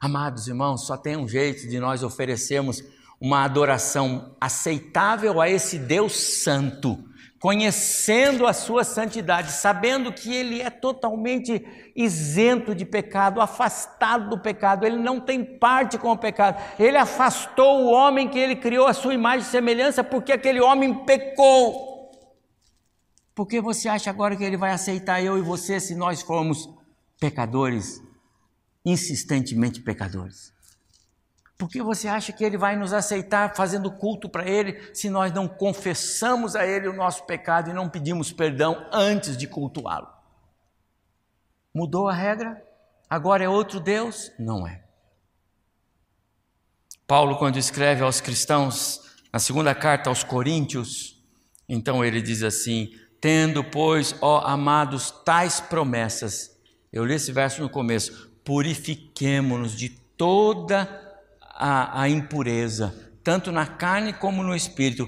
Amados 0.00 0.48
irmãos, 0.48 0.86
só 0.86 0.96
tem 0.96 1.16
um 1.16 1.28
jeito 1.28 1.68
de 1.68 1.78
nós 1.78 2.02
oferecermos 2.02 2.82
uma 3.20 3.44
adoração 3.44 4.34
aceitável 4.40 5.40
a 5.40 5.48
esse 5.50 5.78
Deus 5.78 6.14
Santo 6.14 7.09
conhecendo 7.40 8.46
a 8.46 8.52
sua 8.52 8.84
santidade, 8.84 9.52
sabendo 9.52 10.12
que 10.12 10.32
ele 10.32 10.60
é 10.60 10.68
totalmente 10.68 11.66
isento 11.96 12.74
de 12.74 12.84
pecado, 12.84 13.40
afastado 13.40 14.28
do 14.28 14.38
pecado, 14.38 14.84
ele 14.84 14.98
não 14.98 15.18
tem 15.18 15.42
parte 15.42 15.96
com 15.96 16.12
o 16.12 16.18
pecado. 16.18 16.62
Ele 16.78 16.98
afastou 16.98 17.80
o 17.80 17.90
homem 17.90 18.28
que 18.28 18.38
ele 18.38 18.56
criou 18.56 18.86
a 18.86 18.92
sua 18.92 19.14
imagem 19.14 19.48
e 19.48 19.50
semelhança 19.50 20.04
porque 20.04 20.32
aquele 20.32 20.60
homem 20.60 21.02
pecou. 21.06 22.12
Por 23.34 23.46
que 23.46 23.58
você 23.58 23.88
acha 23.88 24.10
agora 24.10 24.36
que 24.36 24.44
ele 24.44 24.58
vai 24.58 24.72
aceitar 24.72 25.22
eu 25.22 25.38
e 25.38 25.40
você 25.40 25.80
se 25.80 25.94
nós 25.94 26.20
formos 26.20 26.68
pecadores, 27.18 28.02
insistentemente 28.84 29.80
pecadores? 29.80 30.52
Por 31.60 31.68
que 31.68 31.82
você 31.82 32.08
acha 32.08 32.32
que 32.32 32.42
ele 32.42 32.56
vai 32.56 32.74
nos 32.74 32.94
aceitar 32.94 33.54
fazendo 33.54 33.90
culto 33.90 34.30
para 34.30 34.48
ele 34.48 34.80
se 34.94 35.10
nós 35.10 35.30
não 35.30 35.46
confessamos 35.46 36.56
a 36.56 36.66
ele 36.66 36.88
o 36.88 36.92
nosso 36.94 37.26
pecado 37.26 37.68
e 37.68 37.74
não 37.74 37.86
pedimos 37.86 38.32
perdão 38.32 38.88
antes 38.90 39.36
de 39.36 39.46
cultuá-lo? 39.46 40.08
Mudou 41.74 42.08
a 42.08 42.14
regra? 42.14 42.64
Agora 43.10 43.44
é 43.44 43.48
outro 43.48 43.78
Deus? 43.78 44.32
Não 44.38 44.66
é. 44.66 44.82
Paulo, 47.06 47.36
quando 47.36 47.58
escreve 47.58 48.02
aos 48.02 48.22
cristãos, 48.22 49.02
na 49.30 49.38
segunda 49.38 49.74
carta 49.74 50.08
aos 50.08 50.24
Coríntios, 50.24 51.22
então 51.68 52.02
ele 52.02 52.22
diz 52.22 52.42
assim: 52.42 52.90
Tendo, 53.20 53.62
pois, 53.62 54.14
ó 54.22 54.46
amados, 54.46 55.10
tais 55.26 55.60
promessas, 55.60 56.58
eu 56.90 57.04
li 57.04 57.16
esse 57.16 57.30
verso 57.32 57.60
no 57.60 57.68
começo, 57.68 58.30
purifiquemo-nos 58.42 59.76
de 59.76 59.90
toda 59.90 61.09
a, 61.60 62.00
a 62.02 62.08
impureza, 62.08 62.94
tanto 63.22 63.52
na 63.52 63.66
carne 63.66 64.14
como 64.14 64.42
no 64.42 64.56
espírito, 64.56 65.06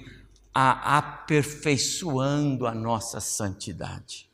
a, 0.54 0.98
aperfeiçoando 0.98 2.66
a 2.66 2.74
nossa 2.74 3.20
santidade. 3.20 4.28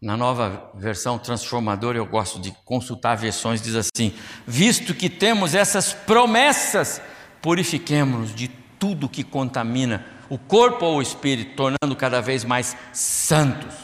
Na 0.00 0.16
nova 0.16 0.70
versão 0.76 1.18
transformadora, 1.18 1.98
eu 1.98 2.06
gosto 2.06 2.40
de 2.40 2.52
consultar 2.64 3.16
versões, 3.16 3.60
diz 3.60 3.74
assim: 3.74 4.14
visto 4.46 4.94
que 4.94 5.10
temos 5.10 5.56
essas 5.56 5.92
promessas, 5.92 7.02
purifiquemos-nos 7.42 8.32
de 8.32 8.46
tudo 8.78 9.08
que 9.08 9.24
contamina 9.24 10.06
o 10.28 10.38
corpo 10.38 10.86
ou 10.86 10.98
o 10.98 11.02
espírito, 11.02 11.56
tornando 11.56 11.96
cada 11.96 12.20
vez 12.20 12.44
mais 12.44 12.76
santos. 12.92 13.74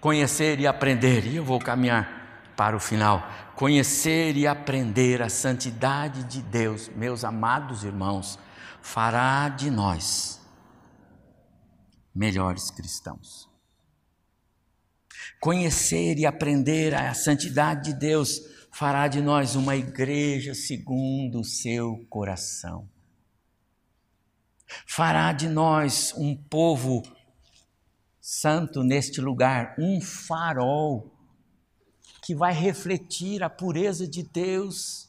Conhecer 0.00 0.58
e 0.58 0.66
aprender, 0.66 1.26
e 1.26 1.36
eu 1.36 1.44
vou 1.44 1.58
caminhar 1.58 2.16
para 2.56 2.74
o 2.74 2.80
final 2.80 3.45
conhecer 3.56 4.36
e 4.36 4.46
aprender 4.46 5.22
a 5.22 5.30
santidade 5.30 6.24
de 6.24 6.42
Deus, 6.42 6.90
meus 6.90 7.24
amados 7.24 7.84
irmãos, 7.84 8.38
fará 8.82 9.48
de 9.48 9.70
nós 9.70 10.38
melhores 12.14 12.70
cristãos. 12.70 13.48
Conhecer 15.40 16.18
e 16.18 16.26
aprender 16.26 16.94
a 16.94 17.14
santidade 17.14 17.92
de 17.92 17.98
Deus 17.98 18.40
fará 18.70 19.08
de 19.08 19.22
nós 19.22 19.56
uma 19.56 19.74
igreja 19.74 20.54
segundo 20.54 21.40
o 21.40 21.44
seu 21.44 22.04
coração. 22.10 22.86
Fará 24.86 25.32
de 25.32 25.48
nós 25.48 26.12
um 26.14 26.36
povo 26.36 27.02
santo 28.20 28.82
neste 28.82 29.18
lugar, 29.20 29.74
um 29.78 29.98
farol 30.00 31.15
que 32.26 32.34
vai 32.34 32.52
refletir 32.52 33.40
a 33.44 33.48
pureza 33.48 34.04
de 34.04 34.20
Deus, 34.20 35.08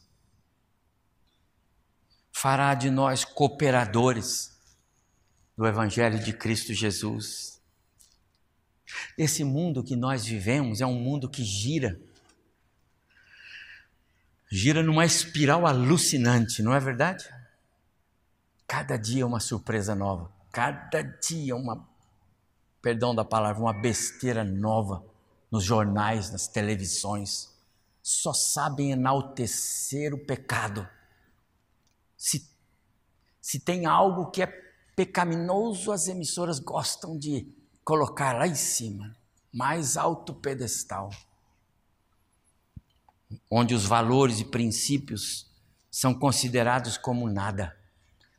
fará 2.31 2.75
de 2.75 2.91
nós 2.91 3.25
cooperadores 3.25 4.55
do 5.57 5.65
Evangelho 5.65 6.23
de 6.23 6.31
Cristo 6.31 6.75
Jesus. 6.75 7.59
Esse 9.17 9.43
mundo 9.43 9.83
que 9.83 9.95
nós 9.95 10.27
vivemos 10.27 10.79
é 10.79 10.85
um 10.85 10.93
mundo 10.93 11.27
que 11.27 11.43
gira, 11.43 11.99
gira 14.47 14.83
numa 14.83 15.03
espiral 15.03 15.65
alucinante, 15.65 16.61
não 16.61 16.71
é 16.71 16.79
verdade? 16.79 17.27
Cada 18.67 18.95
dia 18.95 19.25
uma 19.25 19.39
surpresa 19.39 19.95
nova, 19.95 20.31
cada 20.51 21.01
dia 21.01 21.55
uma, 21.55 21.83
perdão 22.79 23.15
da 23.15 23.25
palavra, 23.25 23.59
uma 23.59 23.73
besteira 23.73 24.43
nova 24.43 25.03
nos 25.51 25.63
jornais, 25.63 26.31
nas 26.31 26.47
televisões, 26.47 27.49
só 28.03 28.33
sabem 28.33 28.91
enaltecer 28.91 30.13
o 30.13 30.25
pecado. 30.25 30.87
Se, 32.17 32.49
se 33.41 33.59
tem 33.59 33.85
algo 33.85 34.31
que 34.31 34.41
é 34.41 34.47
pecaminoso, 34.95 35.91
as 35.91 36.07
emissoras 36.07 36.59
gostam 36.59 37.17
de 37.17 37.53
colocar 37.83 38.33
lá 38.33 38.47
em 38.47 38.55
cima, 38.55 39.15
mais 39.53 39.95
alto 39.95 40.33
pedestal, 40.33 41.09
onde 43.49 43.73
os 43.73 43.85
valores 43.85 44.39
e 44.39 44.45
princípios 44.45 45.47
são 45.89 46.13
considerados 46.13 46.97
como 46.97 47.29
nada, 47.29 47.77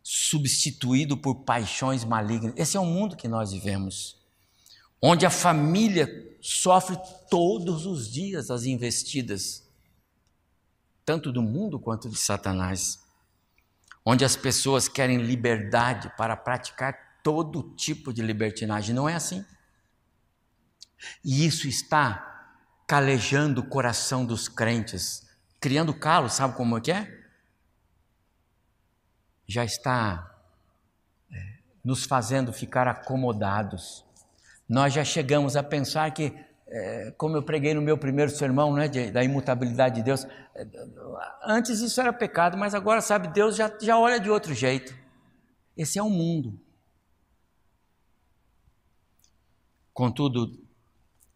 substituído 0.03 1.17
por 1.17 1.45
paixões 1.45 2.05
malignas. 2.05 2.55
Esse 2.57 2.77
é 2.77 2.81
o 2.81 2.87
mundo 2.87 3.17
que 3.17 3.29
nós 3.29 3.53
vivemos, 3.53 4.19
onde 5.01 5.25
a 5.27 5.31
família 5.31 6.28
sofre 6.41 6.97
todos 7.31 7.87
os 7.87 8.11
dias 8.11 8.51
as 8.51 8.65
investidas, 8.65 9.67
tanto 11.05 11.33
do 11.33 11.43
mundo 11.43 11.79
quanto 11.79 12.09
de 12.09 12.17
Satanás, 12.17 13.03
onde 14.05 14.25
as 14.25 14.37
pessoas 14.37 14.89
querem 14.89 15.19
liberdade 15.19 16.11
para 16.17 16.37
praticar 16.37 17.21
todo 17.23 17.75
tipo 17.75 18.13
de 18.13 18.23
libertinagem. 18.23 18.95
Não 18.95 19.09
é 19.09 19.15
assim. 19.15 19.45
E 21.25 21.47
isso 21.47 21.69
está 21.69 22.25
calejando 22.87 23.61
o 23.61 23.69
coração 23.69 24.25
dos 24.25 24.49
crentes, 24.49 25.29
criando 25.61 25.93
calo, 25.93 26.29
sabe 26.29 26.57
como 26.57 26.79
é 26.79 26.81
que 26.81 26.93
é? 26.93 27.19
Já 29.47 29.65
está 29.65 30.35
é, 31.31 31.59
nos 31.85 32.05
fazendo 32.05 32.53
ficar 32.53 32.89
acomodados 32.89 34.08
nós 34.69 34.93
já 34.93 35.05
chegamos 35.05 35.57
a 35.57 35.63
pensar 35.63 36.11
que, 36.13 36.35
é, 36.67 37.15
como 37.17 37.37
eu 37.37 37.43
preguei 37.43 37.73
no 37.73 37.81
meu 37.81 37.97
primeiro 37.97 38.31
sermão, 38.31 38.75
né, 38.75 38.87
de, 38.87 39.11
da 39.11 39.25
imutabilidade 39.25 39.97
de 39.97 40.03
Deus, 40.03 40.25
é, 40.55 40.67
antes 41.45 41.81
isso 41.81 42.01
era 42.01 42.13
pecado, 42.13 42.57
mas 42.59 42.75
agora, 42.75 43.01
sabe, 43.01 43.29
Deus 43.29 43.57
já, 43.57 43.73
já 43.81 43.99
olha 43.99 44.21
de 44.21 44.29
outro 44.29 44.53
jeito. 44.53 44.95
Esse 45.77 45.99
é 45.99 46.03
o 46.03 46.11
mundo. 46.11 46.61
Contudo, 49.95 50.59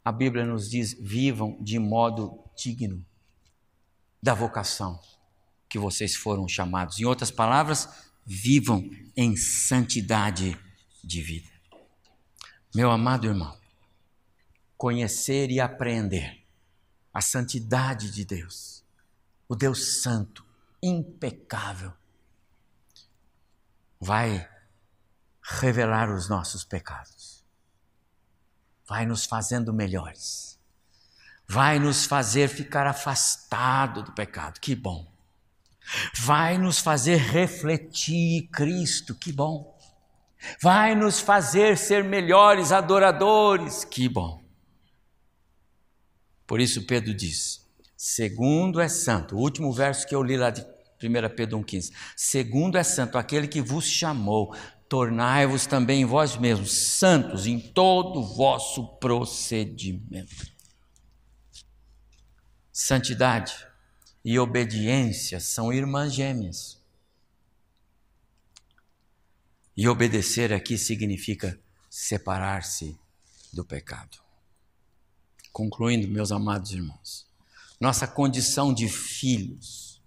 a 0.04 0.12
Bíblia 0.12 0.44
nos 0.44 0.68
diz: 0.68 0.92
vivam 1.00 1.56
de 1.60 1.78
modo 1.78 2.38
digno 2.56 3.04
da 4.22 4.34
vocação 4.34 5.00
que 5.68 5.78
vocês 5.78 6.14
foram 6.14 6.46
chamados. 6.46 7.00
Em 7.00 7.04
outras 7.04 7.30
palavras, 7.30 7.88
vivam 8.24 8.88
em 9.16 9.36
santidade 9.36 10.58
de 11.02 11.22
vida. 11.22 11.51
Meu 12.74 12.90
amado 12.90 13.26
irmão, 13.26 13.54
conhecer 14.78 15.50
e 15.50 15.60
aprender 15.60 16.42
a 17.12 17.20
santidade 17.20 18.10
de 18.10 18.24
Deus, 18.24 18.82
o 19.46 19.54
Deus 19.54 20.00
Santo, 20.00 20.42
impecável, 20.82 21.92
vai 24.00 24.48
revelar 25.42 26.10
os 26.10 26.30
nossos 26.30 26.64
pecados, 26.64 27.44
vai 28.88 29.04
nos 29.04 29.26
fazendo 29.26 29.70
melhores, 29.70 30.58
vai 31.46 31.78
nos 31.78 32.06
fazer 32.06 32.48
ficar 32.48 32.86
afastado 32.86 34.02
do 34.02 34.12
pecado, 34.12 34.58
que 34.58 34.74
bom, 34.74 35.12
vai 36.16 36.56
nos 36.56 36.78
fazer 36.78 37.16
refletir 37.16 38.48
Cristo, 38.48 39.14
que 39.14 39.30
bom 39.30 39.71
vai 40.60 40.94
nos 40.94 41.20
fazer 41.20 41.76
ser 41.76 42.04
melhores 42.04 42.72
adoradores. 42.72 43.84
Que 43.84 44.08
bom. 44.08 44.42
Por 46.46 46.60
isso 46.60 46.82
Pedro 46.86 47.14
diz: 47.14 47.66
segundo 47.96 48.80
é 48.80 48.88
santo, 48.88 49.36
o 49.36 49.38
último 49.38 49.72
verso 49.72 50.06
que 50.06 50.14
eu 50.14 50.22
li 50.22 50.36
lá 50.36 50.50
de 50.50 50.60
1 50.60 51.34
Pedro 51.34 51.58
1,15: 51.60 51.92
segundo 52.16 52.76
é 52.76 52.82
santo 52.82 53.18
aquele 53.18 53.48
que 53.48 53.60
vos 53.60 53.86
chamou 53.86 54.54
tornai-vos 54.92 55.64
também 55.64 56.04
vós 56.04 56.36
mesmos 56.36 56.70
santos 56.72 57.46
em 57.46 57.58
todo 57.58 58.20
o 58.20 58.34
vosso 58.34 58.86
procedimento. 58.98 60.52
Santidade 62.70 63.54
e 64.22 64.38
obediência 64.38 65.40
são 65.40 65.72
irmãs 65.72 66.12
gêmeas. 66.12 66.81
E 69.76 69.88
obedecer 69.88 70.52
aqui 70.52 70.76
significa 70.76 71.58
separar-se 71.88 72.98
do 73.52 73.64
pecado. 73.64 74.18
Concluindo, 75.52 76.08
meus 76.08 76.32
amados 76.32 76.72
irmãos, 76.72 77.26
nossa 77.80 78.06
condição 78.06 78.72
de 78.72 78.88
filhos, 78.88 80.02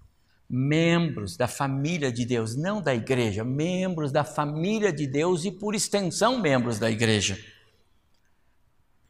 membros 0.50 1.36
da 1.36 1.48
família 1.48 2.12
de 2.12 2.26
Deus, 2.26 2.56
não 2.56 2.82
da 2.82 2.94
igreja, 2.96 3.44
membros 3.44 4.12
da 4.12 4.24
família 4.24 4.94
de 4.94 5.08
Deus 5.08 5.46
e, 5.46 5.52
por 5.52 5.76
extensão, 5.76 6.40
membros 6.40 6.80
da 6.80 6.90
igreja, 6.90 7.38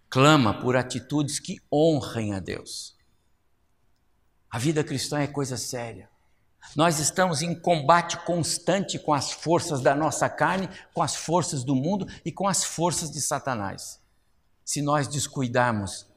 clama 0.10 0.60
por 0.62 0.76
atitudes 0.76 1.40
que 1.40 1.62
honrem 1.72 2.34
a 2.34 2.40
Deus. 2.40 2.96
A 4.50 4.58
vida 4.58 4.84
cristã 4.84 5.20
é 5.20 5.28
coisa 5.28 5.58
séria. 5.58 6.10
Nós 6.76 7.00
estamos 7.00 7.42
em 7.42 7.54
combate 7.54 8.18
constante 8.20 8.98
com 8.98 9.14
as 9.14 9.32
forças 9.32 9.82
da 9.82 9.94
nossa 9.94 10.30
carne, 10.30 10.70
com 10.94 11.02
as 11.02 11.16
forças 11.16 11.64
do 11.64 11.76
mundo 11.76 12.08
e 12.24 12.32
com 12.32 12.48
as 12.48 12.64
forças 12.64 13.12
de 13.12 13.20
Satanás. 13.20 14.00
Se 14.64 14.82
nós 14.82 15.08
descuidarmos, 15.08 16.08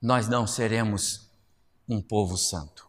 nós 0.00 0.28
não 0.28 0.46
seremos 0.46 1.30
um 1.88 2.00
povo 2.00 2.36
santo. 2.36 2.88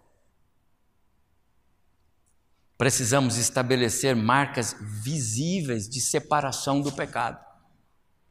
Precisamos 2.78 3.38
estabelecer 3.38 4.16
marcas 4.16 4.76
visíveis 4.82 5.88
de 5.88 6.01
separação 6.01 6.82
do 6.82 6.91
pecado. 6.91 7.43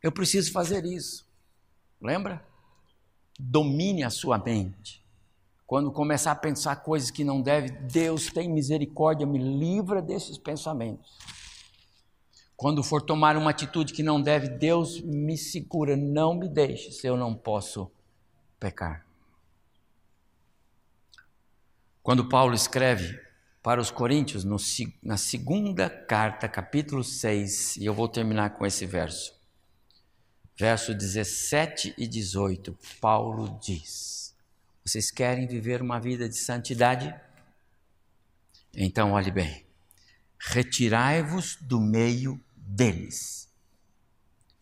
Eu 0.03 0.13
preciso 0.13 0.53
fazer 0.53 0.85
isso. 0.85 1.27
Lembra? 2.01 2.45
Domine 3.39 4.05
a 4.05 4.11
sua 4.11 4.39
mente. 4.39 5.04
Quando 5.67 5.91
começar 5.91 6.33
a 6.33 6.37
pensar 6.37 6.77
coisas 6.77 7.11
que 7.11 7.25
não 7.25 7.41
deve, 7.41 7.71
Deus 7.71 8.27
tem 8.27 8.49
misericórdia, 8.49 9.27
me 9.27 9.39
livra 9.39 10.03
desses 10.03 10.37
pensamentos. 10.37 11.19
Quando 12.57 12.83
for 12.83 13.03
tomar 13.03 13.37
uma 13.37 13.51
atitude 13.51 13.93
que 13.93 14.03
não 14.03 14.21
deve, 14.21 14.49
Deus 14.49 15.01
me 15.01 15.37
segura, 15.37 15.97
não 15.97 16.35
me 16.35 16.49
deixe 16.49 16.93
se 16.93 17.07
eu 17.07 17.17
não 17.17 17.35
posso 17.35 17.91
pecar. 18.61 19.05
Quando 22.03 22.29
Paulo 22.29 22.55
escreve 22.55 23.19
para 23.63 23.81
os 23.81 23.91
Coríntios, 23.91 24.45
no, 24.45 24.57
na 25.03 25.17
segunda 25.17 25.89
carta, 25.89 26.47
capítulo 26.47 27.03
6, 27.03 27.79
e 27.79 27.87
eu 27.87 27.95
vou 27.95 28.07
terminar 28.07 28.51
com 28.51 28.67
esse 28.67 28.85
verso, 28.85 29.35
verso 30.57 30.95
17 30.95 31.95
e 31.97 32.07
18, 32.07 32.79
Paulo 33.01 33.59
diz: 33.61 34.24
vocês 34.85 35.11
querem 35.11 35.47
viver 35.47 35.81
uma 35.81 35.99
vida 35.99 36.29
de 36.29 36.37
santidade? 36.37 37.15
Então, 38.77 39.13
olhe 39.13 39.31
bem: 39.31 39.65
retirai-vos 40.39 41.57
do 41.57 41.81
meio 41.81 42.39
deles. 42.55 43.49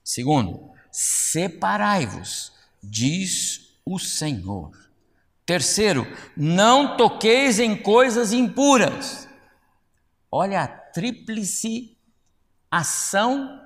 Segundo, 0.05 0.71
separai-vos, 0.93 2.53
diz 2.83 3.77
o 3.85 3.99
Senhor. 3.99 4.71
Terceiro, 5.45 6.07
não 6.37 6.97
toqueis 6.97 7.59
em 7.59 7.77
coisas 7.77 8.33
impuras. 8.33 9.29
Olha 10.31 10.63
a 10.63 10.69
tríplice 10.69 11.97
ação 12.71 13.61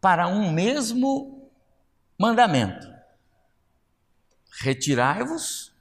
para 0.00 0.26
um 0.26 0.50
mesmo 0.50 1.50
mandamento 2.18 2.95
retirai-vos, 4.60 5.72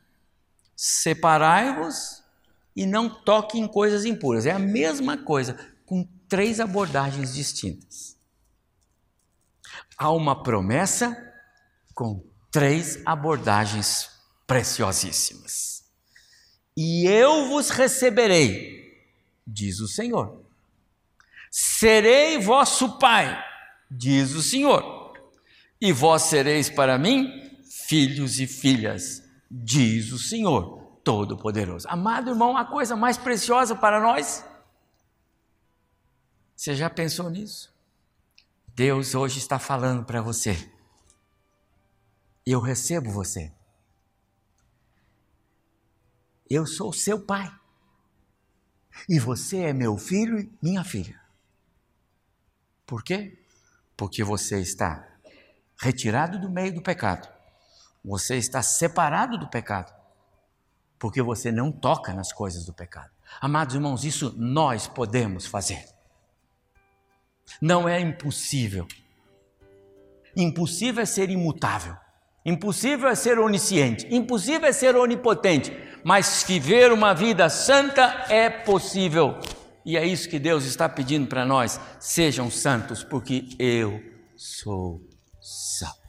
separai-vos 0.76 2.24
e 2.76 2.86
não 2.86 3.10
toque 3.10 3.58
em 3.58 3.68
coisas 3.68 4.06
impuras. 4.06 4.46
É 4.46 4.52
a 4.52 4.60
mesma 4.60 5.18
coisa, 5.18 5.58
com 5.86 6.08
três 6.28 6.60
abordagens 6.60 7.34
distintas. 7.34 8.18
Há 9.98 10.12
uma 10.12 10.44
promessa 10.44 11.16
com 11.94 12.24
três 12.52 13.02
abordagens 13.06 14.10
preciosíssimas. 14.46 15.86
E 16.76 17.08
eu 17.08 17.48
vos 17.48 17.70
receberei, 17.70 19.02
diz 19.48 19.80
o 19.80 19.88
Senhor. 19.88 20.44
Serei 21.50 22.38
vosso 22.38 23.00
Pai, 23.00 23.42
diz 23.90 24.34
o 24.34 24.42
Senhor. 24.42 25.14
E 25.80 25.94
vós 25.94 26.24
sereis 26.24 26.70
para 26.70 26.98
mim 26.98 27.45
filhos 27.88 28.40
e 28.40 28.48
filhas, 28.48 29.24
diz 29.50 30.12
o 30.12 30.18
Senhor 30.18 31.00
Todo-Poderoso. 31.04 31.88
Amado 31.88 32.32
irmão, 32.32 32.58
a 32.58 32.66
coisa 32.66 32.96
mais 32.96 33.18
preciosa 33.18 33.76
para 33.76 34.02
nós. 34.02 34.44
Você 36.56 36.76
já 36.76 36.90
pensou 36.90 37.30
nisso? 37.30 37.74
Deus 38.70 39.14
hoje 39.14 39.38
está 39.38 39.60
falando 39.60 40.04
para 40.04 40.22
você. 40.22 40.72
Eu 42.46 42.60
recebo 42.60 43.12
você. 43.12 43.54
Eu 46.50 46.66
sou 46.66 46.92
seu 46.92 47.20
pai. 47.20 47.52
E 49.08 49.20
você 49.20 49.58
é 49.58 49.74
meu 49.74 49.98
filho 49.98 50.40
e 50.40 50.52
minha 50.62 50.84
filha. 50.84 51.20
Por 52.86 53.04
quê? 53.04 53.46
Porque 53.96 54.24
você 54.24 54.60
está 54.60 55.08
retirado 55.78 56.40
do 56.40 56.50
meio 56.50 56.74
do 56.74 56.82
pecado 56.82 57.35
você 58.06 58.36
está 58.36 58.62
separado 58.62 59.38
do 59.38 59.48
pecado, 59.48 59.92
porque 61.00 61.22
você 61.22 61.52
não 61.52 61.72
toca 61.72 62.14
nas 62.14 62.32
coisas 62.32 62.66
do 62.66 62.74
pecado. 62.74 63.10
Amados 63.42 63.74
irmãos, 63.74 64.06
isso 64.06 64.34
nós 64.38 64.88
podemos 64.88 65.48
fazer. 65.48 65.84
Não 67.60 67.90
é 67.90 68.00
impossível. 68.00 68.88
Impossível 70.36 71.02
é 71.02 71.06
ser 71.06 71.30
imutável. 71.30 71.96
Impossível 72.46 73.10
é 73.10 73.16
ser 73.16 73.40
onisciente. 73.40 74.08
Impossível 74.14 74.70
é 74.70 74.72
ser 74.72 74.96
onipotente. 74.96 75.72
Mas 76.04 76.44
viver 76.48 76.92
uma 76.92 77.14
vida 77.14 77.50
santa 77.50 78.26
é 78.30 78.50
possível. 78.50 79.40
E 79.84 79.98
é 79.98 80.06
isso 80.06 80.30
que 80.30 80.38
Deus 80.38 80.66
está 80.66 80.88
pedindo 80.88 81.28
para 81.28 81.46
nós: 81.46 81.80
sejam 82.00 82.52
santos, 82.52 83.04
porque 83.04 83.50
eu 83.58 84.02
sou 84.36 85.02
santo. 85.42 86.05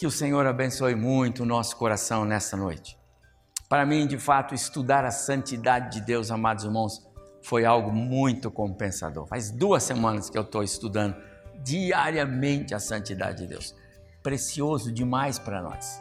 Que 0.00 0.06
o 0.06 0.10
Senhor 0.10 0.46
abençoe 0.46 0.94
muito 0.94 1.42
o 1.42 1.46
nosso 1.46 1.76
coração 1.76 2.24
nessa 2.24 2.56
noite. 2.56 2.98
Para 3.68 3.84
mim, 3.84 4.06
de 4.06 4.16
fato, 4.16 4.54
estudar 4.54 5.04
a 5.04 5.10
santidade 5.10 5.98
de 5.98 6.00
Deus, 6.00 6.30
amados 6.30 6.64
irmãos, 6.64 7.06
foi 7.42 7.66
algo 7.66 7.92
muito 7.92 8.50
compensador. 8.50 9.26
Faz 9.26 9.50
duas 9.50 9.82
semanas 9.82 10.30
que 10.30 10.38
eu 10.38 10.42
estou 10.42 10.62
estudando 10.62 11.14
diariamente 11.62 12.74
a 12.74 12.78
santidade 12.78 13.42
de 13.42 13.48
Deus. 13.48 13.76
Precioso 14.22 14.90
demais 14.90 15.38
para 15.38 15.60
nós. 15.60 16.00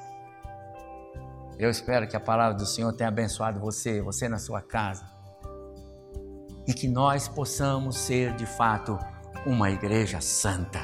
Eu 1.57 1.69
espero 1.69 2.07
que 2.07 2.15
a 2.15 2.21
palavra 2.21 2.57
do 2.57 2.65
Senhor 2.65 2.93
tenha 2.93 3.09
abençoado 3.09 3.59
você, 3.59 4.01
você 4.01 4.29
na 4.29 4.39
sua 4.39 4.61
casa. 4.61 5.03
E 6.65 6.73
que 6.73 6.87
nós 6.87 7.27
possamos 7.27 7.97
ser, 7.97 8.33
de 8.37 8.45
fato, 8.45 8.97
uma 9.45 9.69
igreja 9.69 10.21
santa, 10.21 10.79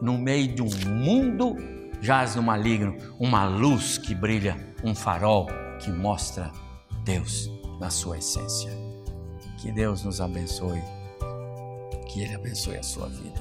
no 0.00 0.16
meio 0.16 0.54
de 0.54 0.62
um 0.62 0.70
mundo 0.88 1.81
jaz 2.02 2.34
no 2.34 2.42
maligno 2.42 2.96
uma 3.18 3.44
luz 3.44 3.96
que 3.96 4.14
brilha, 4.14 4.56
um 4.84 4.94
farol 4.94 5.46
que 5.80 5.90
mostra 5.90 6.50
Deus 7.04 7.48
na 7.80 7.88
sua 7.88 8.18
essência. 8.18 8.70
Que 9.58 9.70
Deus 9.70 10.02
nos 10.02 10.20
abençoe, 10.20 10.82
que 12.08 12.20
Ele 12.22 12.34
abençoe 12.34 12.76
a 12.76 12.82
sua 12.82 13.08
vida. 13.08 13.40